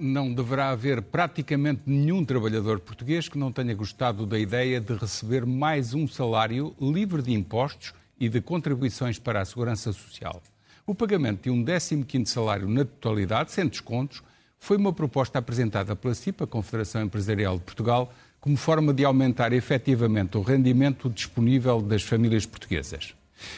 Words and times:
Não 0.00 0.32
deverá 0.32 0.70
haver 0.70 1.02
praticamente 1.02 1.82
nenhum 1.84 2.24
trabalhador 2.24 2.78
português 2.78 3.28
que 3.28 3.36
não 3.36 3.50
tenha 3.50 3.74
gostado 3.74 4.24
da 4.24 4.38
ideia 4.38 4.80
de 4.80 4.94
receber 4.94 5.44
mais 5.44 5.92
um 5.92 6.06
salário 6.06 6.72
livre 6.80 7.20
de 7.20 7.32
impostos 7.32 7.92
e 8.20 8.28
de 8.28 8.40
contribuições 8.40 9.18
para 9.18 9.40
a 9.40 9.44
segurança 9.44 9.92
social. 9.92 10.40
O 10.86 10.94
pagamento 10.94 11.42
de 11.42 11.50
um 11.50 11.64
15º 11.64 12.26
salário 12.26 12.68
na 12.68 12.84
totalidade, 12.84 13.50
sem 13.50 13.66
descontos, 13.66 14.22
foi 14.60 14.76
uma 14.76 14.92
proposta 14.92 15.40
apresentada 15.40 15.96
pela 15.96 16.14
CIPA, 16.14 16.46
Confederação 16.46 17.02
Empresarial 17.02 17.58
de 17.58 17.64
Portugal, 17.64 18.12
como 18.40 18.56
forma 18.56 18.94
de 18.94 19.04
aumentar 19.04 19.52
efetivamente 19.52 20.38
o 20.38 20.42
rendimento 20.42 21.10
disponível 21.10 21.82
das 21.82 22.04
famílias 22.04 22.46
portuguesas. 22.46 23.14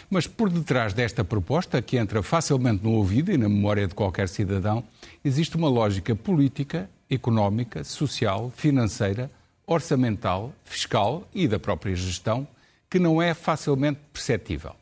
Mas 0.08 0.26
por 0.26 0.48
detrás 0.48 0.92
desta 0.94 1.22
proposta, 1.22 1.82
que 1.82 1.98
entra 1.98 2.22
facilmente 2.22 2.82
no 2.82 2.92
ouvido 2.92 3.30
e 3.30 3.36
na 3.36 3.48
memória 3.48 3.86
de 3.86 3.94
qualquer 3.94 4.28
cidadão, 4.28 4.84
existe 5.24 5.56
uma 5.56 5.68
lógica 5.68 6.14
política, 6.14 6.88
económica, 7.10 7.84
social, 7.84 8.52
financeira, 8.54 9.30
orçamental, 9.66 10.52
fiscal 10.64 11.28
e 11.34 11.46
da 11.46 11.58
própria 11.58 11.94
gestão 11.94 12.46
que 12.88 12.98
não 12.98 13.22
é 13.22 13.34
facilmente 13.34 14.00
perceptível. 14.12 14.74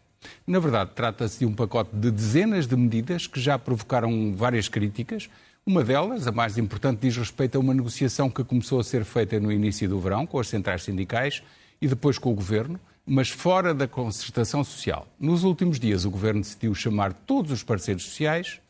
Na 0.47 0.59
verdade, 0.59 0.93
trata-se 0.95 1.41
de 1.41 1.47
um 1.47 1.53
pacote 1.53 1.91
de 1.93 2.11
dezenas 2.11 2.67
de 2.67 2.77
medidas 2.77 3.27
que 3.27 3.41
já 3.41 3.59
provocaram 3.59 4.35
várias 4.35 4.69
críticas. 4.69 5.29
Uma 5.67 5.85
delas, 5.85 6.27
a 6.27 6.33
mais 6.33 6.57
importante, 6.57 7.01
diz 7.03 7.17
respeito 7.17 7.57
a 7.57 7.61
uma 7.61 7.75
negociação 7.75 8.31
que 8.31 8.43
começou 8.43 8.81
a 8.81 8.85
ser 8.85 9.05
feita 9.05 9.39
no 9.39 9.53
início 9.53 9.89
do 9.89 10.01
verão 10.01 10.27
com 10.27 10.39
as 10.39 10.49
centrais 10.49 10.83
sindicais 10.83 11.43
e 11.81 11.87
depois 11.87 12.19
com 12.19 12.33
o 12.33 12.35
governo, 12.35 12.81
mas 13.07 13.29
fora 13.29 13.75
da 13.75 13.87
concertação 13.87 14.65
social. 14.65 15.07
Nos 15.21 15.45
últimos 15.45 15.79
dias, 15.79 16.05
o 16.05 16.11
governo 16.11 16.41
decidiu 16.41 16.75
chamar 16.75 17.13
todos 17.13 17.53
os 17.53 17.63
parceiros 17.63 18.05
sociais 18.05 18.61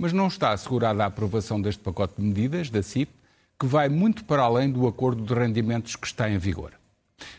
mas 0.00 0.14
não 0.14 0.28
está 0.28 0.52
assegurada 0.52 1.04
a 1.04 1.08
aprovação 1.08 1.60
deste 1.60 1.82
pacote 1.82 2.14
de 2.16 2.22
medidas 2.22 2.70
da 2.70 2.82
CIP, 2.82 3.12
que 3.58 3.66
vai 3.66 3.86
muito 3.90 4.24
para 4.24 4.42
além 4.42 4.70
do 4.70 4.86
acordo 4.86 5.22
de 5.22 5.34
rendimentos 5.34 5.94
que 5.94 6.06
está 6.06 6.30
em 6.30 6.38
vigor. 6.38 6.72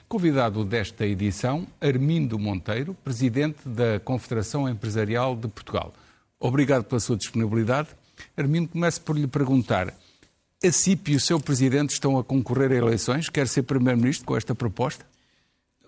Convidado 0.07 0.63
desta 0.63 1.03
edição, 1.07 1.65
Armindo 1.81 2.37
Monteiro, 2.37 2.95
presidente 3.03 3.67
da 3.67 3.99
Confederação 4.01 4.69
Empresarial 4.69 5.35
de 5.35 5.47
Portugal. 5.47 5.91
Obrigado 6.39 6.83
pela 6.83 6.99
sua 6.99 7.17
disponibilidade. 7.17 7.89
Armindo, 8.37 8.67
começo 8.67 9.01
por 9.01 9.17
lhe 9.17 9.25
perguntar: 9.25 9.91
a 10.63 10.71
CIP 10.71 11.13
e 11.13 11.15
o 11.15 11.19
seu 11.19 11.39
presidente 11.39 11.89
estão 11.89 12.19
a 12.19 12.23
concorrer 12.23 12.71
a 12.73 12.75
eleições? 12.75 13.27
Quer 13.27 13.47
ser 13.47 13.63
primeiro-ministro 13.63 14.23
com 14.23 14.37
esta 14.37 14.53
proposta? 14.53 15.03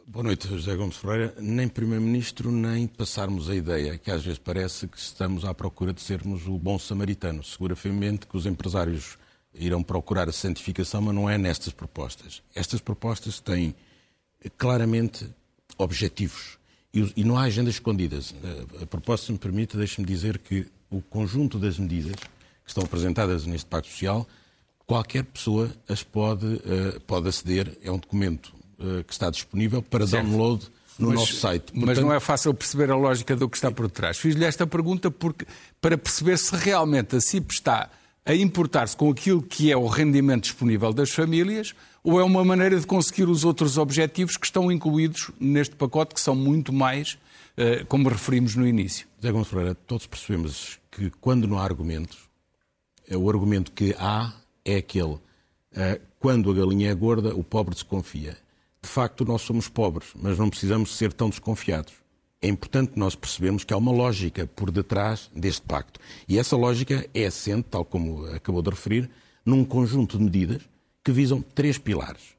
Boa 0.06 0.22
noite, 0.22 0.50
José 0.50 0.76
Gomes 0.76 0.98
Ferreira. 0.98 1.34
Nem 1.40 1.68
Primeiro-Ministro, 1.68 2.52
nem 2.52 2.86
passarmos 2.88 3.50
a 3.50 3.56
ideia, 3.56 3.98
que 3.98 4.12
às 4.12 4.22
vezes 4.22 4.38
parece 4.38 4.86
que 4.86 4.98
estamos 4.98 5.46
à 5.46 5.54
procura 5.54 5.94
de 5.94 6.02
sermos 6.02 6.46
o 6.46 6.60
bom 6.60 6.78
samaritano. 6.78 7.42
Seguramente 7.42 8.28
que 8.28 8.36
os 8.36 8.46
empresários 8.46 9.18
irão 9.54 9.82
procurar 9.82 10.28
a 10.28 10.34
santificação, 10.34 11.02
mas 11.02 11.16
não 11.16 11.30
é 11.30 11.38
nestas 11.38 11.72
propostas. 11.72 12.44
Estas 12.54 12.82
propostas 12.82 13.40
têm 13.40 13.74
claramente 14.58 15.26
objetivos 15.78 16.60
e, 16.94 17.24
não 17.24 17.38
há 17.38 17.44
agendas 17.44 17.76
escondidas. 17.76 18.36
A, 18.80 18.84
a 18.84 18.86
proposta, 18.86 19.28
se 19.28 19.32
me 19.32 19.38
permite, 19.38 19.78
deixe-me 19.78 20.06
dizer 20.06 20.38
que 20.38 20.68
o 20.92 21.02
conjunto 21.02 21.58
das 21.58 21.80
medidas 21.80 22.16
que 22.16 22.68
estão 22.68 22.84
apresentadas 22.84 23.46
neste 23.46 23.68
Pacto 23.68 23.90
Social, 23.90 24.28
qualquer 24.86 25.24
pessoa 25.24 25.72
as 25.88 26.04
pode, 26.04 26.46
uh, 26.46 27.00
pode 27.08 27.30
aceder. 27.30 27.78
É 27.82 27.90
um 27.90 27.98
documento 27.98 28.54
que 29.06 29.14
está 29.14 29.30
disponível 29.30 29.82
para 29.82 30.06
certo. 30.06 30.26
download 30.26 30.68
no 30.98 31.10
mas, 31.10 31.20
nosso 31.20 31.34
site. 31.34 31.72
Portanto... 31.72 31.86
Mas 31.86 32.00
não 32.00 32.14
é 32.14 32.20
fácil 32.20 32.54
perceber 32.54 32.92
a 32.92 32.96
lógica 32.96 33.36
do 33.36 33.50
que 33.50 33.58
está 33.58 33.72
por 33.72 33.90
trás. 33.90 34.18
Fiz-lhe 34.18 34.46
esta 34.46 34.66
pergunta 34.68 35.10
porque, 35.10 35.46
para 35.82 35.98
perceber 35.98 36.38
se 36.38 36.56
realmente 36.56 37.16
a 37.16 37.22
CIP 37.22 37.52
está 37.52 37.90
a 38.26 38.34
importar-se 38.34 38.96
com 38.96 39.10
aquilo 39.10 39.42
que 39.42 39.72
é 39.72 39.78
o 39.78 39.86
rendimento 39.88 40.44
disponível 40.44 40.94
das 40.94 41.10
famílias 41.10 41.74
ou 42.04 42.20
é 42.20 42.24
uma 42.24 42.44
maneira 42.44 42.80
de 42.80 42.86
conseguir 42.86 43.28
os 43.28 43.44
outros 43.44 43.78
objetivos 43.78 44.38
que 44.38 44.46
estão 44.46 44.72
incluídos 44.72 45.32
neste 45.40 45.76
pacote, 45.76 46.14
que 46.14 46.22
são 46.22 46.36
muito 46.36 46.72
mais, 46.72 47.14
uh, 47.58 47.86
como 47.88 48.10
referimos 48.10 48.56
no 48.56 48.68
início. 48.68 49.08
Zé 49.22 49.32
Gonçalves 49.32 49.50
Ferreira, 49.50 49.76
todos 49.88 50.06
percebemos 50.06 50.80
que 50.92 51.10
quando 51.22 51.48
não 51.48 51.58
há 51.58 51.64
argumentos, 51.64 52.18
é 53.08 53.18
o 53.18 53.30
argumento 53.30 53.72
que 53.72 53.96
há 53.98 54.34
é 54.66 54.78
aquele. 54.78 55.14
Uh, 55.14 56.00
quando 56.20 56.52
a 56.52 56.54
galinha 56.54 56.92
é 56.92 56.94
gorda, 56.94 57.36
o 57.36 57.44
pobre 57.44 57.74
desconfia 57.74 58.38
de 58.84 58.90
facto, 58.90 59.24
nós 59.24 59.42
somos 59.42 59.70
pobres, 59.70 60.10
mas 60.14 60.38
não 60.38 60.50
precisamos 60.50 60.96
ser 60.98 61.14
tão 61.14 61.30
desconfiados. 61.30 61.94
É 62.42 62.50
importante 62.50 63.00
nós 63.00 63.16
percebermos 63.16 63.64
que 63.64 63.74
há 63.74 63.78
uma 63.78 63.94
lógica 63.94 64.46
por 64.46 64.70
detrás 64.70 65.32
deste 65.34 65.62
pacto. 65.62 66.02
E 66.28 66.38
essa 66.38 66.58
lógica 66.58 67.10
é 67.14 67.26
assente, 67.26 67.68
tal 67.72 67.86
como 67.86 68.26
acabou 68.26 68.62
de 68.62 68.70
referir, 68.70 69.10
num 69.46 69.64
conjunto 69.64 70.18
de 70.18 70.24
medidas 70.26 70.62
que 71.02 71.14
visam 71.14 71.42
três 71.42 71.78
pilares. 71.78 72.36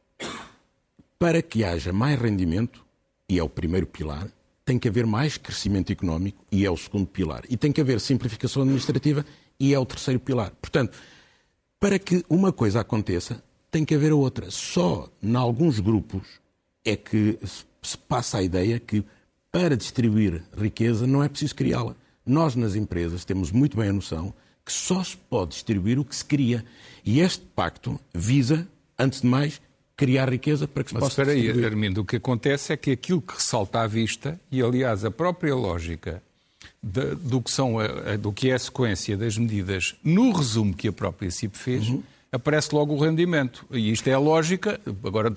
Para 1.19 1.41
que 1.41 1.65
haja 1.65 1.95
mais 1.95 2.21
rendimento, 2.21 2.85
e 3.27 3.39
é 3.39 3.43
o 3.43 3.49
primeiro 3.49 3.87
pilar, 3.87 4.29
tem 4.67 4.79
que 4.79 4.89
haver 4.89 5.07
mais 5.07 5.39
crescimento 5.39 5.91
económico, 5.91 6.45
e 6.53 6.67
é 6.67 6.71
o 6.71 6.77
segundo 6.77 7.07
pilar. 7.07 7.43
E 7.49 7.57
tem 7.57 7.73
que 7.73 7.81
haver 7.81 7.99
simplificação 8.01 8.63
administrativa, 8.63 9.25
e 9.59 9.73
é 9.73 9.79
o 9.79 9.87
terceiro 9.87 10.21
pilar. 10.21 10.51
Portanto, 10.61 10.99
para 11.81 11.99
que 11.99 12.23
uma 12.29 12.53
coisa 12.53 12.81
aconteça, 12.81 13.43
tem 13.75 13.85
que 13.85 13.97
haver 13.97 14.13
outra. 14.13 14.53
Só 14.53 15.11
em 15.21 15.35
alguns 15.35 15.81
grupos 15.81 16.23
é 16.85 16.95
que 16.95 17.37
se 17.83 17.99
passa 17.99 18.39
a 18.39 18.43
ideia 18.43 18.79
que 18.79 19.05
para 19.51 19.77
distribuir 19.77 20.45
riqueza 20.57 21.09
não 21.09 21.25
é 21.25 21.29
preciso 21.29 21.57
criá-la. 21.57 21.97
Nós, 22.25 22.55
nas 22.55 22.77
empresas, 22.77 23.25
temos 23.25 23.51
muito 23.51 23.77
bem 23.77 23.89
a 23.89 23.93
noção 23.93 24.33
que 24.65 24.73
só 24.73 25.03
se 25.03 25.17
pode 25.17 25.51
distribuir 25.51 25.99
o 25.99 26.05
que 26.05 26.15
se 26.15 26.25
cria. 26.25 26.65
E 27.05 27.19
este 27.19 27.45
pacto 27.47 27.99
visa, 28.15 28.67
antes 28.97 29.23
de 29.23 29.27
mais, 29.27 29.61
criar 29.97 30.31
riqueza 30.31 30.69
para 30.69 30.85
que 30.85 30.91
se 30.91 30.95
Mas 30.95 31.03
possa 31.03 31.23
espera 31.23 31.37
aí, 31.37 31.65
Armindo, 31.65 32.03
o 32.03 32.05
que 32.05 32.17
acontece 32.17 32.73
é 32.73 32.77
que 32.77 32.93
aquilo 32.93 33.21
que 33.21 33.35
ressalta 33.35 33.81
à 33.81 33.89
vista, 33.89 34.41
e 34.53 34.63
aliás 34.63 35.05
a 35.05 35.11
própria 35.11 35.55
lógica 35.55 36.23
de, 36.81 37.17
do, 37.17 37.43
que 37.43 37.51
são 37.51 37.81
a, 37.81 38.17
do 38.17 38.33
que 38.33 38.51
é 38.51 38.55
a 38.55 38.59
sequência 38.59 39.17
das 39.17 39.37
medidas 39.37 39.97
no 40.03 40.31
resumo 40.31 40.73
que 40.73 40.87
a 40.87 40.93
própria 40.93 41.31
CIP 41.31 41.59
fez, 41.59 41.89
uhum 41.89 42.03
aparece 42.35 42.75
logo 42.75 42.95
o 42.95 42.99
rendimento. 42.99 43.65
E 43.71 43.93
isto 43.93 44.09
é 44.09 44.13
a 44.13 44.19
lógica, 44.19 44.81
agora 45.05 45.33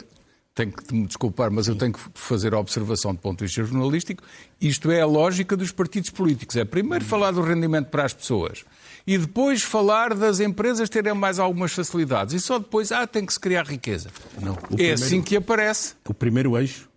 tenho 0.55 0.71
que 0.71 0.93
me 0.93 1.05
desculpar, 1.05 1.51
mas 1.51 1.67
eu 1.67 1.75
tenho 1.75 1.93
que 1.93 1.99
fazer 2.15 2.55
a 2.55 2.59
observação 2.59 3.13
do 3.13 3.19
ponto 3.19 3.37
de 3.37 3.45
vista 3.45 3.63
jornalístico, 3.63 4.23
isto 4.59 4.89
é 4.89 5.01
a 5.01 5.05
lógica 5.05 5.55
dos 5.55 5.71
partidos 5.71 6.09
políticos. 6.09 6.55
É 6.55 6.65
primeiro 6.65 7.05
falar 7.05 7.31
do 7.31 7.41
rendimento 7.41 7.89
para 7.89 8.03
as 8.03 8.13
pessoas 8.13 8.65
e 9.05 9.17
depois 9.19 9.61
falar 9.61 10.15
das 10.15 10.39
empresas 10.39 10.89
terem 10.89 11.13
mais 11.13 11.37
algumas 11.37 11.71
facilidades 11.71 12.33
e 12.33 12.39
só 12.39 12.57
depois, 12.57 12.91
ah, 12.91 13.05
tem 13.05 13.23
que 13.23 13.31
se 13.31 13.39
criar 13.39 13.67
riqueza. 13.67 14.09
Não, 14.41 14.53
é 14.53 14.55
primeiro, 14.65 14.93
assim 14.95 15.21
que 15.21 15.35
aparece. 15.35 15.93
O 16.09 16.13
primeiro 16.13 16.57
eixo 16.57 16.89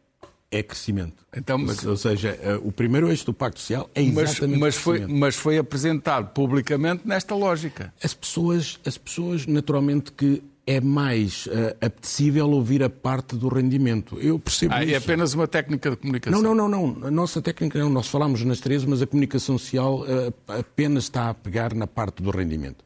é 0.51 0.63
crescimento. 0.63 1.25
Então, 1.37 1.57
mas, 1.57 1.85
ou 1.85 1.97
seja, 1.97 2.39
eh, 2.43 2.59
o 2.63 2.73
primeiro 2.73 3.09
eixo 3.09 3.25
do 3.27 3.33
Pacto 3.33 3.61
Social 3.61 3.89
é 3.95 4.03
exatamente 4.03 4.59
mas, 4.59 4.61
mas 4.61 4.77
foi, 4.77 5.07
mas 5.07 5.37
foi 5.37 5.59
apresentado 5.59 6.33
publicamente 6.33 7.07
nesta 7.07 7.35
lógica. 7.35 7.95
As 8.03 8.13
pessoas, 8.13 8.81
as 8.85 8.99
pessoas 8.99 9.47
naturalmente 9.47 10.11
que 10.11 10.43
é 10.67 10.81
mais 10.81 11.47
uh, 11.47 11.77
apetecível 11.81 12.49
ouvir 12.51 12.83
a 12.83 12.91
parte 12.91 13.35
do 13.35 13.49
rendimento. 13.49 14.19
Eu 14.21 14.39
percebo 14.39 14.75
ah, 14.75 14.85
isso. 14.85 14.95
É 14.95 14.97
apenas 14.97 15.35
uma 15.35 15.49
técnica 15.49 15.91
de 15.91 15.97
comunicação? 15.97 16.41
Não, 16.41 16.55
não, 16.55 16.69
não, 16.69 16.87
não. 16.93 17.07
A 17.09 17.11
nossa 17.11 17.43
técnica 17.43 17.79
não. 17.79 17.91
Nós 17.91 18.09
falamos 18.09 18.45
nas 18.45 18.61
três, 18.61 18.85
mas 18.85 19.03
a 19.03 19.07
comunicação 19.07 19.59
social 19.59 20.03
uh, 20.03 20.35
apenas 20.47 21.05
está 21.05 21.31
a 21.31 21.35
pegar 21.35 21.75
na 21.75 21.87
parte 21.87 22.23
do 22.23 22.31
rendimento. 22.31 22.85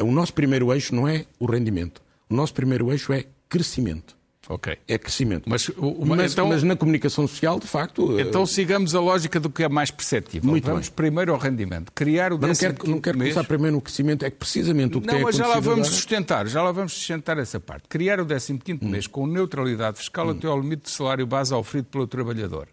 O 0.00 0.10
nosso 0.10 0.32
primeiro 0.32 0.72
eixo 0.72 0.94
não 0.94 1.06
é 1.06 1.24
o 1.38 1.46
rendimento. 1.46 2.02
O 2.28 2.34
nosso 2.34 2.54
primeiro 2.54 2.90
eixo 2.90 3.12
é 3.12 3.26
crescimento. 3.48 4.16
Ok. 4.48 4.78
É 4.88 4.98
crescimento. 4.98 5.48
Mas, 5.48 5.70
mas, 6.06 6.32
então, 6.32 6.48
mas, 6.48 6.62
na 6.62 6.74
comunicação 6.74 7.26
social, 7.28 7.60
de 7.60 7.66
facto. 7.66 8.18
Então 8.18 8.46
sigamos 8.46 8.94
a 8.94 9.00
lógica 9.00 9.38
do 9.38 9.50
que 9.50 9.62
é 9.62 9.68
mais 9.68 9.90
perceptível. 9.90 10.48
Muito 10.48 10.64
vamos 10.64 10.88
bem. 10.88 10.96
primeiro 10.96 11.32
ao 11.32 11.38
rendimento. 11.38 11.92
Criar 11.92 12.32
o 12.32 12.38
não 12.38 12.54
quero, 12.54 12.88
não 12.88 13.00
quero 13.00 13.18
começar 13.18 13.44
primeiro 13.44 13.76
no 13.76 13.82
crescimento, 13.82 14.24
é 14.24 14.30
que 14.30 14.36
precisamente 14.36 14.96
o 14.96 15.00
que 15.00 15.06
não, 15.06 15.14
tem 15.14 15.22
mas 15.22 15.36
já 15.36 15.46
lá 15.46 15.60
vamos 15.60 15.86
agora... 15.86 15.94
sustentar, 15.94 16.46
já 16.46 16.62
lá 16.62 16.72
vamos 16.72 16.94
sustentar 16.94 17.38
essa 17.38 17.60
parte. 17.60 17.86
Criar 17.88 18.18
o 18.18 18.26
15 18.26 18.60
hum. 18.82 18.88
mês 18.88 19.06
com 19.06 19.26
neutralidade 19.26 19.98
fiscal 19.98 20.26
hum. 20.26 20.30
até 20.30 20.46
ao 20.46 20.58
limite 20.58 20.84
de 20.84 20.90
salário 20.90 21.26
base 21.26 21.52
oferido 21.52 21.88
pelo 21.88 22.06
trabalhador. 22.06 22.68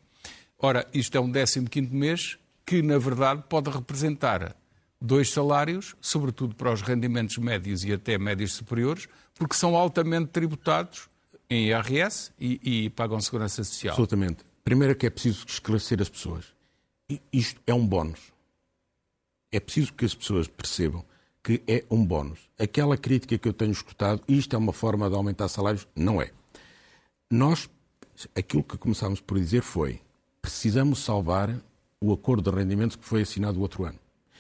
Ora, 0.58 0.88
isto 0.94 1.18
é 1.18 1.22
um 1.22 1.32
15 1.32 1.94
mês 1.94 2.38
que, 2.66 2.82
na 2.82 2.98
verdade, 2.98 3.44
pode 3.48 3.70
representar 3.70 4.56
dois 5.00 5.32
salários, 5.32 5.96
sobretudo 6.02 6.56
para 6.56 6.74
os 6.74 6.82
rendimentos 6.82 7.38
médios 7.38 7.84
e 7.84 7.94
até 7.94 8.18
médios 8.18 8.54
superiores, 8.54 9.08
porque 9.36 9.56
são 9.56 9.76
altamente 9.76 10.30
tributados 10.30 11.08
em 11.50 11.68
IRS 11.68 12.32
e, 12.40 12.60
e 12.64 12.90
pagam 12.90 13.20
segurança 13.20 13.64
social. 13.64 13.94
Absolutamente. 13.94 14.46
Primeiro 14.64 14.92
é 14.92 14.96
que 14.96 15.06
é 15.06 15.10
preciso 15.10 15.46
esclarecer 15.48 16.02
as 16.02 16.10
pessoas. 16.10 16.46
Isto 17.32 17.62
é 17.66 17.74
um 17.74 17.86
bónus. 17.86 18.20
É 19.52 19.60
preciso 19.60 19.94
que 19.94 20.06
as 20.06 20.14
pessoas 20.14 20.48
percebam 20.48 21.06
que 21.42 21.64
é 21.66 21.86
um 21.90 22.06
bónus. 22.06 22.40
Aquela 22.60 22.98
crítica 22.98 23.38
que 23.38 23.48
eu 23.48 23.54
tenho 23.54 23.72
escutado, 23.72 24.22
isto 24.28 24.54
é 24.54 24.60
uma 24.60 24.74
forma 24.74 25.10
de 25.10 25.16
aumentar 25.16 25.48
salários, 25.48 25.88
não 25.96 26.22
é. 26.22 26.32
Nós, 27.32 27.70
aquilo 28.36 28.64
que 28.64 28.78
começámos 28.78 29.22
por 29.22 29.40
dizer 29.40 29.62
foi, 29.62 30.02
precisamos 30.42 31.00
salvar 31.00 31.58
o 32.02 32.12
acordo 32.12 32.52
de 32.52 32.58
rendimentos 32.58 32.98
que 32.98 33.06
foi 33.06 33.22
assinado 33.22 33.60
o 33.60 33.62
outro 33.62 33.86
ano. 33.86 33.98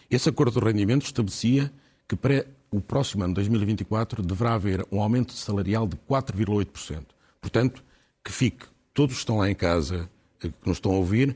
Esse 0.09 0.27
acordo 0.27 0.59
de 0.59 0.65
rendimentos 0.65 1.07
estabelecia 1.07 1.71
que 2.07 2.17
para 2.17 2.45
o 2.77 2.81
próximo 2.81 3.23
ano, 3.23 3.33
2024, 3.33 4.21
deverá 4.21 4.53
haver 4.53 4.85
um 4.91 5.01
aumento 5.01 5.33
salarial 5.33 5.87
de 5.87 5.97
4,8%. 6.09 7.03
Portanto, 7.41 7.83
que 8.23 8.31
fique, 8.31 8.65
todos 8.93 9.15
que 9.15 9.19
estão 9.19 9.37
lá 9.37 9.49
em 9.49 9.55
casa, 9.55 10.09
eh, 10.43 10.49
que 10.49 10.67
nos 10.67 10.77
estão 10.77 10.93
a 10.93 10.97
ouvir, 10.97 11.35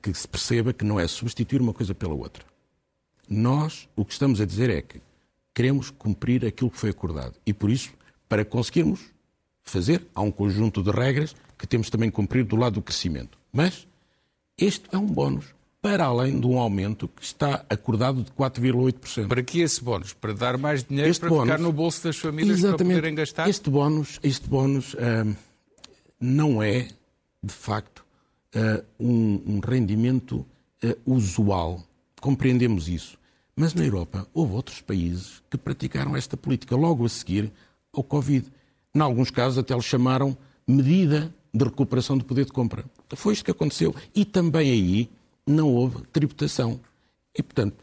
que 0.00 0.12
se 0.12 0.26
perceba 0.26 0.72
que 0.72 0.84
não 0.84 0.98
é 0.98 1.06
substituir 1.06 1.60
uma 1.60 1.72
coisa 1.72 1.94
pela 1.94 2.14
outra. 2.14 2.44
Nós, 3.28 3.88
o 3.96 4.04
que 4.04 4.12
estamos 4.12 4.40
a 4.40 4.44
dizer 4.44 4.68
é 4.68 4.82
que 4.82 5.00
queremos 5.54 5.90
cumprir 5.90 6.44
aquilo 6.44 6.70
que 6.70 6.78
foi 6.78 6.90
acordado. 6.90 7.34
E 7.46 7.52
por 7.52 7.70
isso, 7.70 7.92
para 8.28 8.44
conseguirmos 8.44 9.00
fazer, 9.62 10.06
há 10.14 10.20
um 10.20 10.30
conjunto 10.30 10.82
de 10.82 10.90
regras 10.90 11.34
que 11.56 11.66
temos 11.66 11.88
também 11.88 12.10
que 12.10 12.16
cumprir 12.16 12.44
do 12.44 12.56
lado 12.56 12.74
do 12.74 12.82
crescimento. 12.82 13.38
Mas 13.52 13.86
este 14.58 14.84
é 14.92 14.98
um 14.98 15.06
bónus 15.06 15.54
para 15.82 16.04
além 16.04 16.38
de 16.38 16.46
um 16.46 16.60
aumento 16.60 17.08
que 17.08 17.24
está 17.24 17.66
acordado 17.68 18.22
de 18.22 18.30
4,8%. 18.30 19.26
Para 19.26 19.42
que 19.42 19.60
esse 19.60 19.82
bónus? 19.82 20.12
Para 20.12 20.32
dar 20.32 20.56
mais 20.56 20.84
dinheiro 20.84 21.10
este 21.10 21.20
para 21.20 21.28
bónus, 21.28 21.44
ficar 21.44 21.58
no 21.58 21.72
bolso 21.72 22.04
das 22.04 22.16
famílias 22.16 22.60
para 22.60 22.78
poderem 22.78 23.14
gastar? 23.16 23.48
Este 23.48 23.68
bónus, 23.68 24.20
este 24.22 24.48
bónus 24.48 24.94
uh, 24.94 25.36
não 26.20 26.62
é, 26.62 26.88
de 27.42 27.52
facto, 27.52 28.04
uh, 28.54 28.84
um, 28.98 29.42
um, 29.44 29.60
rendimento 29.60 30.46
uh, 30.84 30.96
usual. 31.04 31.82
Compreendemos 32.20 32.88
isso. 32.88 33.18
Mas 33.56 33.74
na 33.74 33.84
Europa 33.84 34.26
houve 34.32 34.54
outros 34.54 34.80
países 34.80 35.42
que 35.50 35.58
praticaram 35.58 36.16
esta 36.16 36.36
política 36.36 36.76
logo 36.76 37.04
a 37.04 37.08
seguir 37.08 37.50
ao 37.92 38.04
Covid. 38.04 38.46
Em 38.94 39.00
alguns 39.00 39.32
casos 39.32 39.58
até 39.58 39.74
lhe 39.74 39.82
chamaram 39.82 40.36
medida 40.64 41.34
de 41.52 41.64
recuperação 41.64 42.16
do 42.16 42.24
poder 42.24 42.44
de 42.44 42.52
compra. 42.52 42.84
Foi 43.16 43.32
isto 43.32 43.44
que 43.44 43.50
aconteceu. 43.50 43.92
E 44.14 44.24
também 44.24 44.70
aí 44.70 45.10
não 45.46 45.72
houve 45.72 46.02
tributação. 46.12 46.80
E, 47.36 47.42
portanto, 47.42 47.76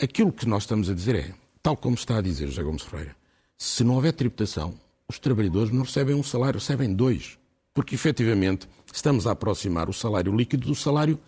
aquilo 0.00 0.32
que 0.32 0.46
nós 0.46 0.62
estamos 0.64 0.90
a 0.90 0.94
dizer 0.94 1.14
é, 1.14 1.34
tal 1.62 1.76
como 1.76 1.94
está 1.94 2.18
a 2.18 2.22
dizer 2.22 2.46
José 2.46 2.62
Gomes 2.62 2.82
Ferreira, 2.82 3.16
se 3.58 3.84
não 3.84 3.94
houver 3.94 4.12
tributação, 4.12 4.74
os 5.08 5.18
trabalhadores 5.18 5.72
não 5.72 5.82
recebem 5.82 6.14
um 6.14 6.22
salário, 6.22 6.58
recebem 6.58 6.92
dois. 6.94 7.38
Porque, 7.72 7.94
efetivamente, 7.94 8.68
estamos 8.92 9.26
a 9.26 9.32
aproximar 9.32 9.88
o 9.88 9.92
salário 9.92 10.34
líquido 10.34 10.66
do 10.66 10.74
salário, 10.74 11.18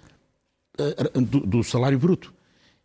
uh, 0.78 1.20
do, 1.20 1.40
do 1.40 1.64
salário 1.64 1.98
bruto. 1.98 2.32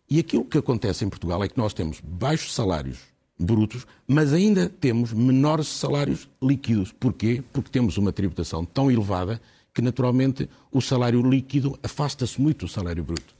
E 0.09 0.19
aquilo 0.19 0.45
que 0.45 0.57
acontece 0.57 1.05
em 1.05 1.09
Portugal 1.09 1.43
é 1.43 1.47
que 1.47 1.57
nós 1.57 1.73
temos 1.73 1.99
baixos 2.01 2.53
salários 2.53 2.99
brutos, 3.39 3.87
mas 4.07 4.31
ainda 4.33 4.69
temos 4.69 5.11
menores 5.13 5.67
salários 5.67 6.29
líquidos. 6.41 6.91
Porquê? 6.91 7.43
Porque 7.51 7.69
temos 7.69 7.97
uma 7.97 8.11
tributação 8.11 8.63
tão 8.65 8.91
elevada 8.91 9.41
que 9.73 9.81
naturalmente 9.81 10.49
o 10.71 10.81
salário 10.81 11.21
líquido 11.21 11.77
afasta-se 11.81 12.39
muito 12.39 12.65
do 12.65 12.71
salário 12.71 13.03
bruto. 13.03 13.35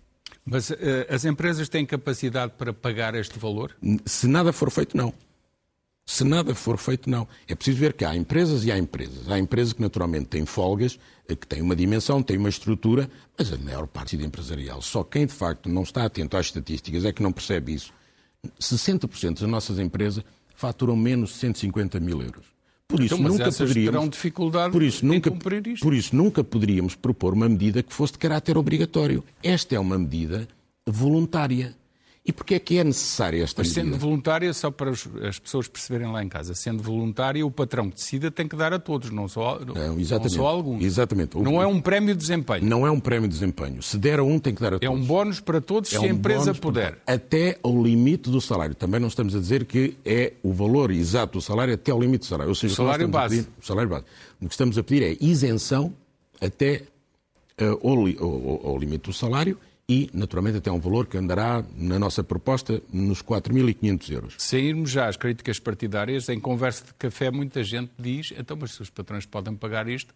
Mas 0.46 0.70
uh, 0.70 0.76
as 1.10 1.24
empresas 1.24 1.70
têm 1.70 1.86
capacidade 1.86 2.54
para 2.58 2.74
pagar 2.74 3.16
este 3.16 3.40
valor? 3.40 3.76
Se 4.06 4.28
nada 4.28 4.52
for 4.52 4.70
feito, 4.70 4.98
não. 4.98 5.14
Se 6.06 6.26
nada 6.26 6.54
for 6.54 6.78
feito, 6.78 7.10
não. 7.10 7.26
É 7.48 7.56
preciso 7.56 7.80
ver 7.80 7.94
que 7.94 8.04
há 8.04 8.14
empresas 8.14 8.66
e 8.66 8.72
há 8.72 8.78
empresas. 8.78 9.30
Há 9.30 9.40
empresas 9.40 9.72
que 9.72 9.82
naturalmente 9.82 10.26
têm 10.26 10.46
folgas, 10.46 11.00
eh, 11.30 11.36
que 11.36 11.48
têm 11.48 11.62
uma 11.62 11.76
dimensão, 11.76 12.22
têm 12.22 12.38
uma 12.38 12.50
estrutura, 12.50 13.10
mas 13.38 13.54
a 13.54 13.58
maior 13.58 13.88
parte 13.88 14.18
é 14.18 14.24
empresarial. 14.26 14.82
Só 14.82 15.02
quem 15.04 15.26
de 15.26 15.34
facto 15.34 15.70
não 15.70 15.84
está 15.84 16.04
atento 16.04 16.36
às 16.36 16.48
estatísticas 16.48 17.06
é 17.06 17.14
que 17.14 17.24
não 17.24 17.32
percebe 17.32 17.74
isso. 17.74 17.94
60% 18.60 19.40
das 19.40 19.50
nossas 19.50 19.80
empresas 19.80 20.26
faturam 20.56 20.98
menos 20.98 21.30
de 21.30 21.36
150 21.38 22.00
mil 22.02 22.22
euros. 22.22 22.53
Por 22.94 23.04
isso 23.04 23.16
então, 23.16 23.28
nunca 23.28 23.52
poderíamos 23.52 24.10
dificuldade 24.12 24.72
por 24.72 24.84
isso, 24.84 25.04
nunca, 25.04 25.32
cumprir 25.32 25.66
isto. 25.66 25.82
Por 25.82 25.96
isso 25.96 26.16
nunca 26.16 26.44
poderíamos 26.44 26.94
propor 26.94 27.34
uma 27.34 27.50
medida 27.50 27.82
que 27.82 27.92
fosse 27.92 28.14
de 28.14 28.20
caráter 28.20 28.56
obrigatório. 28.56 29.24
Esta 29.42 29.74
é 29.74 29.80
uma 29.80 29.98
medida 29.98 30.48
voluntária. 30.86 31.76
E 32.26 32.32
porquê 32.32 32.56
é 32.56 32.60
que 32.60 32.78
é 32.78 32.86
necessária 32.86 33.44
esta 33.44 33.62
Mas 33.62 33.76
medida? 33.76 33.92
sendo 33.92 34.00
voluntária, 34.00 34.54
só 34.54 34.72
para 34.72 34.92
as 34.92 35.40
pessoas 35.40 35.68
perceberem 35.68 36.10
lá 36.10 36.24
em 36.24 36.30
casa, 36.30 36.54
sendo 36.54 36.82
voluntária, 36.82 37.46
o 37.46 37.52
patrão 37.52 37.90
que 37.90 37.98
decida 37.98 38.32
tem 38.32 38.48
que 38.48 38.56
dar 38.56 38.72
a 38.72 38.80
todos, 38.80 39.10
não 39.10 39.28
só, 39.28 39.60
não, 39.60 39.76
não 39.76 40.30
só 40.30 40.48
a 40.48 40.50
alguns. 40.50 40.82
Exatamente. 40.82 41.38
Não 41.38 41.62
é 41.62 41.68
um 41.68 41.82
prémio 41.82 42.16
de 42.16 42.22
desempenho. 42.22 42.66
Não 42.66 42.88
é 42.88 42.92
um 42.92 43.00
prémio 43.00 43.28
de 43.28 43.34
desempenho. 43.34 43.84
Se 43.84 43.98
der 43.98 44.20
a 44.20 44.24
um, 44.24 44.40
tem 44.40 44.56
que 44.56 44.62
dar 44.62 44.76
a 44.76 44.80
todos. 44.80 44.86
É 44.86 44.90
um 44.90 45.04
bónus 45.06 45.42
para 45.42 45.60
todos 45.60 45.94
é 45.94 46.00
se 46.00 46.06
um 46.06 46.08
a 46.08 46.08
empresa 46.08 46.54
puder. 46.54 46.96
Para... 46.96 47.14
Até 47.14 47.60
ao 47.62 47.84
limite 47.84 48.30
do 48.30 48.40
salário. 48.40 48.74
Também 48.74 49.02
não 49.02 49.10
estamos 49.10 49.36
a 49.36 49.40
dizer 49.40 49.66
que 49.66 49.98
é 50.06 50.32
o 50.42 50.54
valor 50.54 50.92
exato 50.92 51.40
do 51.40 51.42
salário 51.42 51.74
até 51.74 51.92
ao 51.92 52.00
limite 52.00 52.20
do 52.20 52.28
salário. 52.28 52.50
Ou 52.50 52.56
seja, 52.56 52.74
o 52.74 52.78
salário 52.78 53.06
base. 53.10 53.36
Pedir, 53.36 53.50
o 53.62 53.66
salário 53.66 53.90
base. 53.90 54.06
O 54.42 54.48
que 54.48 54.54
estamos 54.54 54.78
a 54.78 54.84
pedir 54.84 55.04
é 55.04 55.18
isenção 55.20 55.94
até 56.40 56.84
uh, 57.62 57.86
ao, 57.86 58.26
ao, 58.26 58.68
ao 58.68 58.78
limite 58.78 59.10
do 59.10 59.14
salário 59.14 59.58
e, 59.88 60.10
naturalmente, 60.14 60.58
até 60.58 60.72
um 60.72 60.80
valor 60.80 61.08
que 61.08 61.18
andará, 61.18 61.64
na 61.76 62.00
nossa 62.00 62.24
proposta, 62.24 62.82
nos 62.92 63.22
4.500 63.22 64.12
euros. 64.12 64.36
Sairmos 64.38 64.90
já 64.90 65.08
às 65.08 65.18
críticas 65.18 65.60
partidárias, 65.60 66.30
em 66.30 66.40
conversa 66.40 66.86
de 66.86 66.94
café, 66.94 67.30
muita 67.30 67.64
gente 67.64 67.92
diz: 68.00 68.34
então, 68.38 68.58
mas 68.60 68.72
se 68.72 68.82
os 68.82 68.90
patrões 68.90 69.26
podem 69.26 69.56
pagar 69.56 69.90
isto, 69.90 70.14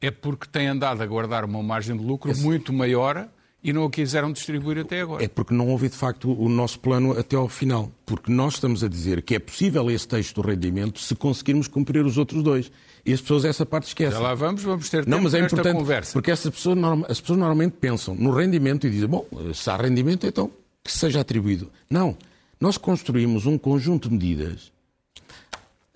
é 0.00 0.10
porque 0.10 0.46
têm 0.48 0.66
andado 0.66 1.02
a 1.02 1.06
guardar 1.06 1.44
uma 1.44 1.62
margem 1.62 1.96
de 1.96 2.04
lucro 2.04 2.30
Esse... 2.30 2.42
muito 2.42 2.72
maior 2.72 3.28
e 3.66 3.72
não 3.72 3.84
a 3.84 3.90
quiseram 3.90 4.30
distribuir 4.30 4.78
até 4.78 5.00
agora. 5.00 5.24
É 5.24 5.26
porque 5.26 5.52
não 5.52 5.68
houve, 5.68 5.88
de 5.88 5.96
facto, 5.96 6.32
o 6.32 6.48
nosso 6.48 6.78
plano 6.78 7.18
até 7.18 7.34
ao 7.34 7.48
final. 7.48 7.90
Porque 8.06 8.30
nós 8.30 8.54
estamos 8.54 8.84
a 8.84 8.88
dizer 8.88 9.22
que 9.22 9.34
é 9.34 9.40
possível 9.40 9.90
esse 9.90 10.06
texto 10.06 10.40
do 10.40 10.48
rendimento 10.48 11.00
se 11.00 11.16
conseguirmos 11.16 11.66
cumprir 11.66 12.06
os 12.06 12.16
outros 12.16 12.44
dois. 12.44 12.70
E 13.04 13.12
as 13.12 13.20
pessoas 13.20 13.44
essa 13.44 13.66
parte 13.66 13.88
esquecem. 13.88 14.12
Já 14.12 14.20
lá 14.20 14.34
vamos, 14.36 14.62
vamos 14.62 14.88
ter 14.88 15.04
não, 15.04 15.20
mas 15.20 15.34
é 15.34 15.40
importante 15.40 15.76
conversa. 15.76 16.12
Porque 16.12 16.30
essas 16.30 16.54
pessoas, 16.54 16.78
as 17.08 17.20
pessoas 17.20 17.40
normalmente 17.40 17.72
pensam 17.72 18.14
no 18.14 18.30
rendimento 18.30 18.86
e 18.86 18.90
dizem, 18.90 19.08
bom, 19.08 19.26
se 19.52 19.68
há 19.68 19.76
rendimento, 19.76 20.28
então 20.28 20.48
que 20.84 20.92
seja 20.92 21.20
atribuído. 21.20 21.68
Não. 21.90 22.16
Nós 22.60 22.78
construímos 22.78 23.46
um 23.46 23.58
conjunto 23.58 24.08
de 24.08 24.14
medidas. 24.14 24.70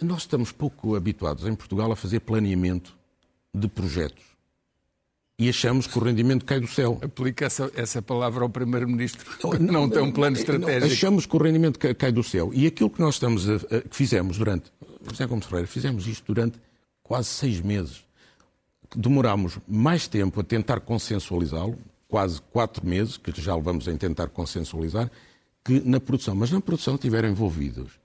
Nós 0.02 0.22
estamos 0.22 0.50
pouco 0.50 0.96
habituados 0.96 1.46
em 1.46 1.54
Portugal 1.54 1.92
a 1.92 1.96
fazer 1.96 2.18
planeamento 2.18 2.92
de 3.54 3.68
projetos. 3.68 4.24
E 5.40 5.48
achamos 5.48 5.86
que 5.86 5.98
o 5.98 6.02
rendimento 6.04 6.44
cai 6.44 6.60
do 6.60 6.66
céu. 6.66 6.98
Aplica 7.00 7.46
essa, 7.46 7.72
essa 7.74 8.02
palavra 8.02 8.44
ao 8.44 8.50
Primeiro-Ministro. 8.50 9.26
Não, 9.58 9.72
não, 9.72 9.88
tem 9.88 10.02
um 10.02 10.12
plano 10.12 10.36
estratégico. 10.36 10.86
Não, 10.86 10.92
achamos 10.92 11.24
que 11.24 11.34
o 11.34 11.38
rendimento 11.42 11.78
cai 11.78 12.12
do 12.12 12.22
céu. 12.22 12.50
E 12.52 12.66
aquilo 12.66 12.90
que 12.90 13.00
nós 13.00 13.14
estamos 13.14 13.48
a, 13.48 13.54
a, 13.54 13.80
que 13.80 13.96
fizemos 13.96 14.36
durante. 14.36 14.70
José 15.08 15.24
Gomes 15.24 15.46
Ferreira, 15.46 15.66
fizemos 15.66 16.06
isto 16.06 16.26
durante 16.26 16.60
quase 17.02 17.28
seis 17.28 17.58
meses. 17.62 18.04
Demorámos 18.94 19.58
mais 19.66 20.06
tempo 20.06 20.40
a 20.40 20.44
tentar 20.44 20.80
consensualizá-lo, 20.80 21.78
quase 22.06 22.42
quatro 22.52 22.86
meses, 22.86 23.16
que 23.16 23.32
já 23.40 23.56
levamos 23.56 23.88
a 23.88 23.96
tentar 23.96 24.28
consensualizar, 24.28 25.10
que 25.64 25.80
na 25.80 25.98
produção. 25.98 26.34
Mas 26.34 26.50
na 26.50 26.60
produção 26.60 26.98
tiveram 26.98 27.30
envolvidos 27.30 27.98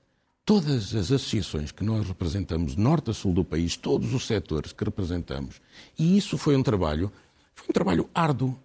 todas 0.46 0.94
as 0.94 1.12
associações 1.12 1.72
que 1.72 1.84
nós 1.84 2.08
representamos, 2.08 2.76
norte 2.76 3.10
a 3.10 3.14
sul 3.14 3.34
do 3.34 3.44
país, 3.44 3.76
todos 3.76 4.14
os 4.14 4.28
setores 4.28 4.72
que 4.72 4.86
representamos. 4.86 5.60
E 5.98 6.16
isso 6.16 6.38
foi 6.38 6.56
um 6.56 6.62
trabalho, 6.62 7.12
foi 7.56 7.68
um 7.70 7.74
trabalho 7.74 8.10
árduo. 8.14 8.58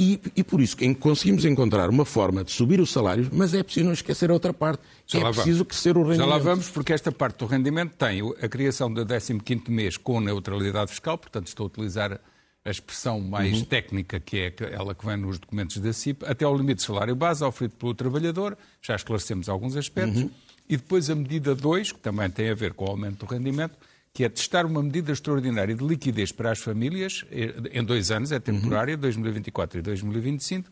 E, 0.00 0.20
e, 0.36 0.44
por 0.44 0.60
isso 0.60 0.76
conseguimos 1.00 1.44
encontrar 1.44 1.90
uma 1.90 2.04
forma 2.04 2.44
de 2.44 2.52
subir 2.52 2.78
os 2.78 2.92
salários, 2.92 3.28
mas 3.32 3.52
é 3.52 3.64
preciso 3.64 3.86
não 3.86 3.92
esquecer 3.92 4.30
a 4.30 4.32
outra 4.32 4.54
parte. 4.54 4.80
Já 5.04 5.18
é 5.18 5.22
preciso 5.24 5.58
vamos. 5.58 5.62
crescer 5.62 5.96
o 5.96 6.02
rendimento. 6.02 6.20
Já 6.20 6.26
lá 6.26 6.38
vamos, 6.38 6.68
porque 6.70 6.92
esta 6.92 7.10
parte 7.10 7.38
do 7.38 7.46
rendimento 7.46 7.96
tem 7.96 8.22
a 8.40 8.48
criação 8.48 8.92
do 8.92 9.04
15º 9.04 9.68
mês 9.68 9.96
com 9.96 10.20
neutralidade 10.20 10.92
fiscal, 10.92 11.18
portanto 11.18 11.48
estou 11.48 11.64
a 11.64 11.66
utilizar 11.66 12.20
a 12.64 12.70
expressão 12.70 13.20
mais 13.20 13.58
uhum. 13.58 13.64
técnica, 13.64 14.20
que 14.20 14.38
é 14.38 14.46
aquela 14.48 14.94
que 14.94 15.04
vem 15.04 15.16
nos 15.16 15.38
documentos 15.38 15.78
da 15.78 15.92
CIP, 15.92 16.24
até 16.26 16.44
ao 16.44 16.56
limite 16.56 16.76
de 16.76 16.82
salário 16.84 17.16
base 17.16 17.42
oferido 17.42 17.74
pelo 17.76 17.94
trabalhador, 17.94 18.56
já 18.80 18.94
esclarecemos 18.94 19.48
alguns 19.48 19.74
aspectos, 19.74 20.22
uhum. 20.22 20.30
e 20.68 20.76
depois 20.76 21.10
a 21.10 21.14
medida 21.14 21.54
2, 21.56 21.92
que 21.92 21.98
também 21.98 22.30
tem 22.30 22.50
a 22.50 22.54
ver 22.54 22.74
com 22.74 22.84
o 22.84 22.90
aumento 22.90 23.26
do 23.26 23.32
rendimento, 23.32 23.76
que 24.18 24.24
é 24.24 24.28
testar 24.28 24.66
uma 24.66 24.82
medida 24.82 25.12
extraordinária 25.12 25.76
de 25.76 25.86
liquidez 25.86 26.32
para 26.32 26.50
as 26.50 26.58
famílias, 26.58 27.24
eh, 27.30 27.54
em 27.70 27.84
dois 27.84 28.10
anos, 28.10 28.32
é 28.32 28.40
temporária, 28.40 28.96
2024 28.96 29.78
e 29.78 29.82
2025, 29.82 30.68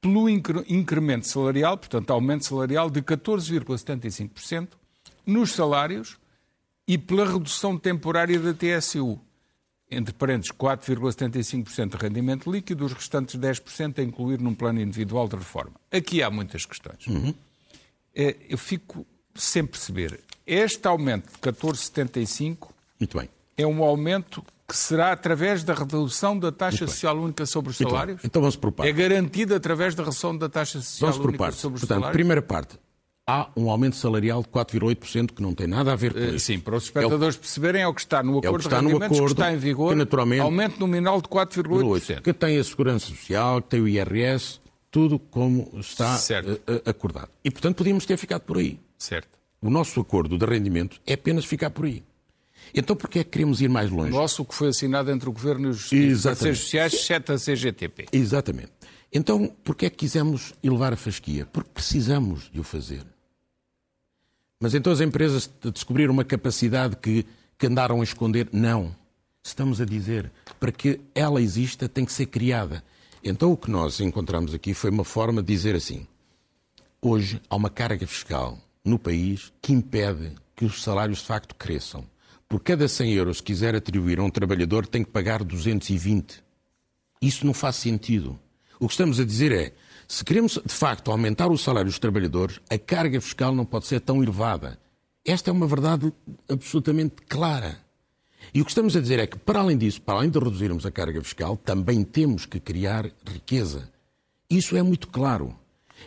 pelo 0.00 0.26
incremento 0.26 1.26
salarial, 1.26 1.76
portanto, 1.76 2.10
aumento 2.10 2.46
salarial 2.46 2.88
de 2.88 3.02
14,75% 3.02 4.68
nos 5.26 5.52
salários 5.52 6.16
e 6.86 6.96
pela 6.96 7.30
redução 7.30 7.76
temporária 7.76 8.40
da 8.40 8.54
TSU, 8.54 9.20
entre 9.90 10.14
parênteses, 10.14 10.50
4,75% 10.52 11.90
de 11.90 12.02
rendimento 12.02 12.50
líquido, 12.50 12.86
os 12.86 12.94
restantes 12.94 13.38
10% 13.38 13.98
a 13.98 14.02
incluir 14.02 14.40
num 14.40 14.54
plano 14.54 14.80
individual 14.80 15.28
de 15.28 15.36
reforma. 15.36 15.74
Aqui 15.92 16.22
há 16.22 16.30
muitas 16.30 16.64
questões. 16.64 17.06
Uhum. 17.06 17.34
Eu 18.14 18.56
fico 18.56 19.06
sem 19.34 19.66
perceber. 19.66 20.20
Este 20.46 20.88
aumento 20.88 21.30
de 21.30 21.38
14,75 21.38 22.77
é 23.56 23.66
um 23.66 23.82
aumento 23.82 24.44
que 24.68 24.76
será 24.76 25.12
através 25.12 25.64
da 25.64 25.72
redução 25.72 26.38
da 26.38 26.52
taxa 26.52 26.86
social 26.86 27.16
única 27.18 27.46
sobre 27.46 27.70
os 27.70 27.80
Muito 27.80 27.90
salários? 27.90 28.16
Bem. 28.16 28.26
Então 28.26 28.42
vamos 28.42 28.56
por 28.56 28.70
partes. 28.70 28.94
É 28.94 28.96
garantido 28.96 29.54
através 29.54 29.94
da 29.94 30.02
redução 30.02 30.36
da 30.36 30.48
taxa 30.48 30.80
social 30.80 31.10
vamos 31.10 31.26
única 31.26 31.52
sobre 31.52 31.76
os 31.76 31.80
Portanto, 31.80 32.00
salários? 32.00 32.12
primeira 32.12 32.42
parte, 32.42 32.78
há 33.26 33.48
um 33.56 33.70
aumento 33.70 33.96
salarial 33.96 34.42
de 34.42 34.48
4,8% 34.48 35.32
que 35.32 35.42
não 35.42 35.54
tem 35.54 35.66
nada 35.66 35.92
a 35.92 35.96
ver 35.96 36.12
com 36.12 36.18
eh, 36.18 36.34
isso. 36.34 36.46
Sim, 36.46 36.60
para 36.60 36.76
os 36.76 36.84
espectadores 36.84 37.34
é 37.34 37.38
o... 37.38 37.40
perceberem, 37.40 37.82
é 37.82 37.88
o 37.88 37.94
que 37.94 38.00
está 38.00 38.22
no 38.22 38.38
acordo 38.38 38.56
é 38.56 38.58
está 38.58 38.80
de 38.80 38.86
rendimentos 38.86 39.16
acordo, 39.16 39.34
que 39.34 39.40
está 39.40 39.52
em 39.52 39.56
vigor, 39.56 39.92
que 39.92 39.98
naturalmente, 39.98 40.42
aumento 40.42 40.80
nominal 40.80 41.20
de 41.20 41.28
4,8%. 41.28 42.20
Que 42.22 42.32
tem 42.32 42.58
a 42.58 42.64
Segurança 42.64 43.06
Social, 43.06 43.62
que 43.62 43.68
tem 43.68 43.80
o 43.80 43.88
IRS, 43.88 44.60
tudo 44.90 45.18
como 45.18 45.70
está 45.78 46.14
uh, 46.14 46.88
acordado. 46.88 47.30
E, 47.44 47.50
portanto, 47.50 47.76
podíamos 47.76 48.04
ter 48.06 48.16
ficado 48.16 48.42
por 48.42 48.58
aí. 48.58 48.78
Certo. 48.98 49.28
O 49.60 49.70
nosso 49.70 50.00
acordo 50.00 50.38
de 50.38 50.46
rendimento 50.46 51.00
é 51.06 51.14
apenas 51.14 51.44
ficar 51.44 51.70
por 51.70 51.86
aí. 51.86 52.02
Então, 52.74 52.94
porquê 52.94 53.20
é 53.20 53.24
que 53.24 53.30
queremos 53.30 53.60
ir 53.60 53.68
mais 53.68 53.90
longe? 53.90 54.10
Nosso 54.10 54.44
que 54.44 54.54
foi 54.54 54.68
assinado 54.68 55.10
entre 55.10 55.28
o 55.28 55.32
Governo 55.32 55.68
e 55.92 56.12
os 56.12 56.22
parceiros 56.22 56.60
sociais, 56.60 56.92
exceto 56.92 57.32
a 57.32 57.36
CGTP. 57.36 58.06
Exatamente. 58.12 58.72
Então, 59.12 59.50
porquê 59.64 59.86
é 59.86 59.90
que 59.90 59.96
quisemos 59.96 60.52
elevar 60.62 60.92
a 60.92 60.96
fasquia? 60.96 61.46
Porque 61.46 61.70
precisamos 61.72 62.50
de 62.52 62.60
o 62.60 62.62
fazer. 62.62 63.04
Mas 64.60 64.74
então 64.74 64.92
as 64.92 65.00
empresas 65.00 65.48
descobriram 65.72 66.12
uma 66.12 66.24
capacidade 66.24 66.96
que, 66.96 67.24
que 67.56 67.66
andaram 67.66 68.00
a 68.00 68.04
esconder? 68.04 68.48
Não. 68.52 68.94
Estamos 69.42 69.80
a 69.80 69.84
dizer, 69.84 70.30
para 70.58 70.72
que 70.72 71.00
ela 71.14 71.40
exista, 71.40 71.88
tem 71.88 72.04
que 72.04 72.12
ser 72.12 72.26
criada. 72.26 72.82
Então 73.22 73.52
o 73.52 73.56
que 73.56 73.70
nós 73.70 74.00
encontramos 74.00 74.52
aqui 74.52 74.74
foi 74.74 74.90
uma 74.90 75.04
forma 75.04 75.42
de 75.42 75.54
dizer 75.54 75.74
assim: 75.74 76.06
hoje 77.00 77.40
há 77.48 77.56
uma 77.56 77.70
carga 77.70 78.06
fiscal 78.06 78.58
no 78.84 78.98
país 78.98 79.52
que 79.62 79.72
impede 79.72 80.32
que 80.56 80.64
os 80.64 80.82
salários 80.82 81.18
de 81.18 81.24
facto 81.24 81.54
cresçam. 81.54 82.04
Por 82.48 82.62
cada 82.62 82.88
100 82.88 83.12
euros 83.12 83.40
que 83.40 83.52
quiser 83.52 83.74
atribuir 83.74 84.18
a 84.18 84.24
um 84.24 84.30
trabalhador, 84.30 84.86
tem 84.86 85.04
que 85.04 85.10
pagar 85.10 85.44
220. 85.44 86.42
Isso 87.20 87.44
não 87.44 87.52
faz 87.52 87.76
sentido. 87.76 88.38
O 88.80 88.86
que 88.86 88.94
estamos 88.94 89.20
a 89.20 89.24
dizer 89.24 89.52
é, 89.52 89.74
se 90.06 90.24
queremos 90.24 90.58
de 90.64 90.72
facto 90.72 91.10
aumentar 91.10 91.48
o 91.48 91.58
salário 91.58 91.90
dos 91.90 91.98
trabalhadores, 91.98 92.60
a 92.70 92.78
carga 92.78 93.20
fiscal 93.20 93.54
não 93.54 93.66
pode 93.66 93.86
ser 93.86 94.00
tão 94.00 94.22
elevada. 94.22 94.78
Esta 95.24 95.50
é 95.50 95.52
uma 95.52 95.66
verdade 95.66 96.10
absolutamente 96.48 97.16
clara. 97.28 97.78
E 98.54 98.62
o 98.62 98.64
que 98.64 98.70
estamos 98.70 98.96
a 98.96 99.00
dizer 99.00 99.18
é 99.18 99.26
que, 99.26 99.38
para 99.38 99.60
além 99.60 99.76
disso, 99.76 100.00
para 100.00 100.18
além 100.18 100.30
de 100.30 100.38
reduzirmos 100.38 100.86
a 100.86 100.90
carga 100.90 101.22
fiscal, 101.22 101.56
também 101.56 102.02
temos 102.02 102.46
que 102.46 102.58
criar 102.58 103.10
riqueza. 103.26 103.90
Isso 104.48 104.74
é 104.74 104.82
muito 104.82 105.08
claro. 105.08 105.54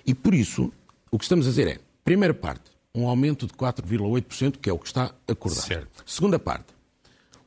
E 0.06 0.16
por 0.16 0.34
isso, 0.34 0.74
o 1.12 1.20
que 1.20 1.26
estamos 1.26 1.46
a 1.46 1.50
dizer 1.50 1.68
é, 1.68 1.80
primeira 2.04 2.34
parte, 2.34 2.72
um 2.94 3.08
aumento 3.08 3.48
de 3.48 3.54
4,8%, 3.54 4.58
que 4.58 4.70
é 4.70 4.74
o 4.74 4.80
que 4.80 4.88
está 4.88 5.14
acordado. 5.28 5.64
Certo. 5.64 6.04
Segunda 6.06 6.38
parte, 6.38 6.74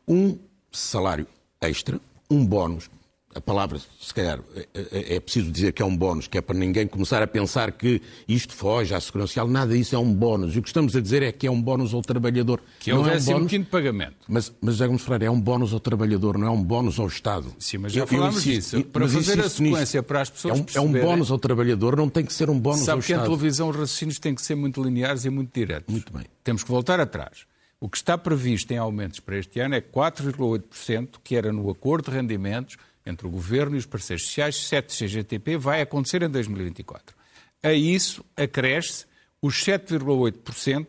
um 0.06 0.38
salário 0.72 1.26
extra, 1.60 2.00
um 2.30 2.44
bónus. 2.44 2.90
A 3.34 3.40
palavra, 3.40 3.80
se 4.00 4.14
calhar, 4.14 4.38
é, 4.54 4.66
é, 4.74 5.14
é 5.16 5.20
preciso 5.20 5.50
dizer 5.50 5.72
que 5.72 5.82
é 5.82 5.84
um 5.84 5.96
bónus, 5.96 6.28
que 6.28 6.38
é 6.38 6.40
para 6.40 6.56
ninguém 6.56 6.86
começar 6.86 7.20
a 7.22 7.26
pensar 7.26 7.72
que 7.72 8.00
isto 8.28 8.54
foge 8.54 8.94
à 8.94 9.00
segurança 9.00 9.28
social. 9.28 9.48
Nada 9.48 9.74
disso 9.74 9.96
é 9.96 9.98
um 9.98 10.14
bónus. 10.14 10.54
E 10.54 10.58
o 10.58 10.62
que 10.62 10.68
estamos 10.68 10.94
a 10.94 11.00
dizer 11.00 11.22
é 11.22 11.32
que 11.32 11.46
é 11.46 11.50
um 11.50 11.60
bónus 11.60 11.92
ao 11.92 12.00
trabalhador. 12.00 12.60
Que 12.78 12.90
é 12.90 12.94
o 12.94 13.02
15 13.02 13.32
é 13.32 13.36
um 13.36 13.64
pagamento. 13.64 14.16
Mas, 14.28 14.52
mas 14.60 14.74
José 14.74 14.86
Gomes 14.86 15.02
Ferreira, 15.02 15.26
é 15.26 15.30
um 15.30 15.40
bónus 15.40 15.72
ao 15.72 15.80
trabalhador, 15.80 16.38
não 16.38 16.46
é 16.46 16.50
um 16.50 16.62
bónus 16.62 16.98
ao 17.00 17.08
Estado. 17.08 17.52
Sim, 17.58 17.78
mas 17.78 17.92
já 17.92 18.02
eu, 18.02 18.06
falámos 18.06 18.44
disso. 18.44 18.84
Para 18.84 19.08
fazer 19.08 19.40
a 19.40 19.48
sequência 19.48 20.02
para 20.02 20.20
as 20.20 20.30
pessoas 20.30 20.58
é 20.74 20.80
um, 20.80 20.84
é 20.84 20.88
um 20.88 20.92
bónus 20.92 21.30
ao 21.30 21.38
trabalhador, 21.38 21.96
não 21.96 22.08
tem 22.08 22.24
que 22.24 22.32
ser 22.32 22.48
um 22.48 22.58
bónus 22.58 22.80
Sabe 22.80 22.92
ao 22.92 22.98
Estado. 23.00 23.16
Sabe 23.16 23.26
que 23.28 23.32
em 23.32 23.36
televisão 23.36 23.68
os 23.68 23.76
raciocínios 23.76 24.18
têm 24.18 24.34
que 24.34 24.42
ser 24.42 24.54
muito 24.54 24.82
lineares 24.82 25.24
e 25.24 25.30
muito 25.30 25.52
diretos. 25.52 25.92
Muito 25.92 26.12
bem. 26.12 26.24
Temos 26.44 26.62
que 26.62 26.70
voltar 26.70 27.00
atrás. 27.00 27.46
O 27.80 27.88
que 27.88 27.96
está 27.96 28.16
previsto 28.16 28.72
em 28.72 28.78
aumentos 28.78 29.20
para 29.20 29.36
este 29.36 29.60
ano 29.60 29.74
é 29.74 29.80
4,8%, 29.80 31.16
que 31.22 31.36
era 31.36 31.52
no 31.52 31.68
acordo 31.68 32.10
de 32.10 32.16
rendimentos 32.16 32.78
entre 33.06 33.26
o 33.26 33.30
Governo 33.30 33.76
e 33.76 33.78
os 33.78 33.86
parceiros 33.86 34.26
sociais, 34.26 34.56
7 34.66 34.96
CGTP, 34.96 35.56
vai 35.56 35.80
acontecer 35.80 36.22
em 36.22 36.28
2024. 36.28 37.14
A 37.62 37.72
isso 37.72 38.24
acresce 38.36 39.06
os 39.40 39.62
7,8% 39.62 40.86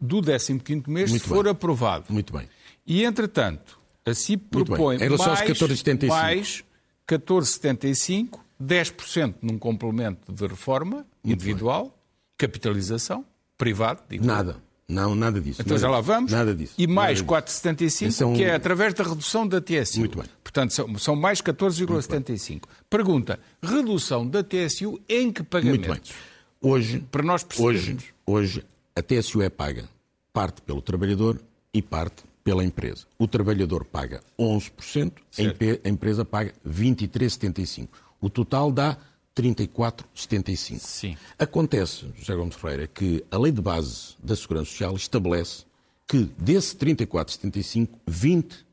do 0.00 0.22
15º 0.22 0.88
mês, 0.88 1.10
Muito 1.10 1.22
se 1.22 1.28
for 1.28 1.46
aprovado. 1.46 2.06
Muito 2.08 2.32
bem. 2.32 2.48
E, 2.86 3.04
entretanto, 3.04 3.78
a 4.04 4.14
CIP 4.14 4.48
propõe 4.50 4.98
mais, 4.98 6.08
mais 6.08 6.64
14,75, 7.06 8.40
10% 8.62 9.34
num 9.42 9.58
complemento 9.58 10.32
de 10.32 10.46
reforma 10.46 11.06
Muito 11.22 11.42
individual, 11.42 11.84
bem. 11.84 11.92
capitalização, 12.38 13.24
privado, 13.58 14.02
digo 14.08 14.24
Nada. 14.24 14.62
Não, 14.90 15.14
nada 15.14 15.40
disso. 15.40 15.62
Então 15.62 15.76
nada, 15.76 15.80
já 15.80 15.88
lá 15.90 16.00
vamos. 16.00 16.32
Nada 16.32 16.54
disso. 16.54 16.74
E 16.76 16.86
mais 16.86 17.22
4,75, 17.22 18.20
é 18.20 18.26
um... 18.26 18.34
que 18.34 18.44
é 18.44 18.54
através 18.54 18.92
da 18.92 19.04
redução 19.04 19.46
da 19.46 19.60
TSU. 19.60 20.00
Muito 20.00 20.18
bem. 20.18 20.26
Portanto, 20.42 20.72
são, 20.72 20.98
são 20.98 21.16
mais 21.16 21.40
14,75. 21.40 22.62
Pergunta, 22.88 23.38
redução 23.62 24.26
da 24.26 24.42
TSU 24.42 25.00
em 25.08 25.32
que 25.32 25.42
pagamentos? 25.42 25.86
Muito 25.86 26.02
bem. 26.02 26.70
Hoje, 26.72 27.04
Para 27.10 27.22
nós 27.22 27.46
Hoje, 27.58 27.96
hoje, 28.26 28.64
a 28.94 29.00
TSU 29.00 29.40
é 29.40 29.48
paga 29.48 29.88
parte 30.32 30.60
pelo 30.60 30.82
trabalhador 30.82 31.40
e 31.72 31.80
parte 31.80 32.24
pela 32.44 32.64
empresa. 32.64 33.06
O 33.18 33.26
trabalhador 33.26 33.84
paga 33.84 34.20
11%, 34.38 35.12
certo. 35.30 35.80
a 35.84 35.88
empresa 35.88 36.24
paga 36.24 36.52
23,75%. 36.66 37.88
O 38.20 38.28
total 38.28 38.70
dá 38.70 38.98
34,75. 39.42 40.78
Sim. 40.78 41.16
Acontece, 41.38 42.06
José 42.16 42.34
Gomes 42.34 42.56
Ferreira, 42.56 42.86
que 42.86 43.24
a 43.30 43.38
lei 43.38 43.52
de 43.52 43.60
base 43.60 44.14
da 44.22 44.36
Segurança 44.36 44.70
Social 44.70 44.94
estabelece 44.94 45.64
que 46.06 46.24
desse 46.36 46.76
34,75, 46.76 47.88
20, 48.06 48.66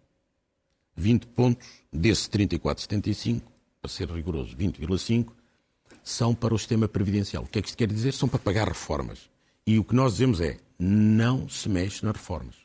20 0.95 1.27
pontos 1.27 1.67
desse 1.93 2.29
34,75, 2.29 3.41
para 3.81 3.89
ser 3.89 4.09
rigoroso, 4.09 4.55
20,5, 4.57 5.27
são 6.03 6.33
para 6.33 6.53
o 6.53 6.57
sistema 6.57 6.87
previdencial. 6.87 7.43
O 7.43 7.47
que 7.47 7.59
é 7.59 7.61
que 7.61 7.67
isto 7.67 7.77
quer 7.77 7.87
dizer? 7.87 8.13
São 8.13 8.27
para 8.27 8.39
pagar 8.39 8.67
reformas. 8.67 9.29
E 9.65 9.77
o 9.77 9.83
que 9.83 9.93
nós 9.93 10.13
dizemos 10.13 10.39
é, 10.41 10.57
não 10.79 11.47
se 11.49 11.67
mexe 11.69 12.05
nas 12.05 12.15
reformas. 12.15 12.55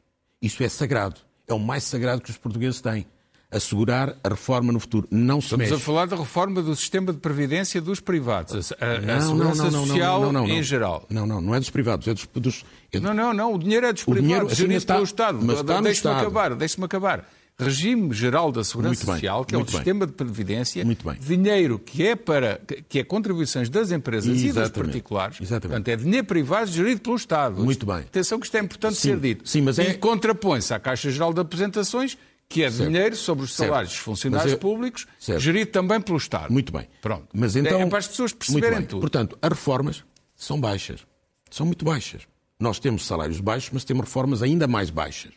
Isso 0.40 0.62
é 0.62 0.68
sagrado. 0.68 1.20
É 1.46 1.52
o 1.52 1.58
mais 1.58 1.84
sagrado 1.84 2.22
que 2.22 2.30
os 2.30 2.38
portugueses 2.38 2.80
têm 2.80 3.06
assegurar 3.52 4.16
a 4.24 4.28
reforma 4.30 4.72
no 4.72 4.80
futuro. 4.80 5.06
Não 5.10 5.40
se 5.40 5.46
Estamos 5.46 5.70
mexe. 5.70 5.74
a 5.74 5.84
falar 5.84 6.06
da 6.06 6.16
reforma 6.16 6.62
do 6.62 6.74
sistema 6.74 7.12
de 7.12 7.18
previdência 7.18 7.80
dos 7.80 8.00
privados, 8.00 8.72
a, 8.72 9.00
não, 9.00 9.14
a 9.14 9.20
segurança 9.20 9.64
não, 9.64 9.70
não, 9.70 9.86
social 9.86 10.48
em 10.48 10.62
geral. 10.62 11.06
Não, 11.10 11.26
não, 11.26 11.40
não 11.40 11.54
é 11.54 11.60
dos 11.60 11.70
privados, 11.70 12.08
é 12.08 12.14
dos... 12.14 12.26
dos 12.34 12.64
é 12.92 12.98
Não, 12.98 13.12
não, 13.12 13.32
não, 13.32 13.54
o 13.54 13.58
dinheiro 13.58 13.86
é 13.86 13.92
dos 13.92 14.02
o 14.02 14.10
privados, 14.10 14.54
gerido 14.54 14.78
está, 14.78 14.94
pelo 14.94 15.04
Estado. 15.04 15.38
Mas 15.42 15.60
está 15.60 15.80
deixe-me 15.80 16.14
acabar, 16.14 16.54
deixe-me 16.54 16.84
acabar. 16.84 17.28
Regime 17.58 18.12
Geral 18.12 18.50
da 18.50 18.64
Segurança 18.64 19.04
Social, 19.04 19.44
que 19.44 19.54
é 19.54 19.58
o 19.58 19.66
sistema 19.66 20.06
de 20.06 20.12
previdência, 20.12 20.84
dinheiro 21.20 21.78
que 21.78 22.06
é 22.06 22.16
para 22.16 22.60
que 22.88 22.98
é 22.98 23.04
contribuições 23.04 23.68
das 23.68 23.92
empresas 23.92 24.30
Exatamente. 24.30 24.58
e 24.58 24.60
dos 24.60 24.70
particulares, 24.70 25.40
Exatamente. 25.40 25.68
portanto 25.68 25.88
é 25.88 25.96
dinheiro 25.96 26.26
privado 26.26 26.70
gerido 26.70 27.00
pelo 27.00 27.16
Estado. 27.16 27.62
Muito 27.62 27.86
bem. 27.86 27.96
Atenção 27.96 28.40
que 28.40 28.46
isto 28.46 28.56
é 28.56 28.60
importante 28.60 28.94
sim, 28.96 29.10
ser 29.10 29.20
dito. 29.20 29.48
Sim, 29.48 29.60
mas 29.62 29.78
é... 29.78 29.90
E 29.90 29.94
contrapõe-se 29.94 30.72
à 30.74 30.80
Caixa 30.80 31.10
Geral 31.10 31.32
de 31.32 31.40
Apresentações 31.40 32.16
que 32.48 32.62
é 32.62 32.70
certo. 32.70 32.90
dinheiro 32.90 33.16
sobre 33.16 33.44
os 33.44 33.54
salários 33.54 33.92
certo. 33.92 33.98
dos 33.98 34.04
funcionários 34.04 34.52
eu... 34.52 34.58
públicos, 34.58 35.06
certo. 35.18 35.40
gerido 35.40 35.70
também 35.70 36.00
pelo 36.00 36.18
Estado. 36.18 36.52
Muito 36.52 36.72
bem. 36.72 36.88
Pronto. 37.00 37.28
Mas 37.32 37.56
então... 37.56 37.80
É 37.80 37.86
para 37.86 37.98
as 37.98 38.08
pessoas 38.08 38.32
perceberem 38.32 38.84
tudo. 38.84 39.00
Portanto, 39.00 39.38
as 39.40 39.48
reformas 39.48 40.04
são 40.36 40.60
baixas. 40.60 41.06
São 41.50 41.66
muito 41.66 41.84
baixas. 41.84 42.22
Nós 42.58 42.78
temos 42.78 43.06
salários 43.06 43.40
baixos, 43.40 43.70
mas 43.72 43.84
temos 43.84 44.04
reformas 44.04 44.42
ainda 44.42 44.66
mais 44.66 44.90
baixas. 44.90 45.32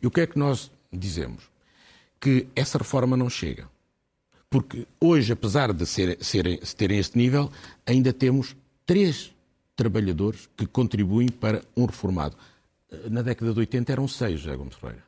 E 0.00 0.06
o 0.06 0.10
que 0.10 0.20
é 0.20 0.26
que 0.26 0.38
nós 0.38 0.70
dizemos? 0.92 1.44
Que 2.20 2.46
essa 2.54 2.78
reforma 2.78 3.16
não 3.16 3.28
chega. 3.28 3.68
Porque 4.48 4.86
hoje, 5.00 5.32
apesar 5.32 5.72
de 5.72 5.86
ser, 5.86 6.18
serem, 6.20 6.58
terem 6.76 6.98
este 6.98 7.16
nível, 7.16 7.50
ainda 7.86 8.12
temos 8.12 8.54
três 8.84 9.32
trabalhadores 9.74 10.48
que 10.56 10.66
contribuem 10.66 11.28
para 11.28 11.62
um 11.76 11.86
reformado. 11.86 12.36
Na 13.10 13.22
década 13.22 13.52
de 13.52 13.60
80 13.60 13.92
eram 13.92 14.06
seis, 14.06 14.40
José 14.40 14.54
Gomes 14.56 14.74
Ferreira. 14.74 15.02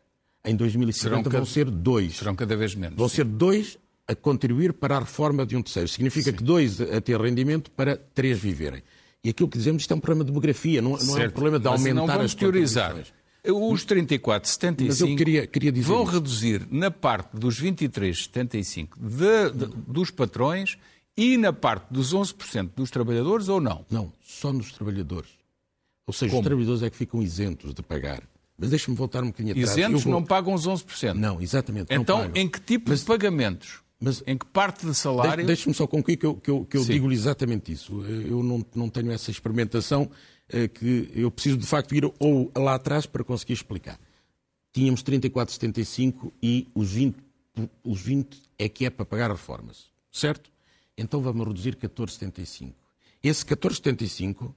Em 0.45 0.55
2050 0.55 1.31
vão 1.31 1.45
ser 1.45 1.71
dois. 1.71 2.17
Serão 2.17 2.35
cada 2.35 2.57
vez 2.57 2.75
menos. 2.75 2.99
Vão 2.99 3.09
sim. 3.09 3.17
ser 3.17 3.25
dois 3.25 3.79
a 4.07 4.15
contribuir 4.15 4.73
para 4.73 4.97
a 4.97 5.01
reforma 5.01 5.47
de 5.47 5.57
um 5.57 5.63
terceiro. 5.63 5.89
Significa 5.89 6.31
sim. 6.31 6.37
que 6.37 6.43
dois 6.43 6.81
a 6.81 7.01
ter 7.01 7.19
rendimento 7.21 7.71
para 7.71 7.97
três 7.97 8.39
viverem. 8.39 8.83
E 9.23 9.31
aquilo 9.31 9.49
que 9.49 9.57
dizemos, 9.57 9.83
isto 9.83 9.93
é 9.93 9.97
um 9.97 10.01
problema 10.01 10.25
de 10.25 10.31
demografia, 10.31 10.83
não, 10.83 10.99
não 10.99 11.19
é 11.19 11.27
um 11.27 11.31
problema 11.31 11.59
de 11.59 11.67
aumentar 11.67 11.95
não 11.95 12.07
vamos 12.07 12.25
as 12.27 12.35
teorizar. 12.35 12.95
Os 13.47 13.85
34,75 13.87 14.87
Mas 14.87 15.01
eu 15.01 15.17
queria, 15.17 15.47
queria 15.47 15.73
dizer 15.73 15.89
vão 15.89 16.03
isso. 16.03 16.13
reduzir 16.13 16.67
na 16.71 16.91
parte 16.91 17.37
dos 17.37 17.61
23,75 17.61 18.89
de, 18.99 19.51
de, 19.51 19.77
dos 19.87 20.11
patrões 20.11 20.79
e 21.17 21.37
na 21.37 21.53
parte 21.53 21.87
dos 21.91 22.15
11% 22.15 22.71
dos 22.75 22.91
trabalhadores 22.91 23.49
ou 23.49 23.61
não? 23.61 23.85
Não, 23.91 24.13
só 24.23 24.53
nos 24.53 24.73
trabalhadores. 24.73 25.31
Ou 26.07 26.13
seja, 26.13 26.31
Como? 26.31 26.41
os 26.41 26.47
trabalhadores 26.47 26.83
é 26.83 26.91
que 26.91 26.97
ficam 26.97 27.23
isentos 27.23 27.75
de 27.75 27.83
pagar. 27.83 28.23
Mas 28.57 28.71
deixa-me 28.71 28.97
voltar 28.97 29.23
um 29.25 29.29
bocadinho 29.29 29.53
atrás. 29.55 29.71
Isentos 29.77 30.05
vou- 30.05 30.13
não 30.13 30.23
pagam 30.25 30.55
os 30.55 30.67
11%. 30.67 31.15
Não, 31.19 31.41
exatamente. 31.41 31.93
não 31.95 32.03
Então, 32.03 32.19
pagam. 32.21 32.33
em 32.37 32.49
que 32.49 32.61
tipo 32.61 32.95
de 32.95 33.01
pagamentos? 33.05 33.81
mas- 34.01 34.23
em 34.27 34.37
que 34.39 34.47
parte 34.47 34.87
de 34.87 34.95
salário? 34.95 35.43
De- 35.43 35.47
Deixe-me 35.47 35.75
só 35.75 35.87
concluir 35.87 36.17
que 36.19 36.27
eu, 36.27 36.35
que 36.37 36.51
eu, 36.51 36.65
que 36.65 36.77
eu 36.77 36.85
digo 36.85 37.11
exatamente 37.11 37.73
isso. 37.73 38.03
Eu 38.05 38.43
não, 38.43 38.65
não 38.75 38.89
tenho 38.89 39.11
essa 39.11 39.31
experimentação 39.31 40.11
eh, 40.49 40.69
que 40.69 41.11
eu 41.15 41.31
preciso 41.31 41.57
de 41.57 41.67
facto 41.67 41.95
ir 41.95 42.05
ou 42.19 42.53
lá 42.55 42.75
atrás 42.75 43.07
para 43.07 43.25
conseguir 43.25 43.55
explicar. 43.55 43.99
Tínhamos 44.75 45.03
34,75 45.03 46.33
e 46.43 46.69
os 46.75 46.91
20, 46.93 47.17
os 47.83 48.01
20 48.01 48.43
é 48.59 48.69
que 48.69 48.85
é 48.85 48.91
para 48.91 49.05
pagar 49.07 49.31
reformas, 49.31 49.87
certo? 50.13 50.51
Então 50.99 51.21
vamos 51.23 51.47
reduzir 51.47 51.77
14,75. 51.77 52.73
Esse 53.23 53.45
14,75 53.45 54.55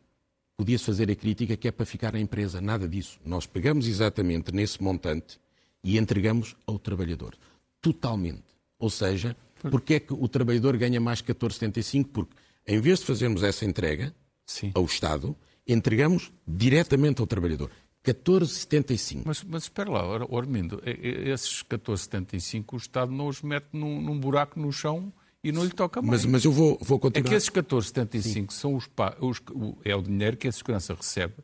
podia-se 0.57 0.83
fazer 0.83 1.09
a 1.11 1.15
crítica 1.15 1.55
que 1.55 1.67
é 1.67 1.71
para 1.71 1.85
ficar 1.85 2.13
na 2.13 2.19
empresa. 2.19 2.59
Nada 2.59 2.87
disso. 2.87 3.19
Nós 3.23 3.45
pegamos 3.45 3.87
exatamente 3.87 4.51
nesse 4.51 4.81
montante 4.81 5.39
e 5.83 5.97
entregamos 5.97 6.55
ao 6.65 6.79
trabalhador. 6.79 7.35
Totalmente. 7.79 8.43
Ou 8.79 8.89
seja, 8.89 9.37
porque 9.69 9.93
é 9.95 9.99
que 9.99 10.13
o 10.13 10.27
trabalhador 10.27 10.75
ganha 10.77 10.99
mais 10.99 11.21
14,75? 11.21 12.07
Porque 12.11 12.35
em 12.67 12.81
vez 12.81 12.99
de 12.99 13.05
fazermos 13.05 13.43
essa 13.43 13.63
entrega 13.65 14.13
Sim. 14.45 14.71
ao 14.73 14.83
Estado, 14.83 15.35
entregamos 15.67 16.31
diretamente 16.47 17.21
ao 17.21 17.27
trabalhador. 17.27 17.69
14,75. 18.03 19.23
Mas, 19.25 19.43
mas 19.43 19.63
espera 19.63 19.89
lá, 19.91 20.05
Or- 20.07 20.27
Ormindo, 20.33 20.81
esses 20.85 21.61
14,75 21.63 22.73
o 22.73 22.77
Estado 22.77 23.11
não 23.11 23.27
os 23.27 23.41
mete 23.41 23.67
num, 23.73 24.01
num 24.01 24.19
buraco 24.19 24.59
no 24.59 24.71
chão 24.71 25.11
e 25.47 25.51
não 25.51 25.63
lhe 25.63 25.71
toca 25.71 26.01
mais. 26.01 26.23
Mas, 26.23 26.31
mas 26.31 26.45
eu 26.45 26.51
vou, 26.51 26.77
vou 26.81 26.97
É 26.97 27.01
continuar. 27.01 27.29
que 27.29 27.35
esses 27.35 27.49
14,75 27.49 28.51
são 28.51 28.75
os, 28.75 28.87
os- 29.19 29.41
o- 29.51 29.77
é 29.83 29.95
o 29.95 30.01
dinheiro 30.01 30.37
que 30.37 30.47
a 30.47 30.51
segurança 30.51 30.93
recebe 30.93 31.35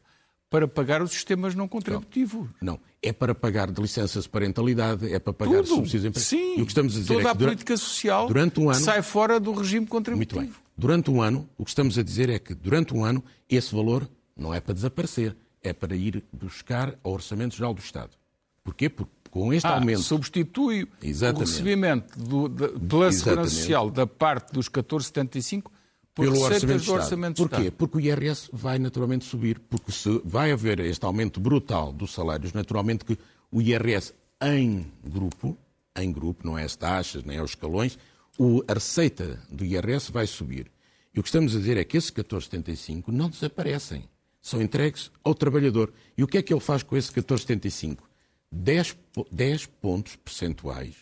para 0.49 0.67
pagar 0.67 1.01
os 1.01 1.11
sistemas 1.11 1.55
não 1.55 1.67
contributivos. 1.67 2.47
Não, 2.61 2.79
é 3.01 3.11
para 3.11 3.33
pagar 3.33 3.71
de 3.71 3.81
licenças 3.81 4.23
de 4.25 4.29
parentalidade, 4.29 5.11
é 5.11 5.17
para 5.17 5.33
pagar 5.33 5.63
Tudo. 5.63 5.67
subsídios 5.67 6.01
de 6.03 6.07
emprego. 6.09 6.25
Sim, 6.27 6.59
E 6.59 6.61
o 6.61 6.65
que 6.65 6.71
estamos 6.71 6.95
a 6.95 6.99
dizer 6.99 7.13
toda 7.15 7.27
é 7.27 7.29
a 7.29 7.31
que 7.31 7.37
durante, 7.39 7.55
política 7.55 7.77
social 7.77 8.27
durante 8.27 8.59
um 8.59 8.69
ano- 8.69 8.79
sai 8.79 9.01
fora 9.01 9.39
do 9.39 9.51
regime 9.51 9.79
Muito 9.81 9.89
contributivo. 9.91 10.41
bem. 10.41 10.53
Durante 10.77 11.09
um 11.11 11.21
ano, 11.21 11.49
o 11.57 11.63
que 11.63 11.71
estamos 11.71 11.97
a 11.97 12.03
dizer 12.03 12.29
é 12.29 12.37
que 12.39 12.53
durante 12.53 12.93
um 12.93 13.03
ano 13.03 13.23
esse 13.49 13.73
valor 13.73 14.07
não 14.37 14.53
é 14.53 14.59
para 14.61 14.73
desaparecer, 14.73 15.35
é 15.61 15.71
para 15.73 15.95
ir 15.95 16.23
buscar 16.31 16.97
ao 17.03 17.13
Orçamento 17.13 17.55
Geral 17.55 17.73
do 17.73 17.79
Estado. 17.79 18.11
Porquê? 18.63 18.89
Porque 18.89 19.11
com 19.33 19.51
este 19.51 19.65
Ah, 19.65 19.77
aumento. 19.77 20.03
substitui 20.03 20.87
Exatamente. 21.01 21.47
o 21.49 21.51
recebimento 21.51 22.19
do- 22.19 22.47
da- 22.47 22.67
pela 22.69 22.79
Segurança 22.79 23.17
Exatamente. 23.31 23.49
Social 23.55 23.89
da 23.89 24.05
parte 24.05 24.53
dos 24.53 24.69
14,75 24.69 25.71
por 26.13 26.25
pelo 26.25 26.39
Orçamento 26.39 26.61
do 26.61 26.67
do 26.67 26.75
Estado. 26.83 26.95
Orçamento 26.99 27.35
do 27.37 27.49
Porquê? 27.49 27.63
Estado. 27.63 27.75
Porque 27.77 27.97
o 27.97 27.99
IRS 27.99 28.49
vai 28.53 28.77
naturalmente 28.77 29.25
subir, 29.25 29.59
porque 29.67 29.91
se 29.91 30.21
vai 30.23 30.51
haver 30.51 30.79
este 30.81 31.03
aumento 31.03 31.39
brutal 31.39 31.91
dos 31.91 32.13
salários, 32.13 32.53
naturalmente 32.53 33.03
que 33.03 33.17
o 33.51 33.59
IRS 33.59 34.13
em 34.39 34.85
grupo, 35.03 35.57
em 35.97 36.11
grupo, 36.11 36.45
não 36.45 36.55
é 36.55 36.63
as 36.63 36.75
taxas, 36.75 37.23
nem 37.23 37.37
é 37.37 37.41
os 37.41 37.51
escalões, 37.51 37.97
o- 38.37 38.63
a 38.67 38.73
receita 38.75 39.39
do 39.49 39.65
IRS 39.65 40.11
vai 40.11 40.27
subir. 40.27 40.71
E 41.11 41.19
o 41.19 41.23
que 41.23 41.29
estamos 41.29 41.55
a 41.55 41.59
dizer 41.59 41.77
é 41.77 41.83
que 41.83 41.97
esses 41.97 42.11
14,75 42.11 43.11
não 43.11 43.29
desaparecem, 43.31 44.03
são 44.39 44.61
entregues 44.61 45.09
ao 45.23 45.33
trabalhador. 45.33 45.91
E 46.15 46.23
o 46.23 46.27
que 46.27 46.37
é 46.37 46.41
que 46.43 46.53
ele 46.53 46.59
faz 46.61 46.83
com 46.83 46.95
esse 46.95 47.11
14,75? 47.11 48.03
10, 48.55 48.93
po- 49.13 49.27
10 49.31 49.65
pontos 49.65 50.15
percentuais 50.15 50.95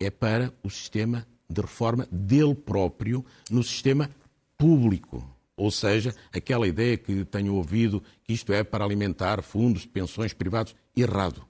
é 0.00 0.10
para 0.10 0.52
o 0.62 0.68
sistema 0.68 1.26
de 1.48 1.60
reforma 1.60 2.06
dele 2.10 2.54
próprio 2.54 3.24
no 3.50 3.62
sistema 3.62 4.10
público. 4.56 5.24
Ou 5.56 5.70
seja, 5.70 6.14
aquela 6.32 6.66
ideia 6.68 6.96
que 6.96 7.24
tenho 7.24 7.54
ouvido 7.54 8.02
que 8.24 8.32
isto 8.32 8.52
é 8.52 8.62
para 8.62 8.84
alimentar 8.84 9.42
fundos 9.42 9.82
de 9.82 9.88
pensões 9.88 10.32
privados, 10.32 10.74
errado. 10.96 11.44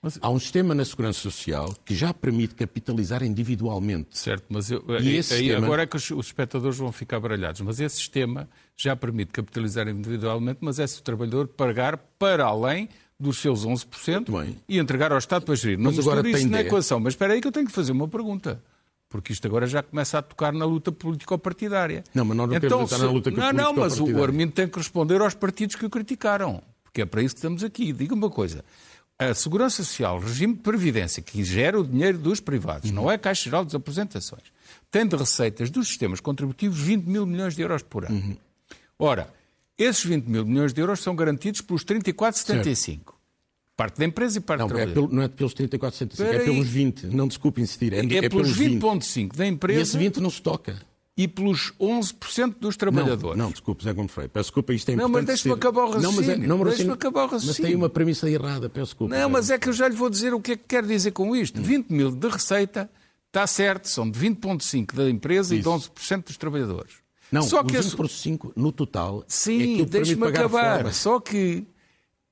Mas- 0.00 0.18
Há 0.20 0.30
um 0.30 0.38
sistema 0.38 0.74
na 0.74 0.84
Segurança 0.84 1.20
Social 1.20 1.74
que 1.84 1.94
já 1.94 2.12
permite 2.12 2.54
capitalizar 2.54 3.22
individualmente. 3.22 4.18
Certo, 4.18 4.44
mas 4.48 4.70
eu, 4.70 4.82
E 5.00 5.16
esse 5.16 5.34
aí 5.34 5.40
sistema- 5.44 5.66
agora 5.66 5.82
é 5.82 5.86
que 5.86 5.96
os, 5.96 6.10
os 6.10 6.26
espectadores 6.26 6.76
vão 6.76 6.90
ficar 6.92 7.20
baralhados. 7.20 7.60
Mas 7.60 7.78
esse 7.78 7.96
sistema 7.96 8.48
já 8.76 8.96
permite 8.96 9.32
capitalizar 9.32 9.86
individualmente, 9.88 10.58
mas 10.60 10.78
é 10.78 10.86
se 10.86 10.98
o 10.98 11.02
trabalhador 11.02 11.46
pagar 11.48 11.96
para 12.18 12.44
além 12.44 12.88
dos 13.22 13.38
seus 13.38 13.64
11% 13.64 14.14
Muito 14.14 14.32
bem. 14.32 14.58
e 14.68 14.78
entregar 14.78 15.12
ao 15.12 15.18
Estado 15.18 15.44
para 15.44 15.54
gerir. 15.54 15.78
Não 15.78 15.90
Mas 15.90 15.98
agora 15.98 16.28
isso 16.28 16.38
tem 16.38 16.46
na 16.46 16.60
equação. 16.60 17.00
Mas 17.00 17.14
espera 17.14 17.32
aí 17.32 17.40
que 17.40 17.46
eu 17.46 17.52
tenho 17.52 17.66
que 17.66 17.72
fazer 17.72 17.92
uma 17.92 18.08
pergunta. 18.08 18.62
Porque 19.08 19.32
isto 19.32 19.46
agora 19.46 19.66
já 19.66 19.82
começa 19.82 20.18
a 20.18 20.22
tocar 20.22 20.52
na 20.52 20.64
luta 20.64 20.90
político-partidária. 20.90 22.02
Não, 22.14 22.24
mas 22.24 22.36
nós 22.36 22.48
não 22.48 22.56
então, 22.56 22.82
entrar 22.82 22.98
na 22.98 23.10
luta 23.10 23.30
Não, 23.30 23.52
não, 23.52 23.72
mas 23.74 24.00
o. 24.00 24.22
Armindo 24.22 24.52
tem 24.52 24.66
que 24.66 24.78
responder 24.78 25.20
aos 25.20 25.34
partidos 25.34 25.76
que 25.76 25.84
o 25.84 25.90
criticaram. 25.90 26.62
Porque 26.82 27.02
é 27.02 27.06
para 27.06 27.22
isso 27.22 27.34
que 27.34 27.38
estamos 27.38 27.62
aqui. 27.62 27.92
Diga 27.92 28.14
uma 28.14 28.30
coisa. 28.30 28.64
A 29.18 29.34
Segurança 29.34 29.84
Social, 29.84 30.18
regime 30.18 30.54
de 30.54 30.60
previdência, 30.60 31.22
que 31.22 31.44
gera 31.44 31.78
o 31.78 31.86
dinheiro 31.86 32.18
dos 32.18 32.40
privados, 32.40 32.90
não 32.90 33.10
é 33.10 33.16
Caixa 33.16 33.44
Geral 33.44 33.64
das 33.64 33.74
Apresentações, 33.74 34.42
tem 34.90 35.06
de 35.06 35.14
receitas 35.14 35.70
dos 35.70 35.86
sistemas 35.86 36.18
contributivos 36.18 36.78
20 36.78 37.04
mil 37.04 37.24
milhões 37.24 37.54
de 37.54 37.62
euros 37.62 37.82
por 37.82 38.04
ano. 38.04 38.36
Ora, 38.98 39.32
esses 39.82 40.04
20 40.04 40.26
mil 40.26 40.44
milhões 40.46 40.72
de 40.72 40.80
euros 40.80 41.00
são 41.00 41.14
garantidos 41.16 41.60
pelos 41.60 41.84
34,75. 41.84 43.14
Parte 43.76 43.98
da 43.98 44.04
empresa 44.04 44.38
e 44.38 44.40
parte 44.40 44.60
Não, 44.60 44.68
do 44.68 44.74
é 44.74 44.76
trabalhador. 44.76 45.08
pelo- 45.08 45.16
não 45.16 45.22
é 45.22 45.28
pelos 45.28 45.54
34,75, 45.54 46.22
é 46.34 46.38
pelos 46.40 46.66
20. 46.68 47.06
Não 47.06 47.26
desculpe 47.26 47.60
insistir. 47.62 47.92
É, 47.92 47.96
É, 47.98 48.00
é 48.00 48.04
pelos 48.28 48.28
pelos 48.28 48.50
20. 48.56 48.80
20,5 48.80 49.36
da 49.36 49.46
E 49.46 49.48
empresa 49.48 49.80
esse 49.80 49.98
20 49.98 50.20
não 50.20 50.28
se 50.30 50.42
toca. 50.42 50.76
e 51.16 51.26
pelos 51.26 51.72
11% 51.80 52.58
dos 52.60 52.74
Não, 52.74 52.78
trabalhadores. 52.78 53.36
não, 53.38 53.50
desculpe, 53.50 53.82
Zé 53.82 53.92
Gomes 53.92 54.12
Freire. 54.12 54.30
Peço 54.30 54.44
desculpa, 54.48 54.72
isto 54.74 54.90
é 54.90 54.96
Não, 54.96 55.04
importante. 55.08 55.26
mas 55.26 55.26
deixe-me 55.26 55.54
acabar 55.54 55.84
o 55.84 55.84
Não, 55.84 55.92
mas 55.94 56.04
é- 56.04 56.08
raciocínio. 56.20 56.48
não, 56.48 56.58
mas 56.58 56.68
Deixe-me 56.68 56.92
acabar 56.92 57.20
o 57.20 57.22
Mas 57.22 57.30
tem 57.42 57.48
raciocínio. 57.48 57.78
uma 57.78 57.88
premissa 57.90 58.30
errada, 58.30 58.68
peço 58.68 58.86
desculpa. 58.86 59.16
Não, 59.18 59.30
mas 59.30 59.50
é 59.50 59.58
que 59.58 59.68
eu 59.68 59.72
já 59.72 59.88
lhe 59.88 59.96
vou 59.96 60.08
dizer 60.10 60.34
o 60.34 60.40
que 60.40 60.52
é 60.52 60.56
que 60.56 60.64
quer 60.68 60.84
dizer 60.84 61.10
com 61.12 61.34
isto. 61.34 61.60
20 61.60 61.90
mil 61.90 62.10
de 62.10 62.28
receita, 62.28 62.90
está 63.28 63.46
certo, 63.46 63.88
são 63.88 64.08
de 64.10 64.18
20,5% 64.18 64.94
da 64.94 65.08
empresa 65.10 65.54
e 65.54 65.58
de 65.58 65.62
Isso. 65.62 65.70
11% 65.70 66.26
dos 66.26 66.36
trabalhadores. 66.36 67.01
Não, 67.32 67.42
Só 67.42 67.60
os 67.60 67.66
que 67.66 67.72
20 67.78 67.86
esse... 67.86 67.96
por 67.96 68.08
5 68.10 68.52
no 68.54 68.70
total 68.70 69.20
é 69.20 69.24
Sim, 69.26 69.58
permite 69.58 69.84
deixe-me 69.86 70.26
acabar. 70.26 70.92
Só 70.92 71.18
que 71.18 71.66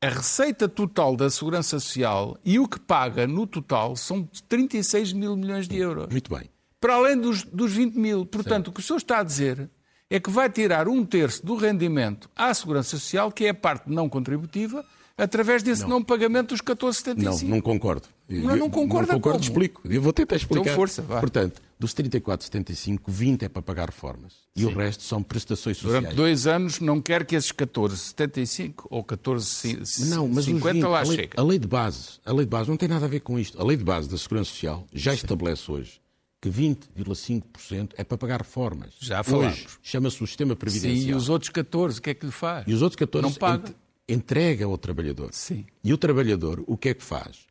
a 0.01 0.09
receita 0.09 0.69
total 0.69 1.17
da 1.17 1.31
Segurança 1.31 1.81
Social 1.81 2.37
e 2.45 2.59
o 2.59 2.69
que 2.69 2.79
paga 2.79 3.27
no 3.27 3.47
total 3.47 3.97
são 3.97 4.29
36 4.49 5.15
mil 5.15 5.35
milhões 5.37 5.67
de 5.67 5.79
euros. 5.79 6.07
Muito 6.11 6.35
bem. 6.35 6.51
Para 6.79 6.95
além 6.95 7.17
dos, 7.19 7.45
dos 7.45 7.73
20 7.73 7.95
mil. 7.97 8.27
Portanto, 8.27 8.69
o 8.69 8.73
que 8.73 8.81
o 8.81 8.83
senhor 8.83 8.99
está 8.99 9.21
a 9.21 9.23
dizer 9.23 9.71
é 10.11 10.21
que 10.21 10.29
vai 10.31 10.51
tirar 10.51 10.89
um 10.89 11.05
terço 11.05 11.45
do 11.45 11.55
rendimento 11.55 12.29
à 12.37 12.53
Segurança 12.53 12.91
Social, 12.91 13.33
que 13.33 13.45
é 13.47 13.51
a 13.51 13.55
parte 13.55 13.91
não 13.91 14.09
contributiva, 14.09 14.85
através 15.17 15.63
desse 15.63 15.87
não, 15.87 16.03
pagamento 16.03 16.49
dos 16.49 16.61
Não, 16.61 16.75
14,75. 16.75 17.49
não 17.49 17.61
concordo. 17.61 18.09
Mas 18.29 18.59
não 18.59 18.71
concorda 18.71 19.13
Não 19.13 19.21
concordo, 19.21 19.39
como? 19.39 19.51
explico. 19.51 19.83
Eu 19.85 20.03
vou 20.03 20.13
tentar 20.13 20.37
explicar. 20.37 20.63
Então, 20.63 20.75
força, 20.75 21.03
vá. 21.03 21.21
Portanto, 21.21 21.61
dos 21.81 21.95
34,75, 21.95 23.01
20 23.09 23.43
é 23.45 23.49
para 23.49 23.63
pagar 23.63 23.87
reformas. 23.89 24.35
E 24.55 24.65
o 24.67 24.69
resto 24.77 25.03
são 25.03 25.23
prestações 25.23 25.79
sociais. 25.79 26.01
Durante 26.03 26.15
dois 26.17 26.47
anos 26.47 26.79
não 26.79 27.01
quer 27.01 27.25
que 27.25 27.35
esses 27.35 27.51
14,75 27.53 28.87
ou 28.91 29.03
14,50 29.03 30.09
Não, 30.11 30.29
mas 30.29 30.47
os 30.47 30.53
20, 30.63 30.83
lá 30.83 31.01
a, 31.01 31.03
lei, 31.05 31.17
chega. 31.17 31.41
a 31.41 31.43
lei 31.43 31.59
de 31.59 31.67
base, 31.67 32.21
a 32.25 32.33
lei 32.33 32.45
de 32.45 32.51
base 32.51 32.69
não 32.69 32.77
tem 32.77 32.89
nada 32.89 33.07
a 33.07 33.09
ver 33.09 33.21
com 33.21 33.39
isto. 33.39 33.59
A 33.61 33.65
lei 33.65 33.77
de 33.79 33.83
base 33.85 34.09
da 34.11 34.19
Segurança 34.19 34.51
Social 34.51 34.87
já 34.93 35.15
estabelece 35.15 35.71
hoje 35.73 36.01
que 36.41 36.51
20,5% 36.51 37.91
é 37.97 38.05
para 38.05 38.19
pagar 38.19 38.41
reformas. 38.41 38.91
Já 39.01 39.23
falámos. 39.23 39.55
Hoje 39.59 39.67
chama-se 39.83 40.23
o 40.23 40.27
sistema 40.27 40.53
Sim, 40.55 40.59
previdencial. 40.59 41.11
e 41.11 41.15
os 41.15 41.29
outros 41.29 41.51
14, 41.51 41.99
o 41.99 42.03
que 42.03 42.11
é 42.11 42.15
que 42.15 42.27
lhe 42.27 42.33
faz? 42.33 42.65
E 42.67 42.73
os 42.75 42.83
outros 42.83 42.97
14 42.99 43.27
Não 43.27 43.33
paga. 43.35 43.69
ent- 43.69 43.77
entrega 44.09 44.65
ao 44.65 44.77
trabalhador. 44.79 45.31
Sim. 45.33 45.65
E 45.85 45.93
o 45.93 45.99
trabalhador, 45.99 46.63
o 46.67 46.77
que 46.77 46.89
é 46.91 46.95
que 46.95 47.03
faz? 47.05 47.49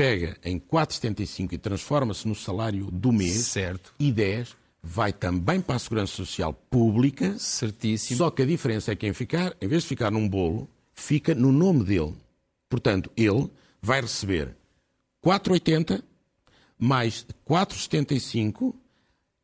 Pega 0.00 0.36
em 0.42 0.58
4,75 0.58 1.52
e 1.52 1.58
transforma-se 1.58 2.26
no 2.26 2.34
salário 2.34 2.88
do 2.90 3.12
mês. 3.12 3.32
Certo. 3.48 3.92
E 3.98 4.10
10 4.10 4.56
vai 4.82 5.12
também 5.12 5.60
para 5.60 5.76
a 5.76 5.78
Segurança 5.78 6.14
Social 6.16 6.54
Pública. 6.54 7.38
Certíssimo. 7.38 8.16
Só 8.16 8.30
que 8.30 8.40
a 8.40 8.46
diferença 8.46 8.92
é 8.92 8.96
que 8.96 9.06
em 9.06 9.12
ficar, 9.12 9.54
em 9.60 9.68
vez 9.68 9.82
de 9.82 9.88
ficar 9.90 10.10
num 10.10 10.26
bolo, 10.26 10.66
fica 10.94 11.34
no 11.34 11.52
nome 11.52 11.84
dele. 11.84 12.14
Portanto, 12.68 13.10
ele 13.14 13.46
vai 13.82 14.00
receber 14.00 14.56
4,80 15.22 16.02
mais 16.78 17.26
4,75 17.46 18.74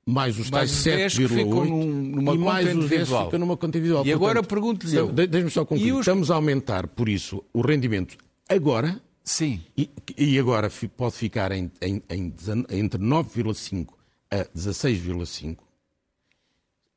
mais 0.07 0.39
os 0.39 0.49
tais 0.49 0.71
Mais 0.71 0.71
os 0.71 0.85
10 0.85 1.15
que 1.19 1.29
ficam 1.29 1.51
7,8 1.51 1.69
num- 1.69 1.87
numa 2.17 2.35
e 2.35 2.39
mais 2.39 2.67
os 2.69 2.73
10 2.73 2.77
individual. 2.87 3.25
ficam 3.27 3.41
numa 3.41 3.57
conta 3.59 3.77
individual. 3.77 4.07
E 4.07 4.13
agora 4.13 4.35
Portanto, 4.43 4.49
pergunto-lhe 4.49 4.97
eu. 4.97 5.13
de- 5.13 5.27
Deixe-me 5.27 5.51
só 5.51 5.65
concluir. 5.67 5.93
Os- 5.93 5.99
Estamos 6.01 6.31
a 6.31 6.37
aumentar, 6.37 6.87
por 6.87 7.09
isso, 7.11 7.45
o 7.53 7.61
rendimento 7.61 8.17
agora 8.49 9.03
Sim. 9.29 9.61
e, 9.77 9.91
e 10.17 10.39
agora 10.39 10.71
pode 10.97 11.17
ficar 11.17 11.51
em, 11.51 11.71
em- 11.83 12.01
em 12.09 12.33
entre 12.71 13.01
9,5 13.03 13.89
a 14.31 14.45
16,5 14.57 15.59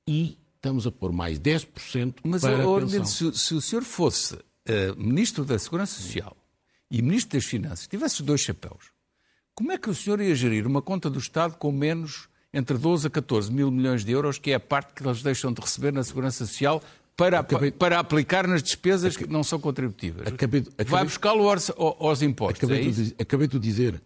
e 0.07 0.37
estamos 0.55 0.85
a 0.85 0.91
pôr 0.91 1.11
mais 1.11 1.39
10% 1.39 2.15
Mas, 2.23 2.41
para 2.41 2.63
a. 2.63 2.67
Orlando, 2.67 3.05
se, 3.07 3.33
se 3.35 3.53
o 3.55 3.61
senhor 3.61 3.83
fosse 3.83 4.37
eh, 4.65 4.93
Ministro 4.95 5.43
da 5.43 5.57
Segurança 5.57 5.99
Social 6.01 6.37
e 6.91 7.01
Ministro 7.01 7.37
das 7.37 7.45
Finanças 7.45 7.87
tivesse 7.87 8.21
dois 8.21 8.41
chapéus, 8.41 8.91
como 9.55 9.71
é 9.71 9.77
que 9.77 9.89
o 9.89 9.95
senhor 9.95 10.21
ia 10.21 10.35
gerir 10.35 10.67
uma 10.67 10.81
conta 10.81 11.09
do 11.09 11.19
Estado 11.19 11.55
com 11.57 11.71
menos 11.71 12.29
entre 12.53 12.77
12 12.77 13.07
a 13.07 13.09
14 13.09 13.51
mil 13.51 13.69
milhões 13.71 14.03
de 14.05 14.11
euros, 14.11 14.37
que 14.39 14.51
é 14.51 14.55
a 14.55 14.59
parte 14.59 14.93
que 14.93 15.03
eles 15.07 15.21
deixam 15.21 15.51
de 15.53 15.61
receber 15.61 15.91
na 15.93 16.03
Segurança 16.03 16.45
Social 16.45 16.81
para, 17.19 17.39
acabei... 17.39 17.71
para 17.71 17.99
aplicar 17.99 18.47
nas 18.47 18.63
despesas 18.63 19.17
que 19.17 19.27
não 19.27 19.43
são 19.43 19.59
contributivas? 19.59 20.27
Acabei... 20.27 20.61
Acabei... 20.61 20.85
Vai 20.85 21.03
buscá-lo 21.03 21.49
aos, 21.49 21.71
aos, 21.77 22.21
impostos, 22.21 22.63
acabei, 22.63 22.87
é 22.87 22.91
de, 22.91 23.15
acabei 23.19 23.47
de 23.47 23.59
dizer, 23.59 24.01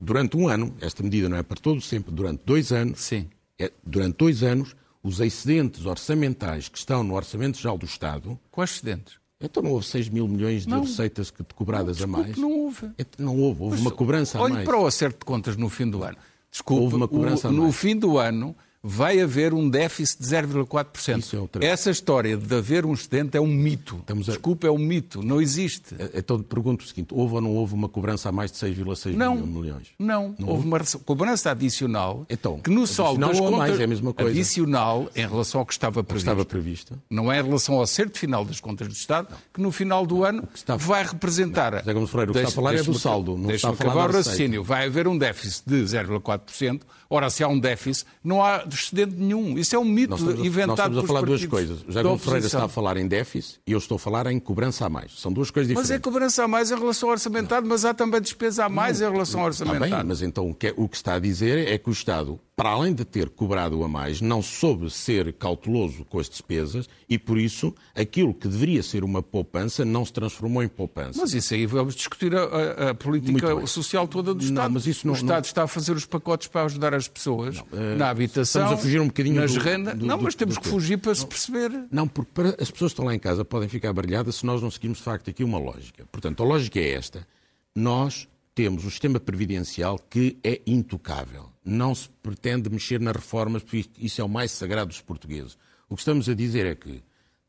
durante 0.00 0.36
um 0.36 0.48
ano, 0.48 0.74
esta 0.80 1.02
medida 1.02 1.28
não 1.28 1.36
é 1.36 1.42
para 1.42 1.60
todos 1.60 1.86
sempre, 1.86 2.12
durante 2.12 2.42
dois 2.44 2.72
anos, 2.72 3.00
Sim. 3.00 3.28
É, 3.58 3.70
durante 3.84 4.16
dois 4.16 4.42
anos, 4.42 4.74
os 5.02 5.20
excedentes 5.20 5.84
orçamentais 5.84 6.68
que 6.68 6.78
estão 6.78 7.04
no 7.04 7.14
Orçamento 7.14 7.58
Geral 7.58 7.76
do 7.76 7.86
Estado... 7.86 8.38
Quais 8.50 8.70
excedentes? 8.70 9.18
Então 9.40 9.62
não 9.62 9.70
houve 9.70 9.86
6 9.86 10.08
mil 10.08 10.26
milhões 10.26 10.62
de 10.62 10.68
não, 10.68 10.80
receitas 10.80 11.30
que, 11.30 11.44
cobradas 11.54 11.98
não, 11.98 12.04
a 12.04 12.08
mais? 12.08 12.36
não 12.36 12.50
houve. 12.50 12.90
Não 13.16 13.36
houve, 13.36 13.62
houve 13.62 13.76
Mas, 13.76 13.80
uma 13.80 13.90
cobrança 13.92 14.36
a 14.36 14.40
mais. 14.40 14.54
Olhe 14.56 14.64
para 14.64 14.78
o 14.78 14.86
acerto 14.86 15.20
de 15.20 15.24
contas 15.24 15.56
no 15.56 15.68
fim 15.68 15.88
do 15.88 16.02
ano. 16.02 16.16
Desculpe, 16.50 16.82
houve 16.82 16.96
uma 16.96 17.06
cobrança 17.06 17.46
o, 17.46 17.50
a 17.50 17.52
mais. 17.52 17.64
no 17.64 17.72
fim 17.72 17.96
do 17.96 18.18
ano 18.18 18.56
vai 18.82 19.20
haver 19.20 19.52
um 19.52 19.68
déficit 19.68 20.22
de 20.22 20.28
0,4%. 20.28 21.60
É 21.60 21.66
Essa 21.66 21.90
história 21.90 22.36
de 22.36 22.54
haver 22.54 22.86
um 22.86 22.92
excedente 22.92 23.36
é 23.36 23.40
um 23.40 23.46
mito. 23.46 24.02
A... 24.08 24.12
Desculpa, 24.12 24.66
é 24.66 24.70
um 24.70 24.78
mito. 24.78 25.22
Não 25.22 25.40
existe. 25.40 25.94
É, 25.98 26.18
então 26.18 26.40
pergunto 26.42 26.84
o 26.84 26.88
seguinte: 26.88 27.12
houve 27.12 27.34
ou 27.34 27.40
não 27.40 27.54
houve 27.54 27.74
uma 27.74 27.88
cobrança 27.88 28.28
a 28.28 28.32
mais 28.32 28.52
de 28.52 28.58
6,6 28.58 29.16
milhões? 29.46 29.88
Não, 29.98 30.34
não. 30.38 30.48
Houve 30.48 30.66
uma 30.66 30.80
cobrança 31.04 31.50
adicional 31.50 32.24
então, 32.28 32.60
que 32.60 32.70
no 32.70 32.86
saldo 32.86 33.20
das 33.20 33.38
contas 33.38 33.58
mais, 33.58 33.80
é 33.80 33.84
a 33.84 33.86
mesma 33.86 34.12
coisa. 34.12 34.30
adicional 34.30 35.10
em 35.14 35.26
relação 35.26 35.60
ao 35.60 35.66
que 35.66 35.72
estava 35.72 36.04
previsto. 36.04 36.28
Estava 36.28 36.44
previsto. 36.44 37.02
Não 37.10 37.32
é 37.32 37.40
em 37.40 37.42
relação 37.42 37.76
ao 37.76 37.82
acerto 37.82 38.18
final 38.18 38.44
das 38.44 38.60
contas 38.60 38.86
do 38.86 38.94
Estado, 38.94 39.28
não. 39.30 39.38
que 39.52 39.60
no 39.60 39.72
final 39.72 40.06
do 40.06 40.24
ano 40.24 40.46
está... 40.54 40.76
vai 40.76 41.04
representar. 41.04 41.78
José 41.78 41.92
Gomes 41.92 42.10
Freire, 42.10 42.30
o 42.30 42.34
que 42.34 42.40
está 42.40 42.50
a 42.50 42.52
falar 42.52 42.74
é 42.74 42.82
do 42.82 42.94
saldo. 42.94 43.36
Não 43.36 43.58
falar 43.58 43.74
acabar 43.74 44.10
o 44.10 44.12
raciocínio. 44.12 44.62
Vai 44.62 44.86
haver 44.86 45.08
um 45.08 45.16
déficit 45.16 45.64
de 45.66 45.82
0,4%. 45.82 46.82
Ora, 47.10 47.30
se 47.30 47.42
há 47.42 47.48
um 47.48 47.58
déficit, 47.58 48.06
não 48.22 48.44
há 48.44 48.64
excedente 48.70 49.14
nenhum. 49.16 49.58
Isso 49.58 49.74
é 49.74 49.78
um 49.78 49.84
mito 49.84 50.10
nós 50.10 50.20
estamos 50.20 50.40
a, 50.42 50.46
inventado 50.46 50.68
Nós 50.68 50.78
estamos 50.78 51.04
a 51.04 51.06
falar 51.06 51.22
duas 51.22 51.46
coisas. 51.46 51.80
O 51.80 51.86
José 51.86 52.02
Gomes 52.02 52.22
Ferreira 52.22 52.46
está 52.46 52.64
a 52.64 52.68
falar 52.68 52.96
em 52.98 53.08
déficit 53.08 53.60
e 53.66 53.72
eu 53.72 53.78
estou 53.78 53.96
a 53.96 53.98
falar 53.98 54.26
em 54.26 54.38
cobrança 54.38 54.84
a 54.84 54.90
mais. 54.90 55.18
São 55.18 55.32
duas 55.32 55.50
coisas 55.50 55.68
diferentes. 55.68 55.90
Mas 55.90 55.98
é 55.98 56.00
cobrança 56.00 56.44
a 56.44 56.48
mais 56.48 56.70
em 56.70 56.78
relação 56.78 57.08
ao 57.08 57.14
orçamentado, 57.14 57.62
não. 57.62 57.70
mas 57.70 57.86
há 57.86 57.94
também 57.94 58.20
despesa 58.20 58.66
a 58.66 58.68
mais 58.68 59.00
não. 59.00 59.08
em 59.08 59.12
relação 59.12 59.40
ao 59.40 59.46
orçamentado. 59.46 59.84
Está 59.86 59.96
bem, 59.96 60.06
mas 60.06 60.20
então 60.20 60.50
o 60.50 60.54
que, 60.54 60.66
é, 60.66 60.74
o 60.76 60.86
que 60.86 60.96
está 60.96 61.14
a 61.14 61.18
dizer 61.18 61.66
é 61.66 61.78
que 61.78 61.88
o 61.88 61.92
Estado 61.92 62.38
para 62.58 62.70
além 62.70 62.92
de 62.92 63.04
ter 63.04 63.28
cobrado 63.28 63.84
a 63.84 63.88
mais, 63.88 64.20
não 64.20 64.42
soube 64.42 64.90
ser 64.90 65.32
cauteloso 65.34 66.04
com 66.04 66.18
as 66.18 66.28
despesas 66.28 66.88
e, 67.08 67.16
por 67.16 67.38
isso, 67.38 67.72
aquilo 67.94 68.34
que 68.34 68.48
deveria 68.48 68.82
ser 68.82 69.04
uma 69.04 69.22
poupança 69.22 69.84
não 69.84 70.04
se 70.04 70.12
transformou 70.12 70.60
em 70.60 70.66
poupança. 70.66 71.20
Mas 71.20 71.32
isso 71.34 71.54
aí 71.54 71.66
vamos 71.66 71.94
discutir 71.94 72.34
a, 72.34 72.90
a 72.90 72.94
política 72.94 73.64
social 73.64 74.08
toda 74.08 74.34
do 74.34 74.42
Estado. 74.42 74.64
Não, 74.64 74.70
mas 74.70 74.88
isso 74.88 75.06
não, 75.06 75.14
o 75.14 75.16
Estado 75.16 75.36
não... 75.36 75.40
está 75.42 75.62
a 75.62 75.68
fazer 75.68 75.92
os 75.92 76.04
pacotes 76.04 76.48
para 76.48 76.64
ajudar 76.64 76.94
as 76.94 77.06
pessoas 77.06 77.62
não, 77.70 77.96
na 77.96 78.10
habitação, 78.10 78.62
estamos 78.62 78.80
a 78.80 78.82
fugir 78.82 79.00
um 79.00 79.06
bocadinho 79.06 79.36
nas 79.36 79.54
do, 79.54 79.60
rendas. 79.60 79.96
Do, 79.96 80.04
não, 80.04 80.20
mas 80.20 80.34
do, 80.34 80.38
temos 80.38 80.58
que 80.58 80.66
fugir 80.66 80.96
para 80.96 81.14
se 81.14 81.24
perceber. 81.24 81.70
Não, 81.92 82.08
porque 82.08 82.32
para, 82.34 82.48
as 82.60 82.72
pessoas 82.72 82.90
que 82.90 82.94
estão 82.94 83.04
lá 83.04 83.14
em 83.14 83.20
casa 83.20 83.44
podem 83.44 83.68
ficar 83.68 83.92
brilhadas 83.92 84.34
se 84.34 84.44
nós 84.44 84.60
não 84.60 84.68
seguirmos, 84.68 84.98
de 84.98 85.04
facto, 85.04 85.30
aqui 85.30 85.44
uma 85.44 85.60
lógica. 85.60 86.04
Portanto, 86.10 86.42
a 86.42 86.46
lógica 86.46 86.80
é 86.80 86.90
esta. 86.90 87.24
Nós 87.72 88.26
temos 88.58 88.84
um 88.84 88.90
sistema 88.90 89.20
previdencial 89.20 90.00
que 90.10 90.36
é 90.42 90.60
intocável. 90.66 91.48
Não 91.64 91.94
se 91.94 92.08
pretende 92.20 92.68
mexer 92.68 92.98
nas 92.98 93.14
reformas, 93.14 93.62
porque 93.62 93.88
isso 94.00 94.20
é 94.20 94.24
o 94.24 94.28
mais 94.28 94.50
sagrado 94.50 94.88
dos 94.88 95.00
portugueses. 95.00 95.56
O 95.88 95.94
que 95.94 96.00
estamos 96.00 96.28
a 96.28 96.34
dizer 96.34 96.66
é 96.66 96.74
que 96.74 97.00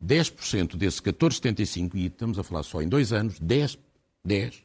10% 0.06 0.76
desse 0.76 1.02
14,75, 1.02 1.96
e 1.96 2.06
estamos 2.06 2.38
a 2.38 2.44
falar 2.44 2.62
só 2.62 2.80
em 2.80 2.88
dois 2.88 3.12
anos, 3.12 3.40
10, 3.40 3.80
10 4.24 4.62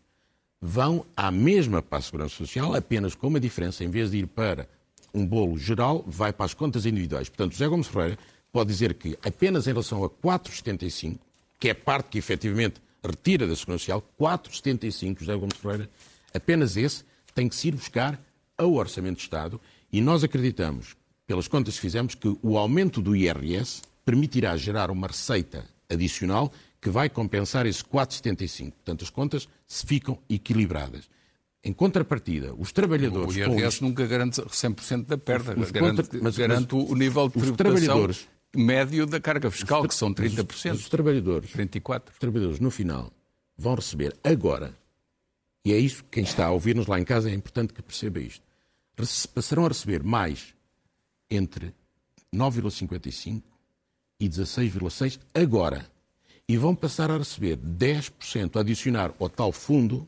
vão 0.60 1.06
à 1.16 1.30
mesma 1.30 1.80
para 1.80 1.96
a 1.96 2.02
Segurança 2.02 2.34
Social, 2.34 2.74
apenas 2.74 3.14
com 3.14 3.28
uma 3.28 3.40
diferença. 3.40 3.82
Em 3.82 3.88
vez 3.88 4.10
de 4.10 4.18
ir 4.18 4.26
para 4.26 4.68
um 5.14 5.26
bolo 5.26 5.56
geral, 5.56 6.04
vai 6.06 6.30
para 6.30 6.44
as 6.44 6.52
contas 6.52 6.84
individuais. 6.84 7.30
Portanto, 7.30 7.52
José 7.52 7.66
Gomes 7.68 7.86
Ferreira 7.86 8.18
pode 8.52 8.68
dizer 8.68 8.92
que 8.92 9.16
apenas 9.24 9.66
em 9.66 9.70
relação 9.70 10.04
a 10.04 10.10
4,75, 10.10 11.16
que 11.58 11.68
é 11.68 11.70
a 11.70 11.74
parte 11.74 12.10
que 12.10 12.18
efetivamente 12.18 12.82
retira 13.02 13.46
da 13.46 13.56
Segurança 13.56 13.84
Social, 13.84 14.04
4,75, 14.20 15.20
José 15.20 15.36
Gomes 15.36 15.56
Ferreira 15.56 15.88
Apenas 16.34 16.76
esse 16.76 17.04
tem 17.34 17.48
que 17.48 17.54
se 17.54 17.68
ir 17.68 17.76
buscar 17.76 18.20
ao 18.58 18.74
Orçamento 18.74 19.16
de 19.16 19.22
Estado 19.22 19.60
e 19.92 20.00
nós 20.00 20.24
acreditamos, 20.24 20.96
pelas 21.26 21.48
contas 21.48 21.74
que 21.76 21.80
fizemos, 21.80 22.14
que 22.14 22.36
o 22.42 22.58
aumento 22.58 23.00
do 23.00 23.14
IRS 23.14 23.82
permitirá 24.04 24.56
gerar 24.56 24.90
uma 24.90 25.06
receita 25.06 25.64
adicional 25.88 26.52
que 26.80 26.90
vai 26.90 27.08
compensar 27.08 27.66
esse 27.66 27.82
4,75. 27.82 28.72
Portanto, 28.72 29.04
as 29.04 29.10
contas 29.10 29.48
se 29.66 29.86
ficam 29.86 30.18
equilibradas. 30.28 31.08
Em 31.62 31.72
contrapartida, 31.72 32.52
os 32.54 32.72
trabalhadores... 32.72 33.34
O 33.34 33.38
IRS 33.38 33.82
nunca 33.82 34.06
garante 34.06 34.40
100% 34.42 35.06
da 35.06 35.16
perda, 35.16 35.58
os 35.58 35.70
garante, 35.70 36.02
contra... 36.02 36.20
mas, 36.20 36.36
garante 36.36 36.74
mas, 36.74 36.90
o 36.90 36.94
nível 36.94 37.28
de 37.28 37.52
tributação 37.52 38.08
médio 38.54 39.06
da 39.06 39.20
carga 39.20 39.50
fiscal, 39.50 39.86
que 39.86 39.94
são 39.94 40.12
30%. 40.12 40.46
Mas 40.68 40.80
os 40.80 40.88
trabalhadores, 40.88 41.50
34%. 41.50 42.02
Os 42.12 42.18
trabalhadores, 42.18 42.60
no 42.60 42.70
final, 42.70 43.10
vão 43.56 43.74
receber 43.74 44.14
agora 44.22 44.74
e 45.64 45.72
é 45.72 45.78
isso 45.78 46.04
que 46.04 46.10
quem 46.10 46.24
está 46.24 46.46
a 46.46 46.50
ouvir-nos 46.50 46.86
lá 46.86 47.00
em 47.00 47.04
casa 47.04 47.30
é 47.30 47.34
importante 47.34 47.72
que 47.72 47.82
perceba 47.82 48.20
isto. 48.20 48.42
Passarão 49.34 49.64
a 49.64 49.68
receber 49.68 50.02
mais 50.02 50.54
entre 51.30 51.74
9,55 52.34 53.42
e 54.20 54.28
16,6 54.28 55.18
agora. 55.32 55.88
E 56.46 56.58
vão 56.58 56.74
passar 56.74 57.10
a 57.10 57.16
receber 57.16 57.56
10% 57.56 58.56
a 58.56 58.60
adicionar 58.60 59.14
ao 59.18 59.30
tal 59.30 59.50
fundo 59.50 60.06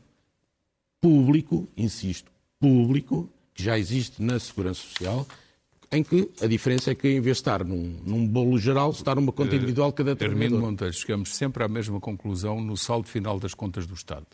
público, 1.01 1.67
insisto, 1.75 2.31
público, 2.59 3.27
que 3.53 3.63
já 3.63 3.79
existe 3.79 4.21
na 4.21 4.39
Segurança 4.39 4.81
Social, 4.81 5.25
em 5.91 6.03
que 6.03 6.29
a 6.41 6.45
diferença 6.45 6.91
é 6.91 6.95
que, 6.95 7.07
em 7.07 7.19
vez 7.19 7.37
de 7.37 7.41
estar 7.41 7.63
num, 7.63 7.99
num 8.05 8.27
bolo 8.27 8.59
geral, 8.59 8.91
está 8.91 9.15
numa 9.15 9.31
conta 9.31 9.53
eh, 9.53 9.57
individual 9.57 9.91
cada 9.91 10.15
trabalhador. 10.15 10.41
Termino 10.41 10.61
Monteiro, 10.63 10.93
chegamos 10.93 11.35
sempre 11.35 11.63
à 11.63 11.67
mesma 11.67 11.99
conclusão 11.99 12.61
no 12.61 12.77
saldo 12.77 13.07
final 13.07 13.39
das 13.39 13.55
contas 13.55 13.87
do 13.87 13.95
Estado. 13.95 14.27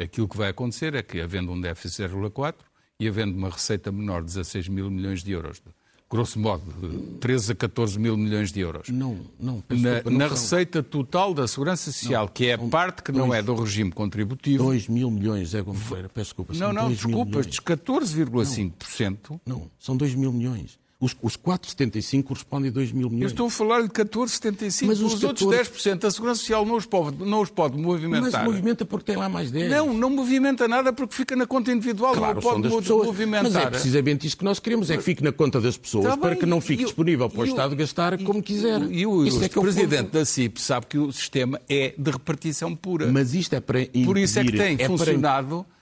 Aquilo 0.00 0.28
que 0.28 0.36
vai 0.36 0.50
acontecer 0.50 0.94
é 0.94 1.02
que, 1.02 1.20
havendo 1.20 1.52
um 1.52 1.60
déficit 1.60 2.08
de 2.08 2.14
0,4 2.14 2.54
e 2.98 3.06
havendo 3.06 3.36
uma 3.36 3.48
receita 3.48 3.92
menor 3.92 4.22
de 4.22 4.26
16 4.26 4.68
mil 4.68 4.90
milhões 4.90 5.22
de 5.22 5.30
euros, 5.30 5.62
grosso 6.10 6.38
modo, 6.38 6.64
de 6.80 7.18
13 7.18 7.52
a 7.52 7.54
14 7.54 7.98
mil 7.98 8.16
milhões 8.16 8.50
de 8.50 8.60
euros. 8.60 8.88
Não, 8.88 9.18
não. 9.38 9.62
Na, 9.70 10.02
não 10.02 10.18
na 10.18 10.28
receita 10.28 10.82
total 10.82 11.32
da 11.32 11.46
Segurança 11.46 11.92
Social, 11.92 12.26
não, 12.26 12.32
que 12.32 12.46
é 12.46 12.54
a 12.54 12.58
parte 12.58 13.02
que 13.02 13.12
dois, 13.12 13.24
não 13.24 13.32
é 13.32 13.40
do 13.40 13.54
regime 13.54 13.92
contributivo. 13.92 14.64
2 14.64 14.88
mil 14.88 15.10
milhões, 15.10 15.54
é 15.54 15.62
como 15.62 15.78
Peço 15.78 16.08
desculpa. 16.14 16.54
Não, 16.54 16.72
não, 16.72 16.90
desculpa, 16.90 17.38
estes 17.38 17.60
14,5%. 17.60 19.18
Não, 19.30 19.40
não, 19.46 19.70
são 19.78 19.96
2 19.96 20.14
mil 20.16 20.32
milhões. 20.32 20.78
Os, 21.04 21.14
os 21.20 21.36
4,75 21.36 22.22
correspondem 22.22 22.70
a 22.70 22.72
2 22.72 22.92
mil 22.92 23.10
milhões. 23.10 23.24
Eu 23.24 23.28
estou 23.28 23.46
a 23.46 23.50
falar 23.50 23.82
de 23.82 23.88
14,75. 23.88 24.86
Mas 24.86 25.00
os, 25.02 25.12
os 25.14 25.20
14... 25.20 25.44
outros 25.44 25.84
10%, 25.84 26.04
a 26.04 26.10
Segurança 26.10 26.40
Social 26.40 26.64
não 26.64 26.76
os, 26.76 26.86
pode, 26.86 27.22
não 27.22 27.42
os 27.42 27.50
pode 27.50 27.76
movimentar. 27.76 28.32
Mas 28.32 28.44
movimenta 28.44 28.86
porque 28.86 29.12
tem 29.12 29.16
lá 29.16 29.28
mais 29.28 29.50
10. 29.50 29.70
Não, 29.70 29.92
não 29.92 30.08
movimenta 30.08 30.66
nada 30.66 30.94
porque 30.94 31.14
fica 31.14 31.36
na 31.36 31.46
conta 31.46 31.70
individual. 31.70 32.14
Claro, 32.14 32.36
não 32.36 32.42
pode 32.42 32.62
das 32.62 32.74
pessoas. 32.74 33.06
movimentar. 33.06 33.42
Mas 33.52 33.54
é 33.54 33.66
precisamente 33.66 34.26
isso 34.26 34.36
que 34.38 34.44
nós 34.44 34.58
queremos, 34.58 34.88
é 34.88 34.96
que 34.96 35.02
fique 35.02 35.22
na 35.22 35.32
conta 35.32 35.60
das 35.60 35.76
pessoas 35.76 36.06
tá 36.06 36.16
para 36.16 36.36
que 36.36 36.46
não 36.46 36.60
fique 36.60 36.84
disponível 36.84 37.28
para 37.28 37.40
o 37.40 37.44
Estado 37.44 37.76
gastar 37.76 38.16
como 38.22 38.42
quiser. 38.42 38.80
E 38.90 39.06
o, 39.06 39.26
é 39.44 39.48
que 39.48 39.58
o 39.58 39.62
Presidente 39.62 40.10
da 40.10 40.24
CIP 40.24 40.58
sabe 40.58 40.86
que 40.86 40.96
o 40.96 41.12
sistema 41.12 41.60
é 41.68 41.92
de 41.98 42.10
repartição 42.10 42.74
pura. 42.74 43.12
Mas 43.12 43.34
isto 43.34 43.54
é 43.54 43.60
para 43.60 43.82
impedir, 43.82 44.06
Por 44.06 44.16
isso 44.16 44.38
é 44.38 44.44
que 44.44 44.52
tem 44.52 44.76
é 44.78 44.86
funcionado... 44.86 45.64
Para 45.64 45.73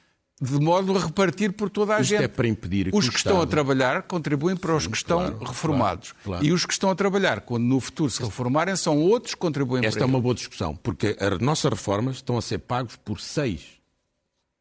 de 0.43 0.59
modo 0.59 0.97
a 0.97 1.01
repartir 1.01 1.53
por 1.53 1.71
toda 1.71 1.97
a 1.97 2.01
Isto 2.01 2.11
gente. 2.11 2.25
é 2.25 2.29
para 2.29 2.49
impedir 2.49 2.91
que 2.91 2.97
Os 2.97 3.09
que 3.09 3.17
estão 3.17 3.41
a 3.41 3.47
trabalhar 3.47 4.03
contribuem 4.03 4.57
para 4.57 4.75
os 4.75 4.85
Sim, 4.85 4.91
que 4.91 4.97
estão 4.97 5.19
claro, 5.19 5.45
reformados. 5.45 6.13
Claro, 6.13 6.25
claro. 6.25 6.45
E 6.45 6.53
os 6.53 6.67
que 6.67 6.73
estão 6.73 6.91
a 6.91 6.97
trabalhar, 6.97 7.43
quando 7.43 7.63
no 7.63 7.79
futuro 7.79 8.11
se 8.11 8.21
reformarem, 8.21 8.75
são 8.75 8.99
outros 8.99 9.35
que 9.35 9.41
contribuem 9.41 9.85
Esta 9.87 10.01
para 10.01 10.09
é 10.09 10.11
uma 10.11 10.21
boa 10.21 10.35
discussão, 10.35 10.75
porque 10.75 11.17
as 11.21 11.39
nossas 11.39 11.71
reformas 11.71 12.17
estão 12.17 12.37
a 12.37 12.43
ser 12.43 12.59
pagos 12.59 12.97
por 12.97 13.21
seis. 13.21 13.81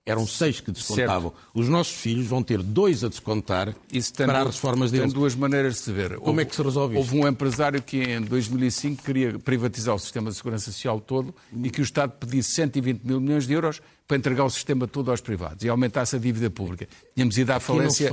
Eram 0.03 0.25
seis 0.25 0.59
que 0.59 0.71
descontavam. 0.71 1.29
Certo. 1.29 1.49
Os 1.53 1.69
nossos 1.69 1.93
filhos 1.93 2.25
vão 2.25 2.41
ter 2.41 2.61
dois 2.61 3.03
a 3.03 3.07
descontar 3.07 3.75
para 4.17 4.39
as 4.41 4.55
reformas 4.55 4.91
deles. 4.91 5.11
Tem 5.11 5.13
duas 5.13 5.35
maneiras 5.35 5.75
de 5.75 5.79
se 5.81 5.91
ver. 5.91 6.17
Como 6.17 6.29
houve, 6.29 6.41
é 6.41 6.45
que 6.45 6.55
se 6.55 6.61
resolve 6.61 6.99
isso? 6.99 7.03
Houve 7.03 7.23
um 7.23 7.27
empresário 7.27 7.81
que 7.83 8.01
em 8.01 8.21
2005 8.21 9.03
queria 9.03 9.37
privatizar 9.37 9.93
o 9.93 9.99
sistema 9.99 10.31
de 10.31 10.37
segurança 10.37 10.65
social 10.71 10.99
todo 10.99 11.33
e 11.63 11.69
que 11.69 11.81
o 11.81 11.83
Estado 11.83 12.13
pedisse 12.19 12.51
120 12.51 13.03
mil 13.03 13.21
milhões 13.21 13.45
de 13.45 13.53
euros 13.53 13.79
para 14.11 14.17
entregar 14.17 14.43
o 14.43 14.49
sistema 14.49 14.85
todo 14.85 15.09
aos 15.09 15.21
privados 15.21 15.63
e 15.63 15.69
aumentasse 15.69 16.17
a 16.17 16.19
dívida 16.19 16.49
pública. 16.49 16.85
Tínhamos 17.15 17.37
ido 17.37 17.49
à 17.51 17.61
falência 17.61 18.11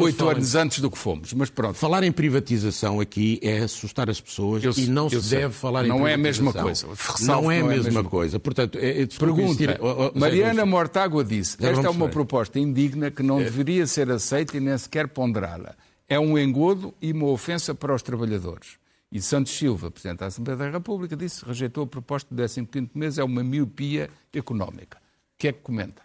oito 0.00 0.26
anos 0.26 0.54
antes 0.54 0.80
do 0.80 0.90
que 0.90 0.96
fomos, 0.96 1.34
mas 1.34 1.50
pronto. 1.50 1.74
Falar 1.74 2.02
em 2.02 2.10
privatização 2.10 2.98
aqui 2.98 3.38
é 3.42 3.58
assustar 3.58 4.08
as 4.08 4.18
pessoas 4.18 4.64
eu, 4.64 4.72
e 4.74 4.86
não 4.86 5.10
se 5.10 5.20
sei. 5.20 5.40
deve 5.40 5.52
falar 5.52 5.82
não 5.82 5.96
em 5.96 5.98
privatização. 5.98 6.00
Não 6.00 6.08
é 6.08 6.14
a 6.14 6.18
mesma 6.18 6.52
coisa. 6.54 6.86
Não 7.26 7.52
é 7.52 7.60
a 7.60 7.64
mesma, 7.64 7.84
mesma 7.84 8.04
coisa. 8.04 8.40
Portanto, 8.40 8.78
é, 8.78 9.02
é, 9.02 9.06
Pergunta, 9.06 9.78
oh, 9.82 10.12
oh, 10.14 10.18
Mariana 10.18 10.64
Mortágua 10.64 11.22
disse, 11.22 11.58
esta 11.60 11.88
é 11.88 11.90
uma 11.90 12.08
proposta 12.08 12.58
indigna 12.58 13.10
que 13.10 13.22
não 13.22 13.38
é. 13.38 13.44
deveria 13.44 13.86
ser 13.86 14.10
aceita 14.10 14.56
e 14.56 14.60
nem 14.60 14.78
sequer 14.78 15.08
ponderada. 15.08 15.76
É 16.08 16.18
um 16.18 16.38
engodo 16.38 16.94
e 17.02 17.12
uma 17.12 17.26
ofensa 17.26 17.74
para 17.74 17.94
os 17.94 18.00
trabalhadores. 18.00 18.78
E 19.12 19.20
Santos 19.20 19.52
Silva, 19.52 19.90
Presidente 19.90 20.20
da 20.20 20.26
Assembleia 20.26 20.56
da 20.56 20.70
República, 20.70 21.14
disse 21.14 21.44
rejeitou 21.44 21.84
a 21.84 21.86
proposta 21.86 22.34
do 22.34 22.42
15º 22.42 22.88
mês, 22.94 23.18
é 23.18 23.24
uma 23.24 23.44
miopia 23.44 24.08
económica 24.32 25.03
que 25.44 25.48
é 25.48 25.52
que 25.52 25.60
comenta? 25.60 26.00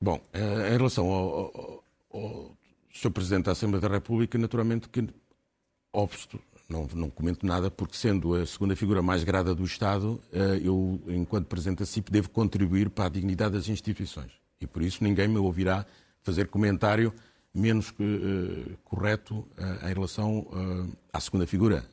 Bom, 0.00 0.20
eh, 0.32 0.72
em 0.72 0.76
relação 0.76 1.10
ao, 1.10 1.28
ao, 1.28 1.84
ao 2.12 2.56
Sr. 2.92 3.10
Presidente 3.10 3.46
da 3.46 3.52
Assembleia 3.52 3.80
da 3.80 3.88
República, 3.88 4.38
naturalmente 4.38 4.88
que 4.88 5.04
obsto, 5.92 6.40
não, 6.68 6.86
não 6.94 7.10
comento 7.10 7.44
nada, 7.44 7.72
porque 7.72 7.96
sendo 7.96 8.34
a 8.34 8.46
segunda 8.46 8.76
figura 8.76 9.02
mais 9.02 9.24
grada 9.24 9.52
do 9.52 9.64
Estado, 9.64 10.20
eh, 10.32 10.60
eu, 10.62 11.02
enquanto 11.08 11.46
Presidente 11.46 11.80
da 11.80 11.86
CIP, 11.86 12.12
devo 12.12 12.30
contribuir 12.30 12.88
para 12.88 13.06
a 13.06 13.08
dignidade 13.08 13.54
das 13.54 13.68
instituições. 13.68 14.30
E 14.60 14.66
por 14.66 14.80
isso 14.80 15.02
ninguém 15.02 15.26
me 15.26 15.38
ouvirá 15.38 15.84
fazer 16.22 16.46
comentário 16.46 17.12
menos 17.52 17.90
uh, 17.90 18.76
correto 18.84 19.38
uh, 19.38 19.88
em 19.88 19.92
relação 19.92 20.38
uh, 20.38 20.96
à 21.12 21.18
segunda 21.18 21.48
figura 21.48 21.84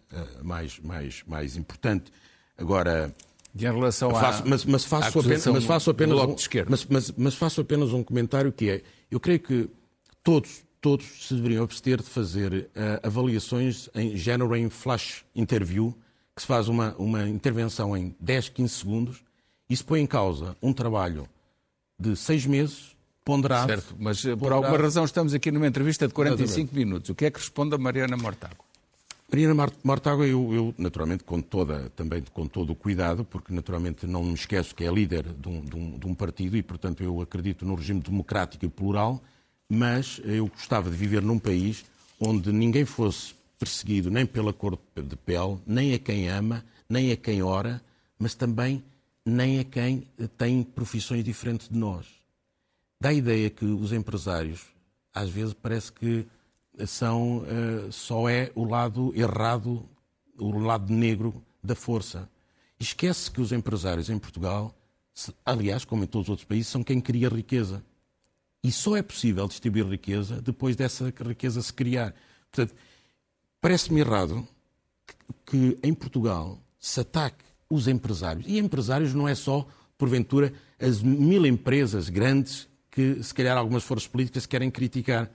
mais, 0.44 0.80
mais, 0.80 1.24
mais 1.26 1.58
importante. 1.58 2.12
Agora, 2.58 3.12
e 3.54 3.66
em 3.66 3.72
relação 3.72 4.12
faço, 4.12 4.44
à, 4.44 4.46
mas, 4.46 4.66
mas 4.66 4.86
faço 4.86 5.20
apenas, 5.20 5.46
mas 5.46 5.64
faço 5.66 5.90
apenas 5.90 6.20
um, 6.20 6.36
mas, 6.70 6.86
mas, 6.86 7.12
mas, 7.12 7.36
faço 7.36 7.62
apenas 7.62 7.92
um 7.92 8.04
comentário 8.04 8.52
que 8.52 8.70
é, 8.70 8.82
eu 9.10 9.20
creio 9.20 9.40
que 9.40 9.70
todos, 10.24 10.64
todos 10.80 11.06
se 11.28 11.34
deveriam 11.34 11.64
abster 11.64 11.98
de 11.98 12.10
fazer 12.10 12.70
avaliações 13.04 13.90
em 13.94 14.16
January 14.16 14.70
Flash 14.70 15.26
Interview, 15.36 15.96
que 16.36 16.42
se 16.42 16.48
faz 16.48 16.70
uma, 16.70 16.96
uma 16.98 17.28
intervenção 17.28 17.96
em 17.96 18.16
10, 18.20 18.50
15 18.50 18.74
segundos 18.74 19.24
e 19.70 19.76
se 19.76 19.84
põe 19.84 20.00
em 20.00 20.08
causa 20.08 20.56
um 20.62 20.72
trabalho 20.72 21.28
de 22.00 22.16
seis 22.16 22.46
meses 22.46 22.96
ponderado. 23.24 23.68
Certo, 23.68 23.96
mas 24.00 24.22
ponderado. 24.22 24.42
por 24.42 24.54
alguma 24.54 24.78
razão 24.78 25.04
estamos 25.04 25.34
aqui 25.34 25.52
numa 25.52 25.68
entrevista 25.68 26.08
de 26.08 26.14
45 26.14 26.50
Exatamente. 26.50 26.86
minutos. 26.86 27.10
O 27.10 27.16
que 27.16 27.26
é 27.26 27.32
que 27.32 27.40
responde 27.40 27.76
a 27.76 27.78
Mariana 27.78 28.16
Mortágua? 28.16 28.71
Mariana 29.32 29.72
Mortágua, 29.82 30.28
eu, 30.28 30.54
eu, 30.54 30.76
naturalmente 30.78 31.24
com 31.24 31.42
toda, 31.42 31.90
também 31.92 32.22
com 32.34 32.46
todo 32.46 32.72
o 32.72 32.76
cuidado, 32.76 33.24
porque 33.24 33.54
naturalmente 33.54 34.06
não 34.06 34.22
me 34.26 34.34
esqueço 34.34 34.76
que 34.76 34.84
é 34.84 34.92
líder 34.92 35.24
de 35.24 35.48
um, 35.48 35.62
de 35.62 35.74
um, 35.74 35.98
de 35.98 36.06
um 36.06 36.14
partido 36.14 36.58
e, 36.58 36.62
portanto, 36.62 37.02
eu 37.02 37.22
acredito 37.22 37.66
no 37.66 37.74
regime 37.74 38.02
democrático 38.02 38.66
e 38.66 38.68
plural, 38.68 39.24
mas 39.70 40.20
eu 40.26 40.48
gostava 40.48 40.90
de 40.90 40.98
viver 40.98 41.22
num 41.22 41.40
país 41.40 41.86
onde 42.20 42.52
ninguém 42.52 42.84
fosse 42.84 43.34
perseguido 43.58 44.12
nem 44.12 44.26
pela 44.26 44.52
cor 44.52 44.78
de 44.94 45.16
pele, 45.16 45.58
nem 45.66 45.94
a 45.94 46.00
quem 46.00 46.28
ama, 46.28 46.66
nem 46.90 47.14
a 47.14 47.16
quem 47.16 47.42
ora, 47.42 47.82
mas 48.20 48.36
também 48.36 48.84
nem 49.26 49.60
a 49.60 49.64
quem 49.64 50.06
tem 50.38 50.62
profissões 50.62 51.24
diferentes 51.24 51.70
de 51.70 51.78
nós. 51.78 52.06
Dá 53.00 53.10
a 53.10 53.14
ideia 53.14 53.50
que 53.50 53.64
os 53.64 53.94
empresários, 53.94 54.66
às 55.14 55.30
vezes, 55.30 55.54
parece 55.54 55.90
que 55.90 56.28
são, 56.86 57.40
uh, 57.40 57.92
só 57.92 58.30
é 58.30 58.52
o 58.56 58.64
lado 58.64 59.14
errado, 59.16 59.88
o 60.38 60.58
lado 60.60 60.92
negro 60.92 61.44
da 61.64 61.76
força. 61.76 62.30
Esquece 62.80 63.30
que 63.30 63.42
os 63.42 63.52
empresários 63.52 64.10
em 64.10 64.18
Portugal, 64.18 64.76
aliás, 65.46 65.86
como 65.86 66.04
em 66.04 66.08
todos 66.08 66.26
os 66.26 66.30
outros 66.30 66.48
países, 66.48 66.68
são 66.68 66.84
quem 66.84 67.00
cria 67.00 67.30
riqueza. 67.30 67.84
E 68.64 68.72
só 68.72 68.96
é 68.96 69.02
possível 69.02 69.48
distribuir 69.48 69.88
riqueza 69.88 70.42
depois 70.42 70.76
dessa 70.76 71.14
riqueza 71.26 71.62
se 71.62 71.74
criar. 71.74 72.14
Portanto, 72.52 72.76
parece-me 73.60 74.02
errado 74.02 74.48
que, 75.06 75.16
que 75.46 75.88
em 75.88 75.94
Portugal 75.94 76.60
se 76.80 77.00
ataque 77.00 77.44
os 77.70 77.88
empresários. 77.88 78.46
E 78.48 78.60
empresários 78.60 79.14
não 79.14 79.28
é 79.28 79.34
só, 79.34 79.68
porventura, 79.98 80.54
as 80.80 81.02
mil 81.02 81.46
empresas 81.46 82.10
grandes 82.10 82.68
que, 82.92 83.24
se 83.24 83.34
calhar, 83.34 83.58
algumas 83.58 83.84
forças 83.84 84.08
políticas 84.08 84.46
querem 84.46 84.70
criticar. 84.70 85.32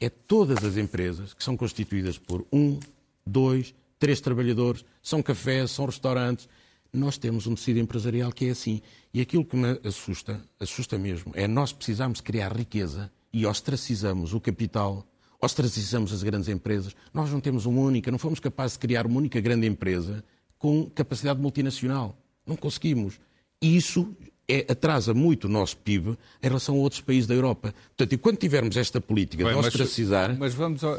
É 0.00 0.08
todas 0.08 0.64
as 0.64 0.76
empresas 0.78 1.34
que 1.34 1.44
são 1.44 1.56
constituídas 1.56 2.16
por 2.16 2.46
um, 2.50 2.80
dois, 3.26 3.74
três 3.98 4.20
trabalhadores, 4.20 4.84
são 5.02 5.22
cafés, 5.22 5.70
são 5.70 5.84
restaurantes. 5.84 6.48
Nós 6.92 7.18
temos 7.18 7.46
um 7.46 7.54
tecido 7.54 7.78
empresarial 7.78 8.32
que 8.32 8.46
é 8.46 8.50
assim. 8.50 8.80
E 9.12 9.20
aquilo 9.20 9.44
que 9.44 9.56
me 9.56 9.78
assusta, 9.84 10.42
assusta 10.58 10.98
mesmo, 10.98 11.32
é 11.34 11.46
nós 11.46 11.72
precisamos 11.72 12.20
criar 12.20 12.56
riqueza 12.56 13.12
e 13.32 13.44
ostracizamos 13.44 14.32
o 14.32 14.40
capital, 14.40 15.06
ostracizamos 15.40 16.12
as 16.12 16.22
grandes 16.22 16.48
empresas. 16.48 16.96
Nós 17.12 17.30
não 17.30 17.40
temos 17.40 17.66
uma 17.66 17.80
única, 17.82 18.10
não 18.10 18.18
fomos 18.18 18.40
capazes 18.40 18.72
de 18.76 18.80
criar 18.80 19.06
uma 19.06 19.18
única 19.18 19.40
grande 19.40 19.66
empresa 19.66 20.24
com 20.58 20.88
capacidade 20.90 21.40
multinacional. 21.40 22.18
Não 22.46 22.56
conseguimos. 22.56 23.20
E 23.62 23.76
isso 23.76 24.16
é, 24.50 24.72
atrasa 24.72 25.14
muito 25.14 25.44
o 25.44 25.48
nosso 25.48 25.76
PIB 25.76 26.10
em 26.42 26.46
relação 26.46 26.74
a 26.74 26.78
outros 26.78 27.00
países 27.00 27.26
da 27.26 27.34
Europa. 27.34 27.74
Portanto, 27.96 28.12
e 28.12 28.18
quando 28.18 28.36
tivermos 28.36 28.76
esta 28.76 29.00
política 29.00 29.44
Bem, 29.44 29.52
de 29.52 29.58
ostracizar... 29.58 30.30
Mas, 30.30 30.38
mas 30.38 30.54
vamos 30.54 30.82
à, 30.84 30.96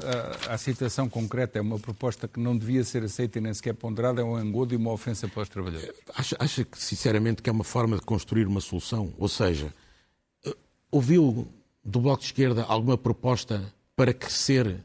à 0.50 0.58
citação 0.58 1.10
concreta. 1.10 1.60
É 1.60 1.62
uma 1.62 1.80
proposta 1.80 2.28
que 2.28 2.40
não 2.40 2.58
devia 2.58 2.84
ser 2.84 3.04
aceita 3.04 3.38
e 3.38 3.42
nem 3.42 3.54
sequer 3.54 3.74
ponderada, 3.74 4.22
é 4.22 4.24
um 4.24 4.40
engodo 4.40 4.74
e 4.74 4.78
uma 4.78 4.92
ofensa 4.92 5.28
para 5.28 5.44
os 5.44 5.50
trabalhadores. 5.50 5.94
Acha, 6.16 6.36
acha 6.40 6.64
que, 6.64 6.82
sinceramente, 6.82 7.42
que 7.42 7.50
é 7.50 7.54
uma 7.54 7.64
forma 7.64 7.98
de 7.98 8.04
construir 8.04 8.48
uma 8.48 8.62
solução? 8.62 9.14
Ou 9.18 9.28
seja, 9.28 9.74
eh, 10.46 10.56
ouviu 10.92 11.48
do 11.84 12.00
Bloco 12.00 12.22
de 12.22 12.28
Esquerda 12.28 12.64
alguma 12.64 12.98
proposta 12.98 13.62
para 13.96 14.14
crescer 14.14 14.78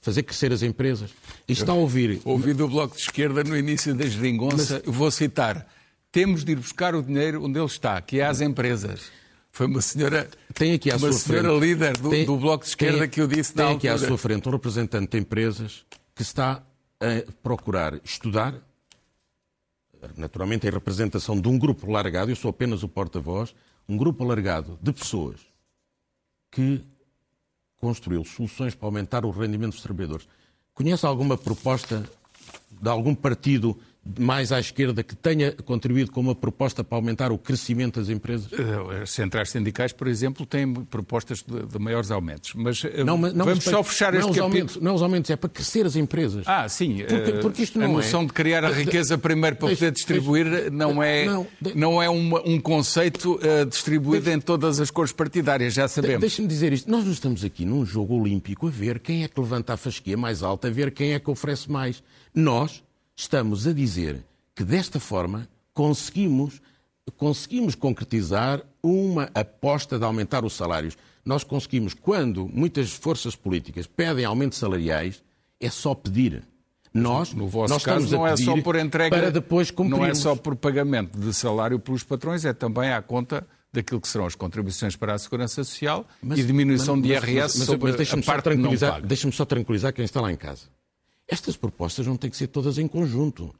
fazer 0.00 0.22
crescer 0.22 0.52
as 0.52 0.62
empresas. 0.62 1.10
E 1.46 1.52
está 1.52 1.72
a 1.72 1.74
ouvir. 1.74 2.20
Ouvi 2.24 2.54
do 2.54 2.68
Bloco 2.68 2.96
de 2.96 3.02
Esquerda 3.02 3.42
no 3.44 3.56
início 3.56 3.94
da 3.94 4.06
geringonça, 4.06 4.82
Mas... 4.84 4.94
vou 4.94 5.10
citar 5.10 5.66
temos 6.10 6.44
de 6.44 6.52
ir 6.52 6.56
buscar 6.56 6.94
o 6.94 7.02
dinheiro 7.02 7.44
onde 7.44 7.58
ele 7.58 7.66
está, 7.66 8.00
que 8.00 8.20
é 8.20 8.26
às 8.26 8.40
empresas. 8.40 9.10
Foi 9.50 9.66
uma 9.66 9.82
senhora, 9.82 10.28
tem 10.54 10.74
aqui 10.74 10.90
à 10.90 10.96
uma 10.96 11.12
sua 11.12 11.12
senhora 11.12 11.48
frente, 11.48 11.60
líder 11.60 11.96
do, 11.96 12.10
tem, 12.10 12.24
do, 12.24 12.36
Bloco 12.36 12.64
de 12.64 12.70
Esquerda 12.70 13.00
tem, 13.00 13.08
que 13.08 13.20
eu 13.20 13.26
disse 13.26 13.54
tem 13.54 13.74
aqui 13.74 13.88
à 13.88 13.98
sua 13.98 14.16
frente 14.16 14.48
um 14.48 14.52
representante 14.52 15.12
de 15.12 15.18
empresas 15.18 15.84
que 16.14 16.22
está 16.22 16.62
a 17.00 17.32
procurar 17.42 17.98
estudar, 18.04 18.54
naturalmente 20.16 20.66
em 20.66 20.70
representação 20.70 21.40
de 21.40 21.48
um 21.48 21.58
grupo 21.58 21.90
largado, 21.90 22.30
eu 22.30 22.36
sou 22.36 22.50
apenas 22.50 22.82
o 22.82 22.88
porta-voz, 22.88 23.54
um 23.88 23.96
grupo 23.96 24.22
alargado 24.22 24.78
de 24.82 24.92
pessoas 24.92 25.40
que 26.50 26.84
construiu 27.76 28.24
soluções 28.24 28.74
para 28.74 28.86
aumentar 28.86 29.24
o 29.24 29.30
rendimento 29.30 29.72
dos 29.72 29.82
trabalhadores. 29.82 30.28
Conhece 30.74 31.06
alguma 31.06 31.36
proposta 31.36 32.08
de 32.70 32.88
algum 32.88 33.14
partido 33.14 33.78
mais 34.18 34.52
à 34.52 34.60
esquerda 34.60 35.02
que 35.02 35.14
tenha 35.14 35.52
contribuído 35.52 36.10
com 36.10 36.20
uma 36.20 36.34
proposta 36.34 36.82
para 36.84 36.96
aumentar 36.96 37.32
o 37.32 37.38
crescimento 37.38 38.00
das 38.00 38.08
empresas? 38.08 38.50
Eh, 38.52 39.02
as 39.02 39.10
centrais 39.10 39.50
sindicais, 39.50 39.92
por 39.92 40.06
exemplo, 40.06 40.46
têm 40.46 40.72
propostas 40.72 41.42
de, 41.42 41.66
de 41.66 41.78
maiores 41.78 42.10
aumentos. 42.10 42.52
Mas, 42.54 42.84
eh, 42.84 43.04
não, 43.04 43.18
não, 43.18 43.44
vamos 43.44 43.64
só 43.64 43.82
fechar 43.82 44.12
não 44.12 44.20
este 44.20 44.28
capítulo. 44.28 44.44
Aumentos, 44.44 44.76
não 44.76 44.92
é 44.92 44.94
os 44.94 45.02
aumentos, 45.02 45.30
é 45.30 45.36
para 45.36 45.50
crescer 45.50 45.84
as 45.84 45.96
empresas. 45.96 46.44
Ah, 46.46 46.68
sim. 46.68 46.98
Porque, 46.98 47.30
eh, 47.30 47.40
porque 47.40 47.62
isto 47.62 47.78
não 47.78 47.86
a 47.86 47.88
noção 47.88 48.22
é... 48.22 48.26
de 48.26 48.32
criar 48.32 48.64
a 48.64 48.70
riqueza 48.70 49.18
primeiro 49.18 49.56
para 49.56 49.68
poder 49.68 49.90
distribuir 49.90 50.70
não 50.70 51.02
é, 51.02 51.24
não, 51.26 51.46
de... 51.60 51.74
não 51.76 52.02
é 52.02 52.08
uma, 52.08 52.40
um 52.46 52.60
conceito 52.60 53.34
uh, 53.34 53.66
distribuído 53.66 54.30
em 54.30 54.40
todas 54.40 54.80
as 54.80 54.90
cores 54.90 55.12
partidárias, 55.12 55.74
já 55.74 55.88
sabemos. 55.88 56.20
Deixa-me 56.20 56.48
dizer 56.48 56.72
isto. 56.72 56.90
Nós 56.90 57.04
não 57.04 57.12
estamos 57.12 57.44
aqui 57.44 57.64
num 57.64 57.84
jogo 57.84 58.14
olímpico 58.14 58.66
a 58.66 58.70
ver 58.70 58.98
quem 59.00 59.24
é 59.24 59.28
que 59.28 59.40
levanta 59.40 59.74
a 59.74 59.76
fasquia 59.76 60.16
mais 60.16 60.42
alta, 60.42 60.68
a 60.68 60.70
ver 60.70 60.90
quem 60.92 61.12
é 61.12 61.18
que 61.18 61.30
oferece 61.30 61.70
mais. 61.70 62.02
Nós 62.34 62.82
estamos 63.18 63.66
a 63.66 63.72
dizer 63.72 64.24
que 64.54 64.62
desta 64.62 65.00
forma 65.00 65.48
conseguimos, 65.74 66.62
conseguimos 67.16 67.74
concretizar 67.74 68.62
uma 68.80 69.28
aposta 69.34 69.98
de 69.98 70.04
aumentar 70.04 70.44
os 70.44 70.54
salários. 70.54 70.96
Nós 71.24 71.42
conseguimos, 71.42 71.94
quando 71.94 72.48
muitas 72.48 72.92
forças 72.92 73.34
políticas 73.34 73.88
pedem 73.88 74.24
aumentos 74.24 74.56
salariais, 74.56 75.22
é 75.60 75.68
só 75.68 75.94
pedir. 75.94 76.44
Nós, 76.94 77.34
no 77.34 77.48
vosso 77.48 77.74
nós 77.74 77.84
caso, 77.84 78.16
não 78.16 78.26
é 78.26 78.36
só 78.36 78.56
por 78.62 78.76
entrega, 78.76 79.14
para 79.14 79.30
depois 79.30 79.70
cumprirmos. 79.70 80.00
não 80.00 80.06
é 80.06 80.14
só 80.14 80.34
por 80.36 80.56
pagamento 80.56 81.18
de 81.18 81.34
salário 81.34 81.78
pelos 81.78 82.04
patrões, 82.04 82.44
é 82.44 82.52
também 82.52 82.92
à 82.92 83.02
conta 83.02 83.46
daquilo 83.72 84.00
que 84.00 84.08
serão 84.08 84.26
as 84.26 84.34
contribuições 84.34 84.96
para 84.96 85.12
a 85.12 85.18
segurança 85.18 85.62
social 85.62 86.06
mas, 86.22 86.38
e 86.38 86.44
diminuição 86.44 86.96
mas, 86.96 87.04
de 87.04 87.12
IRS 87.12 87.58
mas, 87.58 87.66
sobre 87.66 87.92
mas, 87.92 88.12
a 88.12 88.22
parte 88.22 88.50
que 88.50 88.56
não 88.56 88.76
paga. 88.76 89.06
Deixa-me 89.06 89.32
só 89.32 89.44
tranquilizar 89.44 89.92
quem 89.92 90.04
está 90.04 90.20
lá 90.20 90.32
em 90.32 90.36
casa. 90.36 90.62
Estas 91.28 91.56
propostas 91.56 92.06
não 92.06 92.16
têm 92.16 92.30
que 92.30 92.36
ser 92.36 92.46
todas 92.46 92.78
em 92.78 92.88
conjunto. 92.88 93.54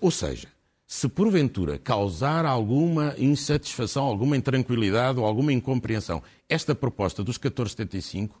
Ou 0.00 0.10
seja, 0.10 0.48
se 0.86 1.08
porventura 1.08 1.78
causar 1.78 2.44
alguma 2.44 3.14
insatisfação, 3.16 4.04
alguma 4.04 4.36
intranquilidade 4.36 5.18
ou 5.18 5.24
alguma 5.24 5.52
incompreensão 5.52 6.22
esta 6.48 6.74
proposta 6.74 7.22
dos 7.22 7.38
1475, 7.38 8.40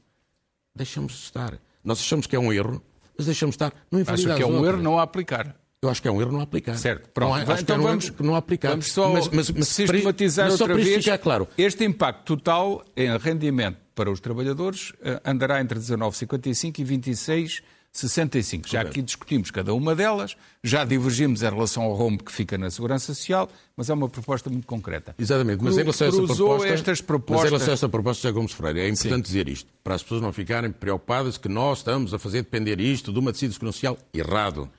deixamos 0.74 1.12
de 1.12 1.18
estar. 1.18 1.58
Nós 1.82 2.00
achamos 2.00 2.26
que 2.26 2.34
é 2.34 2.38
um 2.38 2.52
erro, 2.52 2.82
mas 3.16 3.26
deixamos 3.26 3.56
de 3.56 3.64
estar. 3.64 3.86
Não 3.90 4.00
Acho 4.00 4.34
que 4.34 4.42
é 4.42 4.46
um 4.46 4.64
erro 4.66 4.82
não 4.82 4.98
a 4.98 5.02
aplicar. 5.02 5.56
Eu 5.82 5.90
acho 5.90 6.02
que 6.02 6.08
é 6.08 6.10
um 6.10 6.20
erro 6.20 6.32
não 6.32 6.40
aplicar. 6.40 6.76
Certo, 6.76 7.08
pronto. 7.10 7.34
Não, 7.34 7.42
então 7.42 7.56
que 7.56 7.72
é 7.72 7.74
um 7.74 7.82
vamos, 7.82 8.12
não 8.18 8.34
aplicar. 8.34 8.70
Vamos 8.70 8.90
só 8.90 9.12
mas, 9.12 9.28
mas, 9.28 9.50
mas 9.50 9.68
sistematizar 9.68 10.50
mas 10.50 10.60
outra 10.60 10.74
vez. 10.74 11.04
Claro. 11.22 11.46
Este 11.56 11.84
impacto 11.84 12.36
total 12.36 12.84
em 12.96 13.16
rendimento 13.18 13.78
para 13.94 14.10
os 14.10 14.18
trabalhadores 14.18 14.92
eh, 15.02 15.20
andará 15.24 15.60
entre 15.60 15.78
19,55 15.78 16.78
e 16.78 16.84
26 16.84 17.62
65. 17.98 18.68
Já 18.68 18.82
aqui 18.82 19.02
discutimos 19.02 19.50
cada 19.50 19.74
uma 19.74 19.94
delas, 19.94 20.36
já 20.62 20.84
divergimos 20.84 21.42
em 21.42 21.50
relação 21.50 21.82
ao 21.82 21.94
rombo 21.94 22.24
que 22.24 22.32
fica 22.32 22.56
na 22.58 22.70
Segurança 22.70 23.14
Social, 23.14 23.48
mas 23.76 23.90
é 23.90 23.94
uma 23.94 24.08
proposta 24.08 24.50
muito 24.50 24.66
concreta. 24.66 25.14
Exatamente, 25.18 25.62
mas 25.62 25.76
em 25.76 25.82
relação 25.82 26.06
a 26.06 26.10
essa 26.10 26.22
proposta, 26.26 26.68
estas 26.68 27.00
propostas... 27.00 27.42
mas 27.42 27.46
em 27.46 27.54
relação 27.54 27.72
a 27.72 27.74
essa 27.74 27.88
proposta, 27.88 28.22
José 28.22 28.32
Gomes 28.32 28.52
Freire, 28.52 28.80
é 28.80 28.88
importante 28.88 29.14
Sim. 29.14 29.22
dizer 29.22 29.48
isto, 29.48 29.70
para 29.82 29.94
as 29.94 30.02
pessoas 30.02 30.20
não 30.20 30.32
ficarem 30.32 30.70
preocupadas 30.70 31.38
que 31.38 31.48
nós 31.48 31.78
estamos 31.78 32.12
a 32.12 32.18
fazer 32.18 32.42
depender 32.42 32.80
isto 32.80 33.12
de 33.12 33.18
uma 33.18 33.32
decisão 33.32 33.72
social 33.72 33.98
errado. 34.12 34.70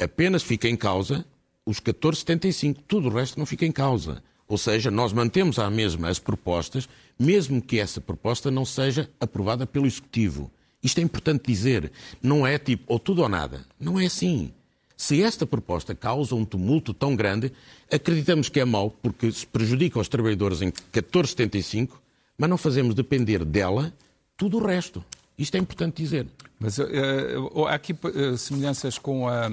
Apenas 0.00 0.42
fica 0.42 0.68
em 0.68 0.76
causa 0.76 1.24
os 1.68 1.80
14,75, 1.80 2.78
tudo 2.88 3.08
o 3.08 3.12
resto 3.12 3.38
não 3.38 3.44
fica 3.44 3.66
em 3.66 3.72
causa. 3.72 4.22
Ou 4.48 4.56
seja, 4.56 4.90
nós 4.90 5.12
mantemos 5.12 5.58
à 5.58 5.68
mesma 5.68 6.08
as 6.08 6.18
propostas, 6.18 6.88
mesmo 7.18 7.60
que 7.60 7.78
essa 7.78 8.00
proposta 8.00 8.50
não 8.50 8.64
seja 8.64 9.10
aprovada 9.20 9.66
pelo 9.66 9.86
Executivo. 9.86 10.50
Isto 10.82 10.98
é 10.98 11.02
importante 11.02 11.46
dizer. 11.46 11.90
Não 12.22 12.46
é 12.46 12.58
tipo 12.58 12.84
ou 12.86 12.98
tudo 12.98 13.22
ou 13.22 13.28
nada. 13.28 13.64
Não 13.78 13.98
é 13.98 14.06
assim. 14.06 14.52
Se 14.96 15.22
esta 15.22 15.46
proposta 15.46 15.94
causa 15.94 16.34
um 16.34 16.44
tumulto 16.44 16.92
tão 16.92 17.14
grande, 17.14 17.52
acreditamos 17.90 18.48
que 18.48 18.58
é 18.58 18.64
mau, 18.64 18.90
porque 18.90 19.30
se 19.30 19.46
prejudica 19.46 20.00
os 20.00 20.08
trabalhadores 20.08 20.60
em 20.60 20.72
14,75, 20.72 21.90
mas 22.36 22.50
não 22.50 22.58
fazemos 22.58 22.96
depender 22.96 23.44
dela 23.44 23.94
tudo 24.36 24.58
o 24.58 24.66
resto. 24.66 25.04
Isto 25.38 25.56
é 25.56 25.60
importante 25.60 26.02
dizer. 26.02 26.26
Mas 26.58 26.78
uh, 26.78 27.66
há 27.68 27.74
aqui 27.74 27.92
uh, 27.92 28.36
semelhanças 28.36 28.98
com, 28.98 29.28
a, 29.28 29.48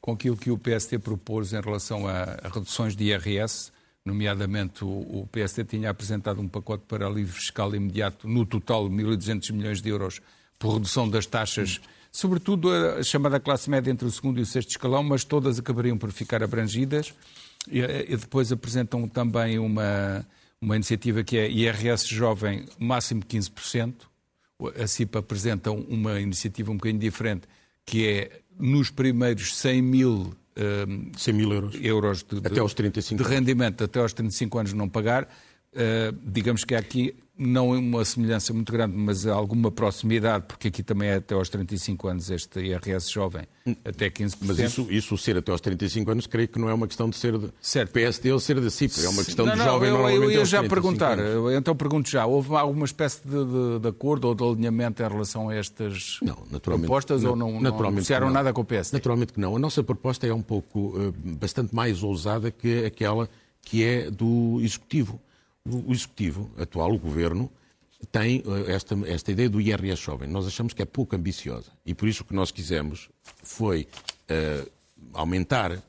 com 0.00 0.12
aquilo 0.12 0.36
que 0.36 0.50
o 0.50 0.58
PST 0.58 0.98
propôs 0.98 1.52
em 1.52 1.60
relação 1.60 2.08
a, 2.08 2.36
a 2.42 2.48
reduções 2.48 2.96
de 2.96 3.04
IRS, 3.04 3.70
nomeadamente 4.04 4.84
o, 4.84 4.88
o, 4.88 5.28
PST 5.30 5.64
tinha 5.64 5.90
apresentado 5.90 6.40
um 6.40 6.48
pacote 6.48 6.84
para 6.88 7.06
alívio 7.06 7.32
fiscal 7.32 7.72
imediato, 7.74 8.28
no 8.28 8.44
total 8.44 8.90
1.200 8.90 9.52
milhões 9.52 9.80
de 9.80 9.88
euros, 9.88 10.20
por 10.64 10.72
redução 10.72 11.06
das 11.06 11.26
taxas, 11.26 11.78
sobretudo 12.10 12.72
a 12.72 13.02
chamada 13.02 13.38
classe 13.38 13.68
média 13.68 13.90
entre 13.90 14.08
o 14.08 14.10
segundo 14.10 14.38
e 14.38 14.42
o 14.42 14.46
sexto 14.46 14.70
escalão, 14.70 15.02
mas 15.02 15.22
todas 15.22 15.58
acabariam 15.58 15.98
por 15.98 16.10
ficar 16.10 16.42
abrangidas. 16.42 17.12
E, 17.70 17.80
e 17.80 18.16
depois 18.16 18.50
apresentam 18.50 19.06
também 19.06 19.58
uma, 19.58 20.26
uma 20.58 20.74
iniciativa 20.74 21.22
que 21.22 21.36
é 21.36 21.50
IRS 21.50 22.08
jovem, 22.08 22.64
máximo 22.78 23.22
15%, 23.22 23.92
a 24.82 24.86
CIPA 24.86 25.18
apresenta 25.18 25.70
uma 25.70 26.18
iniciativa 26.18 26.72
um 26.72 26.76
bocadinho 26.76 27.00
diferente, 27.00 27.42
que 27.84 28.06
é 28.08 28.40
nos 28.58 28.88
primeiros 28.88 29.54
100 29.56 29.82
mil, 29.82 30.34
100 31.18 31.34
mil 31.34 31.52
euros, 31.52 31.78
euros 31.78 32.22
de, 32.22 32.38
até 32.38 32.60
aos 32.60 32.72
35 32.72 33.22
de 33.22 33.28
rendimento 33.28 33.84
até 33.84 33.98
aos 33.98 34.14
35 34.14 34.58
anos 34.58 34.72
não 34.72 34.88
pagar. 34.88 35.28
Uh, 35.74 36.16
digamos 36.24 36.64
que 36.64 36.74
aqui 36.74 37.14
não 37.36 37.74
é 37.74 37.78
uma 37.78 38.04
semelhança 38.04 38.52
muito 38.52 38.72
grande, 38.72 38.96
mas 38.96 39.26
alguma 39.26 39.70
proximidade, 39.70 40.44
porque 40.46 40.68
aqui 40.68 40.82
também 40.84 41.08
é 41.08 41.16
até 41.16 41.34
aos 41.34 41.48
35 41.48 42.06
anos 42.06 42.30
este 42.30 42.60
IRS 42.60 43.10
jovem, 43.10 43.42
até 43.84 44.08
15%. 44.08 44.36
Mas 44.42 44.58
isso, 44.60 44.86
isso 44.88 45.18
ser 45.18 45.36
até 45.36 45.50
aos 45.50 45.60
35 45.60 46.10
anos, 46.12 46.26
creio 46.28 46.46
que 46.46 46.60
não 46.60 46.68
é 46.68 46.74
uma 46.74 46.86
questão 46.86 47.10
de 47.10 47.16
ser 47.16 47.36
de 47.36 47.50
certo. 47.60 47.90
PSD 47.90 48.30
ou 48.32 48.38
ser 48.38 48.60
da 48.60 48.70
CIP, 48.70 49.04
é 49.04 49.08
uma 49.08 49.24
questão 49.24 49.46
não, 49.46 49.52
de 49.54 49.58
não, 49.58 49.64
jovem 49.64 49.88
eu, 49.88 49.94
normalmente 49.94 50.22
Eu 50.22 50.30
ia 50.30 50.44
já 50.44 50.62
perguntar, 50.62 51.18
anos. 51.18 51.52
então 51.54 51.74
pergunto 51.74 52.08
já, 52.08 52.24
houve 52.24 52.54
alguma 52.54 52.84
espécie 52.84 53.20
de, 53.24 53.30
de, 53.44 53.80
de, 53.80 53.88
acordo 53.88 54.28
ou 54.28 54.34
de 54.34 54.44
alinhamento 54.44 55.02
em 55.02 55.08
relação 55.08 55.48
a 55.48 55.56
estas 55.56 56.20
não, 56.22 56.36
propostas 56.60 57.24
não, 57.24 57.30
ou 57.30 57.36
não, 57.36 57.60
naturalmente 57.60 57.82
não 57.82 57.90
negociaram 57.90 58.30
nada 58.30 58.52
com 58.52 58.60
o 58.60 58.64
PSD? 58.64 58.96
Naturalmente 58.96 59.32
que 59.32 59.40
não. 59.40 59.56
A 59.56 59.58
nossa 59.58 59.82
proposta 59.82 60.24
é 60.24 60.32
um 60.32 60.42
pouco, 60.42 60.96
uh, 60.96 61.12
bastante 61.40 61.74
mais 61.74 62.00
ousada 62.02 62.52
que 62.52 62.84
aquela 62.84 63.28
que 63.60 63.82
é 63.82 64.10
do 64.10 64.60
Executivo. 64.62 65.20
O 65.66 65.92
Executivo, 65.92 66.50
atual, 66.58 66.92
o 66.92 66.98
Governo, 66.98 67.50
tem 68.12 68.42
eh, 68.46 68.72
esta, 68.72 68.94
esta 69.06 69.32
ideia 69.32 69.48
do 69.48 69.58
IRS 69.58 70.02
jovem. 70.02 70.28
Nós 70.28 70.46
achamos 70.46 70.74
que 70.74 70.82
é 70.82 70.84
pouco 70.84 71.16
ambiciosa. 71.16 71.70
E 71.86 71.94
por 71.94 72.06
isso 72.06 72.22
o 72.22 72.26
que 72.26 72.34
nós 72.34 72.50
quisemos 72.50 73.08
foi 73.42 73.88
uh, 74.28 74.70
aumentar 75.14 75.82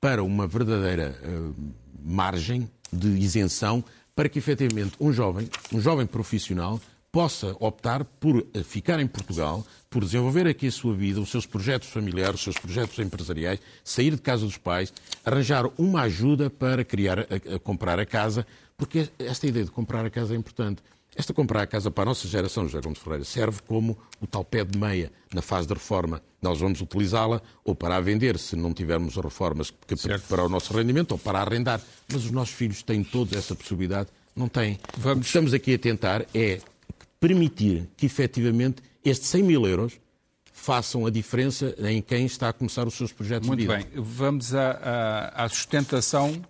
para 0.00 0.22
uma 0.22 0.46
verdadeira 0.46 1.18
uh, 1.24 1.54
margem 2.00 2.70
de 2.92 3.08
isenção 3.08 3.82
para 4.14 4.28
que 4.28 4.38
efetivamente 4.38 4.92
um 5.00 5.12
jovem, 5.12 5.50
um 5.72 5.80
jovem 5.80 6.06
profissional, 6.06 6.80
possa 7.10 7.56
optar 7.58 8.04
por 8.04 8.46
ficar 8.62 9.00
em 9.00 9.06
Portugal, 9.08 9.66
por 9.90 10.04
desenvolver 10.04 10.46
aqui 10.46 10.68
a 10.68 10.72
sua 10.72 10.94
vida, 10.94 11.20
os 11.20 11.30
seus 11.30 11.46
projetos 11.46 11.88
familiares, 11.88 12.36
os 12.36 12.42
seus 12.42 12.58
projetos 12.58 12.96
empresariais, 13.00 13.58
sair 13.82 14.12
de 14.12 14.22
casa 14.22 14.44
dos 14.44 14.58
pais, 14.58 14.92
arranjar 15.24 15.64
uma 15.76 16.02
ajuda 16.02 16.48
para 16.50 16.84
criar, 16.84 17.20
a, 17.20 17.56
a 17.56 17.58
comprar 17.58 17.98
a 17.98 18.06
casa, 18.06 18.46
porque 18.78 19.10
esta 19.18 19.46
ideia 19.46 19.64
de 19.64 19.72
comprar 19.72 20.06
a 20.06 20.10
casa 20.10 20.32
é 20.32 20.36
importante. 20.36 20.80
Esta 21.16 21.34
comprar 21.34 21.62
a 21.62 21.66
casa 21.66 21.90
para 21.90 22.04
a 22.04 22.06
nossa 22.06 22.28
geração, 22.28 22.64
José 22.64 22.80
Gomes 22.80 23.00
Ferreira, 23.00 23.24
serve 23.24 23.60
como 23.66 23.98
o 24.20 24.26
tal 24.26 24.44
pé 24.44 24.64
de 24.64 24.78
meia 24.78 25.10
na 25.34 25.42
fase 25.42 25.66
de 25.66 25.74
reforma. 25.74 26.22
Nós 26.40 26.60
vamos 26.60 26.80
utilizá-la 26.80 27.42
ou 27.64 27.74
para 27.74 27.96
a 27.96 28.00
vender, 28.00 28.38
se 28.38 28.54
não 28.54 28.72
tivermos 28.72 29.16
reformas 29.16 29.70
que, 29.70 29.96
para 30.28 30.44
o 30.44 30.48
nosso 30.48 30.72
rendimento, 30.72 31.12
ou 31.12 31.18
para 31.18 31.40
arrendar. 31.40 31.80
Mas 32.10 32.24
os 32.24 32.30
nossos 32.30 32.54
filhos 32.54 32.84
têm 32.84 33.02
todos 33.02 33.36
essa 33.36 33.52
possibilidade? 33.52 34.10
Não 34.36 34.48
têm. 34.48 34.78
Vamos... 34.96 35.18
O 35.18 35.20
que 35.22 35.26
estamos 35.26 35.52
aqui 35.52 35.74
a 35.74 35.78
tentar 35.78 36.24
é 36.32 36.60
permitir 37.18 37.88
que, 37.96 38.06
efetivamente, 38.06 38.80
estes 39.04 39.28
100 39.28 39.42
mil 39.42 39.66
euros 39.66 39.98
façam 40.52 41.04
a 41.04 41.10
diferença 41.10 41.74
em 41.78 42.00
quem 42.00 42.26
está 42.26 42.50
a 42.50 42.52
começar 42.52 42.86
os 42.86 42.94
seus 42.94 43.12
projetos 43.12 43.48
Muito 43.48 43.58
de 43.58 43.66
vida. 43.66 43.78
Muito 43.78 43.90
bem. 43.92 44.04
Vamos 44.04 44.54
à, 44.54 44.70
à, 44.70 45.44
à 45.44 45.48
sustentação 45.48 46.40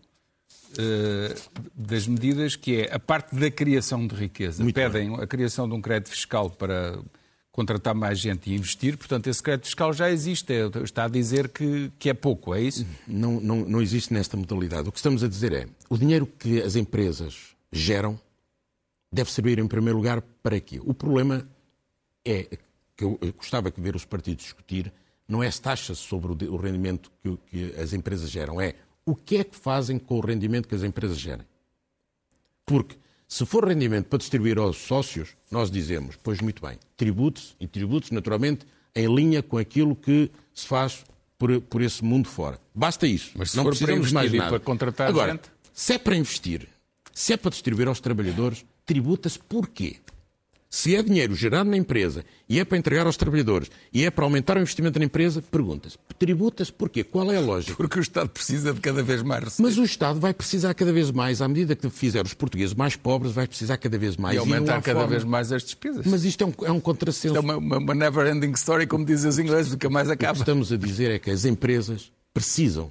das 1.75 2.07
medidas, 2.07 2.57
que 2.57 2.83
é 2.83 2.95
a 2.95 2.99
parte 2.99 3.35
da 3.35 3.51
criação 3.51 4.07
de 4.07 4.15
riqueza. 4.15 4.63
Muito 4.63 4.75
Pedem 4.75 5.11
bem. 5.11 5.21
a 5.21 5.27
criação 5.27 5.69
de 5.69 5.75
um 5.75 5.81
crédito 5.81 6.11
fiscal 6.11 6.51
para 6.51 6.99
contratar 7.51 7.95
mais 7.95 8.21
gente 8.21 8.51
e 8.51 8.55
investir, 8.55 8.97
portanto, 8.97 9.27
esse 9.27 9.43
crédito 9.43 9.65
fiscal 9.65 9.93
já 9.93 10.11
existe. 10.11 10.53
É, 10.53 10.67
está 10.85 11.05
a 11.05 11.09
dizer 11.09 11.49
que, 11.49 11.91
que 11.99 12.09
é 12.09 12.15
pouco, 12.15 12.55
é 12.55 12.61
isso? 12.61 12.87
Não, 13.07 13.41
não, 13.41 13.57
não 13.65 13.83
existe 13.83 14.13
nesta 14.13 14.37
modalidade. 14.37 14.89
O 14.89 14.93
que 14.93 14.99
estamos 14.99 15.25
a 15.25 15.29
dizer 15.29 15.53
é 15.53 15.67
o 15.91 15.99
dinheiro 15.99 16.27
que 16.27 16.63
as 16.63 16.77
empresas 16.77 17.57
geram 17.73 18.19
deve 19.13 19.33
servir, 19.33 19.59
em 19.59 19.67
primeiro 19.67 19.97
lugar, 19.97 20.21
para 20.43 20.61
quê? 20.61 20.81
O 20.85 20.95
problema 20.95 21.49
é 22.25 22.47
que 22.97 23.05
eu 23.05 23.19
gostava 23.37 23.71
de 23.71 23.81
ver 23.81 23.97
os 23.97 24.05
partidos 24.05 24.45
discutir 24.45 24.93
não 25.29 25.43
é 25.43 25.47
as 25.47 25.59
taxas 25.59 25.99
sobre 25.99 26.47
o 26.47 26.57
rendimento 26.57 27.13
que, 27.23 27.37
que 27.51 27.81
as 27.81 27.93
empresas 27.93 28.31
geram, 28.31 28.61
é 28.61 28.75
o 29.09 29.15
que 29.17 29.39
é 29.39 29.45
que 29.45 29.57
fazem 29.57 29.99
com 29.99 30.19
o 30.19 30.21
rendimento 30.21 30.69
que 30.69 30.75
as 30.75 30.83
empresas 30.83 31.19
gerem. 31.19 31.47
Porque 32.67 32.95
se 33.27 33.47
for 33.47 33.67
rendimento 33.67 34.05
para 34.05 34.19
distribuir 34.19 34.59
aos 34.59 34.77
sócios, 34.77 35.31
nós 35.51 35.71
dizemos, 35.71 36.15
pois 36.23 36.43
muito 36.43 36.61
bem, 36.61 36.79
tributos 36.95 37.57
e 37.59 37.67
tributos 37.67 38.11
naturalmente 38.11 38.67
em 38.95 39.07
linha 39.07 39.43
com 39.43 39.57
aquilo 39.57 39.97
que 39.97 40.31
se 40.53 40.67
faz 40.67 41.07
por, 41.39 41.59
por 41.63 41.81
esse 41.81 42.05
mundo 42.05 42.29
fora. 42.29 42.61
Basta 42.75 43.07
isso. 43.07 43.31
Mas 43.35 43.53
se 43.53 43.57
não 43.57 43.65
for 43.65 43.71
precisamos 43.71 44.13
mais 44.13 44.31
nada. 44.31 44.51
para 44.51 44.61
contratar 44.61 45.09
Agora, 45.09 45.33
gente... 45.33 45.51
se 45.73 45.95
é 45.95 45.99
para 45.99 46.15
investir, 46.15 46.69
se 47.15 47.33
é 47.33 47.39
para 47.39 47.51
distribuir 47.51 47.89
aos 47.89 48.01
trabalhadores, 48.01 48.63
tributa-se 48.85 49.39
porquê? 49.39 49.97
Se 50.71 50.95
é 50.95 51.03
dinheiro 51.03 51.35
gerado 51.35 51.71
na 51.71 51.79
empresa 51.79 52.25
e 52.47 52.61
é 52.61 52.65
para 52.65 52.77
entregar 52.77 53.07
aos 53.07 53.17
trabalhadores 53.17 53.71
e 53.91 54.05
é 54.05 54.11
para 54.11 54.25
aumentar 54.25 54.59
o 54.59 54.61
investimento 54.61 54.99
na 54.99 55.07
empresa, 55.07 55.43
pergunta-se, 55.51 55.97
tributa-se 56.19 56.71
porquê? 56.71 57.03
Qual 57.03 57.33
é 57.33 57.39
a 57.39 57.41
lógica? 57.41 57.75
Porque 57.75 57.99
o 57.99 58.03
Estado 58.03 58.29
precisa 58.29 58.75
de 58.75 58.81
cada 58.81 59.03
vez 59.03 59.23
mais 59.23 59.45
receber. 59.45 59.67
Mas 59.67 59.79
o 59.79 59.85
Estado 59.85 60.21
vai 60.21 60.35
precisar 60.35 60.75
cada 60.75 60.93
vez 60.93 61.11
mais, 61.11 61.41
à 61.41 61.49
medida 61.49 61.75
que 61.75 61.89
fizer 61.89 62.23
os 62.25 62.35
portugueses 62.35 62.75
mais 62.75 62.97
pobres, 62.97 63.33
vai 63.33 63.47
precisar 63.47 63.79
cada 63.79 63.97
vez 63.97 64.19
mais. 64.19 64.37
E 64.37 64.39
aumentar 64.39 64.79
e 64.79 64.83
cada 64.83 65.01
forma... 65.01 65.07
vez 65.11 65.25
mais 65.25 65.51
as 65.53 65.63
despesas. 65.63 66.05
Mas 66.05 66.25
isto 66.25 66.45
é 66.45 66.47
um, 66.47 66.53
é 66.67 66.73
um 66.73 66.81
contrassenso. 66.81 67.35
Isto 67.35 67.39
é 67.39 67.41
uma, 67.41 67.79
uma 67.79 67.95
never-ending 67.95 68.53
story, 68.53 68.87
como 68.87 69.07
dizem 69.07 69.31
os 69.31 69.39
ingleses, 69.39 69.73
nunca 69.73 69.89
mais 69.89 70.11
acaba. 70.11 70.33
O 70.33 70.35
que 70.35 70.43
estamos 70.43 70.71
a 70.71 70.77
dizer 70.77 71.11
é 71.11 71.19
que 71.19 71.31
as 71.31 71.47
empresas 71.47 72.13
precisam 72.35 72.91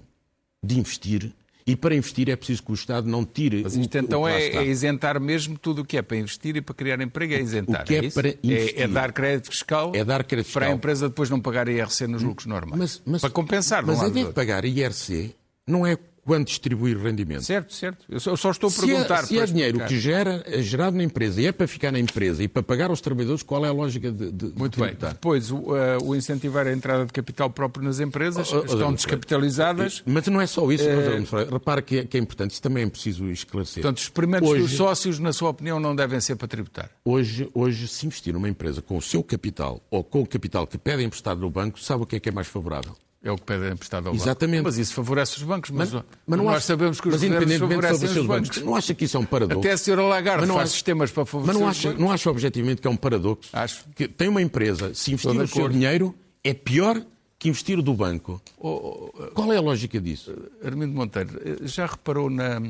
de 0.64 0.80
investir 0.80 1.32
e 1.68 1.76
para 1.76 1.94
investir 1.94 2.30
é 2.30 2.36
preciso 2.38 2.64
que 2.64 2.72
o 2.72 2.74
Estado 2.74 3.10
não 3.10 3.26
tire. 3.26 3.62
Mas 3.62 3.76
isto 3.76 3.94
o, 3.94 3.98
então 3.98 4.22
o 4.22 4.28
é, 4.28 4.42
é, 4.48 4.66
isentar 4.66 5.20
mesmo 5.20 5.58
tudo 5.60 5.82
o 5.82 5.86
que 5.86 5.98
é 5.98 6.02
para 6.02 6.16
investir 6.16 6.56
e 6.56 6.62
para 6.62 6.74
criar 6.74 7.02
emprego. 7.02 7.34
É 7.34 7.42
isentar. 7.42 7.82
O 7.82 7.86
que 7.86 7.96
é, 7.96 8.06
é 8.06 8.10
para 8.10 8.30
investir. 8.30 8.80
É, 8.80 8.84
é, 8.84 8.88
dar 8.88 9.12
crédito 9.12 9.52
fiscal. 9.52 9.92
É 9.94 10.06
dar 10.06 10.24
crédito 10.24 10.46
fiscal. 10.46 10.62
Para 10.62 10.72
a 10.72 10.74
empresa 10.74 11.10
depois 11.10 11.30
não 11.30 11.42
pagar 11.42 11.68
IRC 11.68 12.08
nos 12.08 12.24
lucros 12.24 12.46
normais. 12.46 12.80
Mas, 12.80 13.02
mas, 13.06 13.22
para 13.22 13.30
compensar, 13.30 13.86
Mas 13.86 14.02
a 14.02 14.08
de 14.08 14.26
pagar 14.32 14.64
IRC 14.64 15.36
não 15.68 15.86
é 15.86 15.98
quando 16.28 16.46
distribuir 16.46 16.98
rendimento. 16.98 17.44
Certo, 17.44 17.74
certo. 17.74 18.06
Eu 18.10 18.20
só, 18.20 18.32
eu 18.32 18.38
só 18.38 18.52
estou 18.52 18.68
a 18.68 18.72
se 18.72 18.86
perguntar. 18.86 19.24
É, 19.24 19.26
se 19.26 19.40
é 19.40 19.46
dinheiro 19.46 19.80
que 19.86 19.98
gera, 19.98 20.44
é 20.46 20.62
gerado 20.62 20.98
na 20.98 21.04
empresa 21.04 21.42
e 21.42 21.46
é 21.46 21.54
para 21.54 21.66
ficar 21.66 21.90
na 21.90 22.00
empresa 22.00 22.44
e 22.44 22.50
para 22.50 22.62
pagar 22.62 22.90
aos 22.90 23.00
trabalhadores, 23.00 23.44
qual 23.44 23.66
é 23.66 23.70
a 23.70 23.72
lógica 23.72 24.12
de, 24.12 24.30
de 24.30 24.52
Muito 24.54 24.76
de 24.76 24.86
bem. 24.86 24.94
Depois, 25.00 25.50
o, 25.52 25.56
uh, 25.56 26.04
o, 26.04 26.14
incentivar 26.14 26.68
a 26.68 26.74
entrada 26.74 27.06
de 27.06 27.14
capital 27.14 27.50
próprio 27.50 27.82
nas 27.86 28.02
empresas, 28.02 28.52
oh, 28.52 28.58
oh, 28.58 28.66
estão 28.66 28.90
oh, 28.90 28.94
descapitalizadas. 28.94 30.04
Mas 30.06 30.28
não 30.28 30.42
é 30.42 30.46
só 30.46 30.70
isso, 30.70 30.84
uh, 30.84 31.50
repara 31.50 31.82
que 31.82 32.00
é, 32.00 32.04
que 32.04 32.18
é, 32.18 32.20
importante, 32.20 32.52
isso 32.52 32.62
também 32.62 32.84
é 32.84 32.90
preciso 32.90 33.26
esclarecer. 33.32 33.82
Portanto, 33.82 34.00
os 34.00 34.04
experimentos 34.04 34.50
hoje, 34.50 34.64
dos 34.64 34.74
sócios, 34.74 35.20
na 35.20 35.32
sua 35.32 35.52
opinião, 35.52 35.80
não 35.80 35.96
devem 35.96 36.20
ser 36.20 36.36
para 36.36 36.50
tributar? 36.50 36.90
Hoje, 37.06 37.50
hoje, 37.54 37.88
se 37.88 38.06
investir 38.06 38.34
numa 38.34 38.50
empresa 38.50 38.82
com 38.82 38.98
o 38.98 39.02
seu 39.02 39.24
capital 39.24 39.82
ou 39.90 40.04
com 40.04 40.24
o 40.24 40.28
capital 40.28 40.68
que 40.68 40.78
pede 40.78 41.04
emprestado 41.04 41.40
no 41.40 41.50
banco, 41.50 41.80
sabe 41.80 42.04
o 42.04 42.06
que 42.06 42.18
é 42.18 42.20
que 42.20 42.28
é 42.28 42.34
mais 42.34 42.48
favorável? 42.48 42.98
É 43.28 43.32
o 43.32 43.36
que 43.36 43.44
pede 43.44 43.70
emprestado 43.70 44.08
ao 44.08 44.16
Exatamente. 44.16 44.60
banco. 44.60 44.70
Mas 44.70 44.78
isso 44.78 44.94
favorece 44.94 45.36
os 45.36 45.44
bancos. 45.44 45.70
Mas, 45.70 45.92
mas, 45.92 46.04
mas 46.26 46.40
nós 46.40 46.56
acha, 46.56 46.68
sabemos 46.68 47.02
que 47.02 47.10
os 47.10 47.16
mas 47.16 47.24
independentemente 47.24 47.82
favorecem 47.82 48.08
os 48.08 48.26
bancos. 48.26 48.48
bancos. 48.50 48.64
Não 48.64 48.74
acha 48.74 48.94
que 48.94 49.04
isso 49.04 49.18
é 49.18 49.20
um 49.20 49.26
paradoxo? 49.26 49.60
Até 49.60 49.72
a 49.74 49.78
senhora 49.78 50.02
Lagarde 50.04 50.48
faz 50.48 50.60
acha, 50.60 50.68
sistemas 50.68 51.12
para 51.12 51.26
favorecer 51.26 51.54
Mas 51.54 51.62
não 51.62 51.70
acha, 51.70 51.94
não 52.00 52.10
acha 52.10 52.30
objetivamente 52.30 52.82
que 52.82 52.88
é 52.88 52.90
um 52.90 52.96
paradoxo? 52.96 53.50
Acho. 53.52 53.84
Que 53.94 54.08
tem 54.08 54.30
uma 54.30 54.42
empresa, 54.42 54.94
se 54.94 55.12
investir 55.12 55.42
o 55.42 55.48
seu 55.48 55.68
dinheiro, 55.68 56.16
é 56.42 56.54
pior 56.54 57.04
que 57.38 57.50
investir 57.50 57.82
do 57.82 57.94
banco. 57.94 58.42
Oh, 58.58 59.12
oh, 59.14 59.24
Qual 59.34 59.52
é 59.52 59.58
a 59.58 59.62
lógica 59.62 60.00
disso? 60.00 60.34
Armindo 60.64 60.94
Monteiro, 60.94 61.38
já 61.64 61.86
reparou 61.86 62.30
na... 62.30 62.62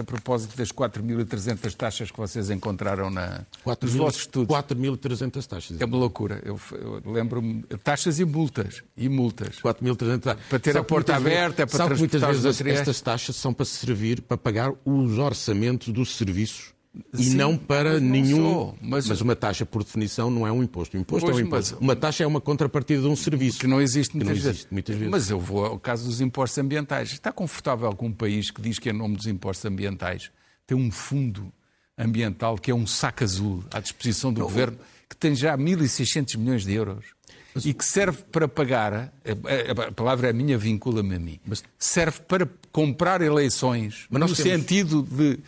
A 0.00 0.04
propósito 0.04 0.56
das 0.56 0.72
4.300 0.72 1.74
taxas 1.74 2.10
que 2.10 2.16
vocês 2.16 2.48
encontraram 2.50 3.10
na, 3.10 3.44
4 3.62 3.86
nos 3.86 3.94
mil- 3.94 4.04
vossos 4.04 4.22
estudos. 4.22 4.48
4.300 4.56 5.46
taxas. 5.46 5.80
É 5.80 5.84
uma 5.84 5.96
loucura. 5.98 6.40
Eu, 6.44 6.58
eu 6.72 7.02
lembro-me. 7.12 7.62
Taxas 7.84 8.18
e 8.18 8.24
multas. 8.24 8.82
E 8.96 9.08
multas. 9.08 9.60
4.300 9.60 10.20
taxas. 10.20 10.44
Para 10.48 10.58
ter 10.58 10.72
Sabe 10.72 10.80
a 10.80 10.84
porta 10.84 11.12
muitas 11.12 11.24
vezes- 11.24 11.38
aberta, 11.38 11.62
é 11.62 11.66
para 11.66 11.78
muitas 11.78 11.98
transportar 11.98 12.30
os 12.30 12.36
vezes 12.42 12.58
materiais. 12.58 12.78
estas 12.80 13.00
taxas 13.00 13.36
são 13.36 13.52
para 13.52 13.64
servir 13.66 14.22
para 14.22 14.36
pagar 14.36 14.72
os 14.84 15.18
orçamentos 15.18 15.88
dos 15.92 16.16
serviços 16.16 16.72
e 17.14 17.24
Sim, 17.24 17.34
não 17.36 17.56
para 17.56 17.92
mas 17.92 18.02
não 18.02 18.08
nenhum. 18.10 18.52
só, 18.52 18.74
mas- 18.82 19.06
mas... 19.06 19.20
uma 19.20 19.36
taxa, 19.36 19.64
por 19.64 19.84
definição, 19.84 20.28
não 20.30 20.44
é 20.46 20.50
um 20.50 20.62
imposto. 20.62 20.96
O 20.96 21.00
imposto 21.00 21.26
Pois, 21.26 21.38
é 21.38 21.42
um 21.42 21.46
imposto. 21.46 21.74
mas- 21.74 21.80
Uma 21.82 21.94
taxa 21.94 22.24
é 22.24 22.26
uma 22.26 22.40
contrapartida 22.40 23.00
de 23.02 23.06
um 23.08 23.14
serviço. 23.14 23.60
Que 23.60 23.66
não 23.68 23.80
existe 23.80 24.10
Que 24.10 24.16
muitas, 24.16 24.36
não 24.36 24.42
vezes. 24.42 24.50
existe 24.58 24.72
muitas 24.72 24.96
vezes. 24.96 25.10
Mas 25.10 25.30
eu 25.30 25.38
vou 25.38 25.64
ao 25.64 25.78
caso 25.78 26.04
dos 26.06 26.20
impostos 26.20 26.58
ambientais. 26.58 27.12
Está 27.12 27.30
confortável 27.30 27.92
com 27.94 28.06
um 28.06 28.12
país 28.12 28.50
que 28.50 28.60
diz 28.60 28.78
que, 28.78 28.90
em 28.90 28.92
nome 28.92 29.16
dos 29.16 29.26
impostos 29.26 29.64
ambientais, 29.64 30.30
tem 30.66 30.76
um 30.76 30.90
fundo 30.90 31.52
ambiental 31.96 32.56
que 32.58 32.70
é 32.70 32.74
um 32.74 32.86
saco 32.86 33.22
azul 33.24 33.62
à 33.70 33.78
disposição 33.80 34.32
do 34.32 34.40
governo, 34.40 34.76
que 35.08 35.16
tem 35.16 35.34
já 35.34 35.56
1.600 35.56 36.36
milhões 36.36 36.64
de 36.64 36.72
euros 36.72 37.04
e 37.64 37.74
que 37.74 37.84
serve 37.84 38.22
para 38.30 38.46
pagar, 38.48 38.94
a, 38.94 39.02
a- 39.02 39.88
a 39.88 39.92
palavra 39.92 40.30
é 40.30 40.32
minha, 40.32 40.56
vincula-me 40.56 41.14
a 41.16 41.18
mim, 41.18 41.40
Mas- 41.44 41.62
serve 41.78 42.20
para 42.20 42.48
comprar 42.72 43.20
eleições, 43.20 44.06
Mas 44.08 44.20
no 44.20 44.34
temos- 44.34 44.38
sentido 44.42 45.02
de 45.02 45.38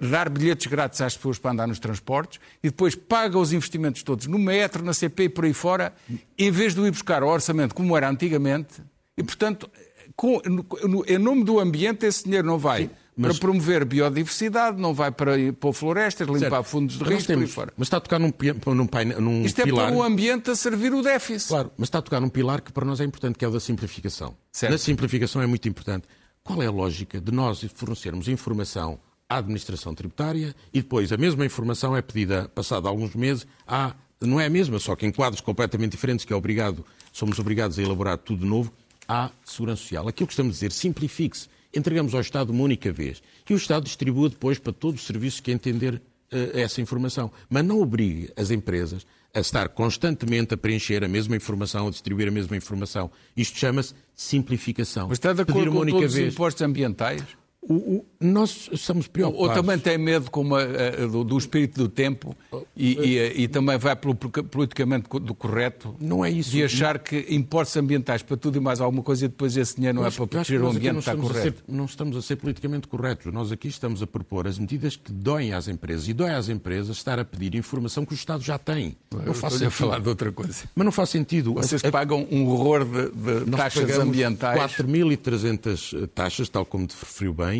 dar 0.00 0.28
bilhetes 0.28 0.66
grátis 0.68 1.00
às 1.00 1.16
pessoas 1.16 1.38
para 1.38 1.50
andar 1.50 1.66
nos 1.66 1.78
transportes 1.80 2.38
e 2.62 2.68
depois 2.68 2.94
paga 2.94 3.36
os 3.38 3.52
investimentos 3.52 4.02
todos 4.02 4.26
no 4.26 4.38
metro, 4.38 4.84
na 4.84 4.92
CP 4.92 5.24
e 5.24 5.28
por 5.28 5.44
aí 5.44 5.52
fora, 5.52 5.92
em 6.38 6.50
vez 6.50 6.74
de 6.74 6.80
o 6.80 6.86
ir 6.86 6.90
buscar 6.92 7.22
ao 7.22 7.28
orçamento 7.28 7.74
como 7.74 7.96
era 7.96 8.08
antigamente. 8.08 8.80
E, 9.16 9.22
portanto, 9.22 9.68
com- 10.14 10.40
no- 10.46 10.66
no- 10.88 11.04
em 11.06 11.18
nome 11.18 11.42
do 11.44 11.58
ambiente, 11.58 12.06
esse 12.06 12.24
dinheiro 12.24 12.46
não 12.46 12.58
vai 12.58 12.88
mas- 13.16 13.32
para 13.32 13.40
promover 13.40 13.84
biodiversidade, 13.84 14.80
não 14.80 14.94
vai 14.94 15.10
para 15.10 15.32
pôr 15.58 15.72
florestas, 15.72 16.28
limpar 16.28 16.50
Certo. 16.50 16.64
fundos 16.64 16.96
de 16.98 17.04
risco 17.04 17.14
e 17.14 17.26
por 17.26 17.32
aí 17.32 17.36
temos- 17.38 17.50
fora. 17.52 17.72
Mas 17.76 17.86
está 17.86 17.96
a 17.96 18.00
tocar 18.00 18.18
num, 18.20 18.32
num, 18.66 19.20
num 19.20 19.42
Isto 19.44 19.60
é 19.62 19.64
pilar. 19.64 19.88
para 19.88 19.96
o 19.96 20.02
ambiente 20.02 20.48
a 20.50 20.54
servir 20.54 20.94
o 20.94 21.02
déficit. 21.02 21.48
Claro, 21.48 21.72
mas 21.76 21.88
está 21.88 21.98
a 21.98 22.02
tocar 22.02 22.20
num 22.20 22.28
pilar 22.28 22.60
que 22.60 22.72
para 22.72 22.84
nós 22.86 23.00
é 23.00 23.04
importante, 23.04 23.36
que 23.36 23.44
é 23.44 23.48
o 23.48 23.50
da 23.50 23.60
simplificação. 23.60 24.36
Certo. 24.52 24.70
Na 24.72 24.78
simplificação 24.78 25.42
é 25.42 25.46
muito 25.46 25.68
importante. 25.68 26.06
Qual 26.44 26.62
é 26.62 26.66
a 26.66 26.70
lógica 26.70 27.20
de 27.20 27.32
nós 27.32 27.62
fornecermos 27.74 28.28
informação 28.28 28.98
à 29.32 29.38
administração 29.38 29.94
tributária 29.94 30.54
e 30.72 30.82
depois 30.82 31.10
a 31.12 31.16
mesma 31.16 31.44
informação 31.44 31.96
é 31.96 32.02
pedida, 32.02 32.50
passado 32.54 32.86
alguns 32.86 33.14
meses, 33.14 33.46
à. 33.66 33.94
Não 34.20 34.38
é 34.38 34.46
a 34.46 34.50
mesma, 34.50 34.78
só 34.78 34.94
que 34.94 35.04
em 35.04 35.10
quadros 35.10 35.40
completamente 35.40 35.92
diferentes, 35.92 36.24
que 36.24 36.32
é 36.32 36.36
obrigado, 36.36 36.84
somos 37.12 37.40
obrigados 37.40 37.76
a 37.76 37.82
elaborar 37.82 38.16
tudo 38.18 38.42
de 38.42 38.46
novo, 38.46 38.72
à 39.08 39.30
Segurança 39.44 39.82
Social. 39.82 40.06
Aquilo 40.06 40.28
que 40.28 40.32
estamos 40.32 40.52
a 40.52 40.54
dizer, 40.54 40.70
simplifique-se. 40.70 41.48
Entregamos 41.74 42.14
ao 42.14 42.20
Estado 42.20 42.50
uma 42.50 42.62
única 42.62 42.92
vez. 42.92 43.20
E 43.50 43.52
o 43.52 43.56
Estado 43.56 43.82
distribua 43.82 44.28
depois 44.28 44.60
para 44.60 44.72
todos 44.72 45.00
os 45.00 45.06
serviços 45.08 45.40
que 45.40 45.50
entender 45.50 46.00
eh, 46.30 46.60
essa 46.60 46.80
informação. 46.80 47.32
Mas 47.50 47.64
não 47.64 47.80
obrigue 47.80 48.30
as 48.36 48.52
empresas 48.52 49.04
a 49.34 49.40
estar 49.40 49.68
constantemente 49.70 50.54
a 50.54 50.56
preencher 50.56 51.02
a 51.02 51.08
mesma 51.08 51.34
informação, 51.34 51.88
a 51.88 51.90
distribuir 51.90 52.28
a 52.28 52.30
mesma 52.30 52.56
informação. 52.56 53.10
Isto 53.36 53.58
chama-se 53.58 53.92
simplificação. 54.14 55.08
Mas 55.08 55.18
está 55.18 55.32
de 55.32 55.42
acordo 55.42 55.72
com 55.72 55.84
todos 55.84 56.12
os 56.12 56.14
vez. 56.14 56.32
impostos 56.32 56.62
ambientais? 56.62 57.24
O- 57.64 57.74
o- 57.74 58.04
nós 58.20 58.68
Ou, 58.72 59.08
preocupados. 59.12 59.48
ou 59.48 59.54
também 59.54 59.78
tem 59.78 59.96
medo 59.96 60.28
com 60.32 60.40
uma, 60.40 60.60
eh, 60.62 61.06
do, 61.06 61.22
do 61.22 61.38
espírito 61.38 61.78
do 61.78 61.88
tempo 61.88 62.34
e, 62.76 62.92
e, 62.98 63.18
eh, 63.18 63.32
e 63.36 63.46
também 63.48 63.78
vai 63.78 63.94
pelo 63.94 64.16
politicamente 64.16 65.08
do 65.08 65.32
correto 65.32 65.94
Não 66.00 66.24
é 66.24 66.30
isso. 66.30 66.50
de 66.50 66.64
achar 66.64 66.98
que 66.98 67.24
impostos 67.30 67.76
ambientais 67.76 68.20
para 68.20 68.36
tudo 68.36 68.56
e 68.58 68.60
mais 68.60 68.80
alguma 68.80 69.02
coisa 69.02 69.26
e 69.26 69.28
depois 69.28 69.56
esse 69.56 69.76
dinheiro 69.76 69.94
não 69.96 70.02
Eu 70.02 70.08
é 70.08 70.10
para 70.10 70.22
eu 70.24 70.26
proteger 70.26 70.60
o 70.60 70.66
ambiente, 70.68 70.92
não 70.92 70.98
está 70.98 71.12
estamos 71.12 71.30
a 71.30 71.34
correto. 71.34 71.58
ser- 71.66 71.72
não 71.72 71.84
estamos 71.84 72.16
a 72.16 72.22
ser 72.22 72.36
politicamente 72.36 72.88
corretos. 72.88 73.32
Nós 73.32 73.52
aqui 73.52 73.68
estamos 73.68 74.02
a 74.02 74.06
propor 74.08 74.48
as 74.48 74.58
medidas 74.58 74.96
que 74.96 75.12
doem 75.12 75.52
às 75.52 75.68
empresas. 75.68 76.08
E 76.08 76.12
dói 76.12 76.30
às 76.30 76.48
empresas 76.48 76.96
estar 76.96 77.20
a 77.20 77.24
pedir 77.24 77.54
informação 77.54 78.04
que 78.04 78.12
o 78.12 78.16
Estado 78.16 78.42
já 78.42 78.58
tem. 78.58 78.96
Não 79.12 79.32
faz 79.34 79.36
Estou 79.36 79.46
a 79.46 79.50
sentido. 79.50 79.70
falar 79.70 80.00
de 80.00 80.08
outra 80.08 80.32
coisa. 80.32 80.64
Mas 80.74 80.84
não 80.84 80.92
faz 80.92 81.10
sentido. 81.10 81.54
Vocês 81.54 81.84
A- 81.84 81.90
pagam 81.92 82.26
um 82.28 82.44
horror 82.48 82.84
de, 82.84 83.44
de 83.44 83.50
taxas 83.52 83.98
ambientais. 83.98 84.58
4.300 84.58 86.08
taxas, 86.14 86.48
tal 86.48 86.64
como 86.66 86.86
te 86.86 86.96
referiu 86.98 87.32
bem, 87.32 87.51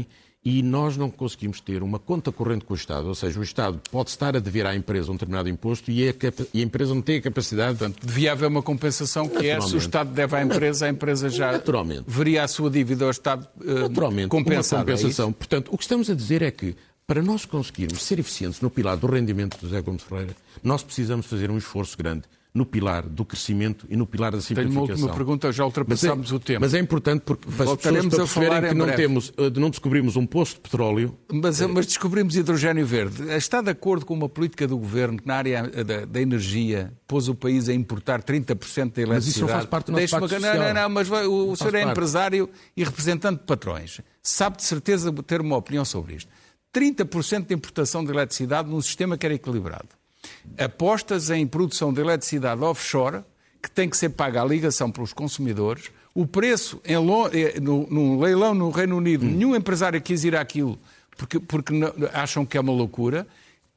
e 0.44 0.60
nós 0.60 0.96
não 0.96 1.08
conseguimos 1.08 1.60
ter 1.60 1.84
uma 1.84 2.00
conta 2.00 2.32
corrente 2.32 2.64
com 2.64 2.74
o 2.74 2.76
Estado. 2.76 3.06
Ou 3.06 3.14
seja, 3.14 3.38
o 3.38 3.42
Estado 3.44 3.80
pode 3.92 4.10
estar 4.10 4.36
a 4.36 4.40
dever 4.40 4.66
à 4.66 4.74
empresa 4.74 5.08
um 5.10 5.14
determinado 5.14 5.48
imposto 5.48 5.88
e 5.90 6.08
a, 6.08 6.12
capa- 6.12 6.46
e 6.52 6.58
a 6.60 6.64
empresa 6.64 6.92
não 6.94 7.00
tem 7.00 7.18
a 7.18 7.22
capacidade. 7.22 7.78
Portanto, 7.78 8.04
devia 8.04 8.32
haver 8.32 8.48
uma 8.48 8.60
compensação 8.62 9.28
que 9.28 9.46
é 9.48 9.60
se 9.60 9.74
o. 9.76 9.78
Estado 9.78 10.10
deve 10.12 10.34
à 10.34 10.42
empresa, 10.42 10.86
a 10.86 10.88
empresa 10.88 11.28
já 11.28 11.52
Naturalmente. 11.52 12.04
veria 12.08 12.42
a 12.42 12.48
sua 12.48 12.68
dívida 12.68 13.04
ao 13.04 13.10
Estado 13.12 13.46
eh, 13.64 13.72
Naturalmente, 13.88 14.28
compensada. 14.28 14.82
uma 14.82 14.90
é 14.90 14.96
compensação. 14.96 15.32
Portanto, 15.32 15.68
o 15.72 15.76
que 15.78 15.84
estamos 15.84 16.10
a 16.10 16.14
dizer 16.14 16.42
é 16.42 16.50
que, 16.50 16.74
para 17.06 17.22
nós 17.22 17.44
conseguirmos 17.44 18.02
ser 18.02 18.18
eficientes 18.18 18.60
no 18.60 18.68
pilar 18.68 18.96
do 18.96 19.06
rendimento 19.06 19.56
do 19.60 19.68
José 19.68 19.80
Gomes 19.80 20.02
Ferreira, 20.02 20.34
nós 20.62 20.82
precisamos 20.82 21.26
fazer 21.26 21.52
um 21.52 21.56
esforço 21.58 21.96
grande 21.96 22.22
no 22.54 22.66
pilar 22.66 23.08
do 23.08 23.24
crescimento 23.24 23.86
e 23.88 23.96
no 23.96 24.06
pilar 24.06 24.30
da 24.32 24.36
Tenho 24.38 24.42
simplificação. 24.42 24.82
uma 24.84 24.92
última 24.92 25.14
pergunta, 25.14 25.50
já 25.50 25.52
Mas 25.52 25.58
é, 25.60 25.64
ultrapassámos 25.64 26.32
o 26.32 26.38
tempo. 26.38 26.60
mas 26.60 26.74
é 26.74 26.78
importante 26.78 27.22
porque 27.24 27.46
para 27.50 27.64
Voltaremos 27.64 28.08
pessoas 28.10 28.30
a 28.30 28.32
falar 28.34 28.68
que 28.68 28.74
não, 28.74 28.84
breve. 28.84 29.02
temos, 29.02 29.32
eh, 29.38 29.50
não 29.58 29.70
descobrimos 29.70 30.16
um 30.16 30.26
poço 30.26 30.56
de 30.56 30.60
petróleo 30.60 31.16
Mas, 31.32 31.60
mas 31.62 31.86
descobrimos 31.86 32.36
hidrogênio 32.36 32.84
verde. 32.84 33.22
Está 33.34 33.62
de 33.62 33.70
acordo 33.70 34.04
com 34.04 34.12
uma 34.12 34.28
política 34.28 34.68
do 34.68 34.76
governo 34.76 35.16
que 35.18 35.26
na 35.26 35.36
área 35.36 35.62
da, 35.62 36.04
da 36.04 36.20
energia 36.20 36.92
pôs 37.06 37.26
o 37.26 37.34
país 37.34 37.70
a 37.70 37.72
importar 37.72 38.22
30% 38.22 38.26
da 38.92 39.02
eletricidade? 39.02 39.08
Mas 39.08 39.26
isso 39.26 39.40
não 39.40 39.48
faz 39.48 39.64
parte 39.64 39.86
do 39.86 39.92
nosso 39.92 40.10
pacto 40.10 40.28
Não, 40.28 40.40
não, 40.40 40.48
social. 40.56 40.74
não, 40.74 40.88
mas 40.90 41.10
o, 41.10 41.50
o 41.52 41.56
senhor 41.56 41.74
é 41.74 41.78
parte. 41.80 41.90
empresário 41.92 42.50
e 42.76 42.84
representante 42.84 43.40
de 43.40 43.46
patrões. 43.46 44.00
Sabe 44.22 44.58
de 44.58 44.64
certeza 44.64 45.10
ter 45.26 45.40
uma 45.40 45.56
opinião 45.56 45.86
sobre 45.86 46.16
isto. 46.16 46.30
30% 46.74 47.46
de 47.46 47.54
importação 47.54 48.04
de 48.04 48.10
eletricidade 48.10 48.68
num 48.68 48.80
sistema 48.80 49.16
que 49.16 49.24
era 49.26 49.34
equilibrado. 49.34 49.88
Apostas 50.58 51.30
em 51.30 51.46
produção 51.46 51.92
de 51.92 52.00
eletricidade 52.00 52.62
offshore, 52.62 53.20
que 53.62 53.70
tem 53.70 53.88
que 53.88 53.96
ser 53.96 54.10
paga 54.10 54.42
a 54.42 54.44
ligação 54.44 54.90
pelos 54.90 55.12
consumidores. 55.12 55.90
O 56.14 56.26
preço 56.26 56.80
em 56.84 56.94
eh, 56.94 57.58
no, 57.60 57.86
no 57.88 58.20
leilão 58.20 58.54
no 58.54 58.70
Reino 58.70 58.96
Unido, 58.96 59.24
nenhum 59.24 59.54
empresário 59.56 60.00
quis 60.00 60.24
ir 60.24 60.36
àquilo 60.36 60.78
porque, 61.16 61.38
porque 61.40 61.72
não- 61.72 61.92
acham 62.12 62.44
que 62.44 62.56
é 62.56 62.60
uma 62.60 62.72
loucura. 62.72 63.26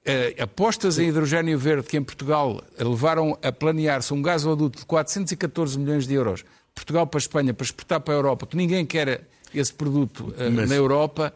Eh, 0.03 0.35
apostas 0.39 0.99
em 0.99 1.07
hidrogênio 1.07 1.57
verde 1.57 1.87
que 1.87 1.97
em 1.97 2.03
Portugal 2.03 2.61
levaram 2.77 3.37
a 3.41 3.51
planear-se 3.51 4.13
um 4.13 4.21
gasoduto 4.21 4.79
de 4.79 4.85
414 4.85 5.79
milhões 5.79 6.05
de 6.05 6.13
euros, 6.13 6.43
Portugal 6.73 7.07
para 7.07 7.17
a 7.17 7.21
Espanha, 7.21 7.53
para 7.53 7.63
exportar 7.65 8.01
para 8.01 8.13
a 8.13 8.17
Europa, 8.17 8.45
que 8.45 8.57
ninguém 8.57 8.85
quer 8.85 9.23
esse 9.53 9.73
produto 9.73 10.33
eh, 10.37 10.49
Mas- 10.49 10.69
na 10.69 10.75
Europa. 10.75 11.33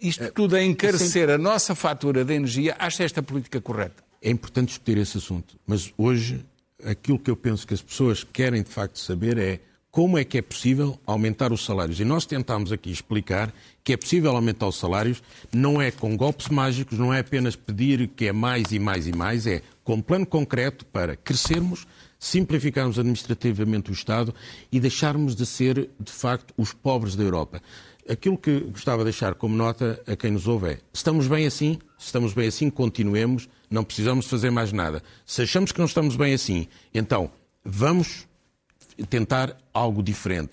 Isto 0.00 0.30
tudo 0.32 0.54
a 0.54 0.62
encarecer 0.62 1.28
a 1.28 1.36
nossa 1.36 1.74
fatura 1.74 2.24
de 2.24 2.32
energia. 2.32 2.76
Acha 2.78 3.02
esta 3.02 3.20
política 3.20 3.60
correta? 3.60 4.05
É 4.22 4.30
importante 4.30 4.68
discutir 4.68 4.98
esse 4.98 5.18
assunto, 5.18 5.58
mas 5.66 5.92
hoje 5.96 6.44
aquilo 6.84 7.18
que 7.18 7.30
eu 7.30 7.36
penso 7.36 7.66
que 7.66 7.74
as 7.74 7.82
pessoas 7.82 8.24
querem 8.24 8.62
de 8.62 8.70
facto 8.70 8.98
saber 8.98 9.38
é 9.38 9.60
como 9.90 10.18
é 10.18 10.24
que 10.24 10.36
é 10.36 10.42
possível 10.42 11.00
aumentar 11.06 11.54
os 11.54 11.64
salários. 11.64 11.98
E 11.98 12.04
nós 12.04 12.26
tentámos 12.26 12.70
aqui 12.70 12.90
explicar 12.90 13.50
que 13.82 13.94
é 13.94 13.96
possível 13.96 14.36
aumentar 14.36 14.66
os 14.66 14.76
salários, 14.76 15.22
não 15.50 15.80
é 15.80 15.90
com 15.90 16.14
golpes 16.16 16.48
mágicos, 16.48 16.98
não 16.98 17.14
é 17.14 17.20
apenas 17.20 17.56
pedir 17.56 18.06
que 18.08 18.26
é 18.26 18.32
mais 18.32 18.72
e 18.72 18.78
mais 18.78 19.06
e 19.06 19.12
mais, 19.16 19.46
é 19.46 19.62
com 19.82 19.94
um 19.94 20.02
plano 20.02 20.26
concreto 20.26 20.84
para 20.84 21.16
crescermos, 21.16 21.86
simplificarmos 22.18 22.98
administrativamente 22.98 23.90
o 23.90 23.94
Estado 23.94 24.34
e 24.70 24.78
deixarmos 24.78 25.34
de 25.34 25.46
ser, 25.46 25.88
de 25.98 26.12
facto, 26.12 26.52
os 26.58 26.74
pobres 26.74 27.16
da 27.16 27.22
Europa. 27.24 27.62
Aquilo 28.08 28.38
que 28.38 28.60
gostava 28.60 28.98
de 28.98 29.04
deixar 29.04 29.34
como 29.34 29.56
nota 29.56 30.00
a 30.06 30.14
quem 30.14 30.30
nos 30.30 30.46
ouve 30.46 30.72
é: 30.72 30.78
estamos 30.92 31.26
bem 31.26 31.46
assim? 31.46 31.78
Se 31.98 32.06
estamos 32.06 32.32
bem 32.32 32.46
assim, 32.46 32.70
continuemos, 32.70 33.48
não 33.70 33.82
precisamos 33.82 34.26
fazer 34.26 34.50
mais 34.50 34.72
nada. 34.72 35.02
Se 35.24 35.42
achamos 35.42 35.72
que 35.72 35.78
não 35.78 35.86
estamos 35.86 36.14
bem 36.14 36.32
assim, 36.32 36.68
então 36.94 37.30
vamos 37.64 38.26
tentar 39.08 39.56
algo 39.74 40.02
diferente. 40.02 40.50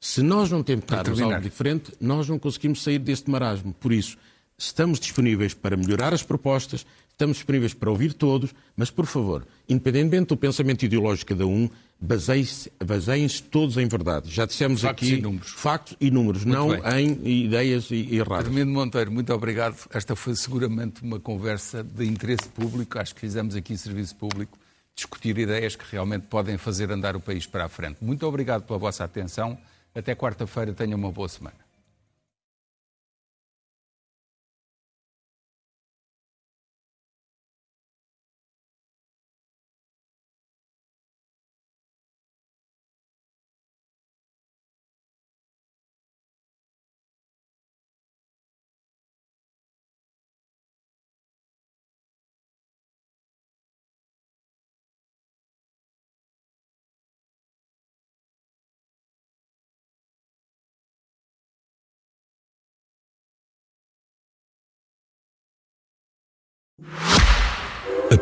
Se 0.00 0.22
nós 0.22 0.50
não 0.50 0.62
tentarmos 0.62 1.20
algo 1.20 1.40
diferente, 1.40 1.92
nós 2.00 2.28
não 2.28 2.38
conseguimos 2.38 2.82
sair 2.82 2.98
deste 2.98 3.30
marasmo. 3.30 3.72
Por 3.72 3.92
isso, 3.92 4.18
estamos 4.58 5.00
disponíveis 5.00 5.54
para 5.54 5.76
melhorar 5.76 6.12
as 6.12 6.22
propostas, 6.22 6.86
estamos 7.16 7.38
disponíveis 7.38 7.72
para 7.72 7.90
ouvir 7.90 8.12
todos, 8.12 8.54
mas, 8.76 8.90
por 8.90 9.06
favor, 9.06 9.46
independentemente 9.66 10.26
do 10.28 10.36
pensamento 10.36 10.84
ideológico 10.84 11.32
de 11.32 11.38
cada 11.38 11.46
um, 11.50 11.68
baseiem-se 11.98 13.42
todos 13.44 13.78
em 13.78 13.88
verdade. 13.88 14.30
Já 14.30 14.44
dissemos 14.44 14.82
Factos 14.82 15.08
aqui 15.08 15.18
e 15.18 15.22
números. 15.22 15.48
factos 15.48 15.96
e 15.98 16.10
números, 16.10 16.44
não 16.44 16.68
bem. 16.68 17.18
em 17.24 17.44
ideias 17.46 17.90
e- 17.90 18.14
erradas. 18.16 18.46
Armindo 18.46 18.70
Monteiro, 18.70 19.10
muito 19.10 19.32
obrigado. 19.32 19.76
Esta 19.94 20.14
foi 20.14 20.36
seguramente 20.36 21.02
uma 21.02 21.18
conversa 21.18 21.82
de 21.82 22.04
interesse 22.04 22.48
público. 22.50 22.98
Acho 22.98 23.14
que 23.14 23.20
fizemos 23.22 23.56
aqui 23.56 23.78
serviço 23.78 24.14
público, 24.16 24.58
discutir 24.94 25.38
ideias 25.38 25.74
que 25.74 25.84
realmente 25.90 26.26
podem 26.26 26.58
fazer 26.58 26.90
andar 26.90 27.16
o 27.16 27.20
país 27.20 27.46
para 27.46 27.64
a 27.64 27.68
frente. 27.68 27.96
Muito 28.02 28.26
obrigado 28.26 28.62
pela 28.64 28.78
vossa 28.78 29.04
atenção. 29.04 29.56
Até 29.94 30.14
quarta-feira. 30.14 30.74
Tenham 30.74 30.98
uma 30.98 31.10
boa 31.10 31.28
semana. 31.30 31.65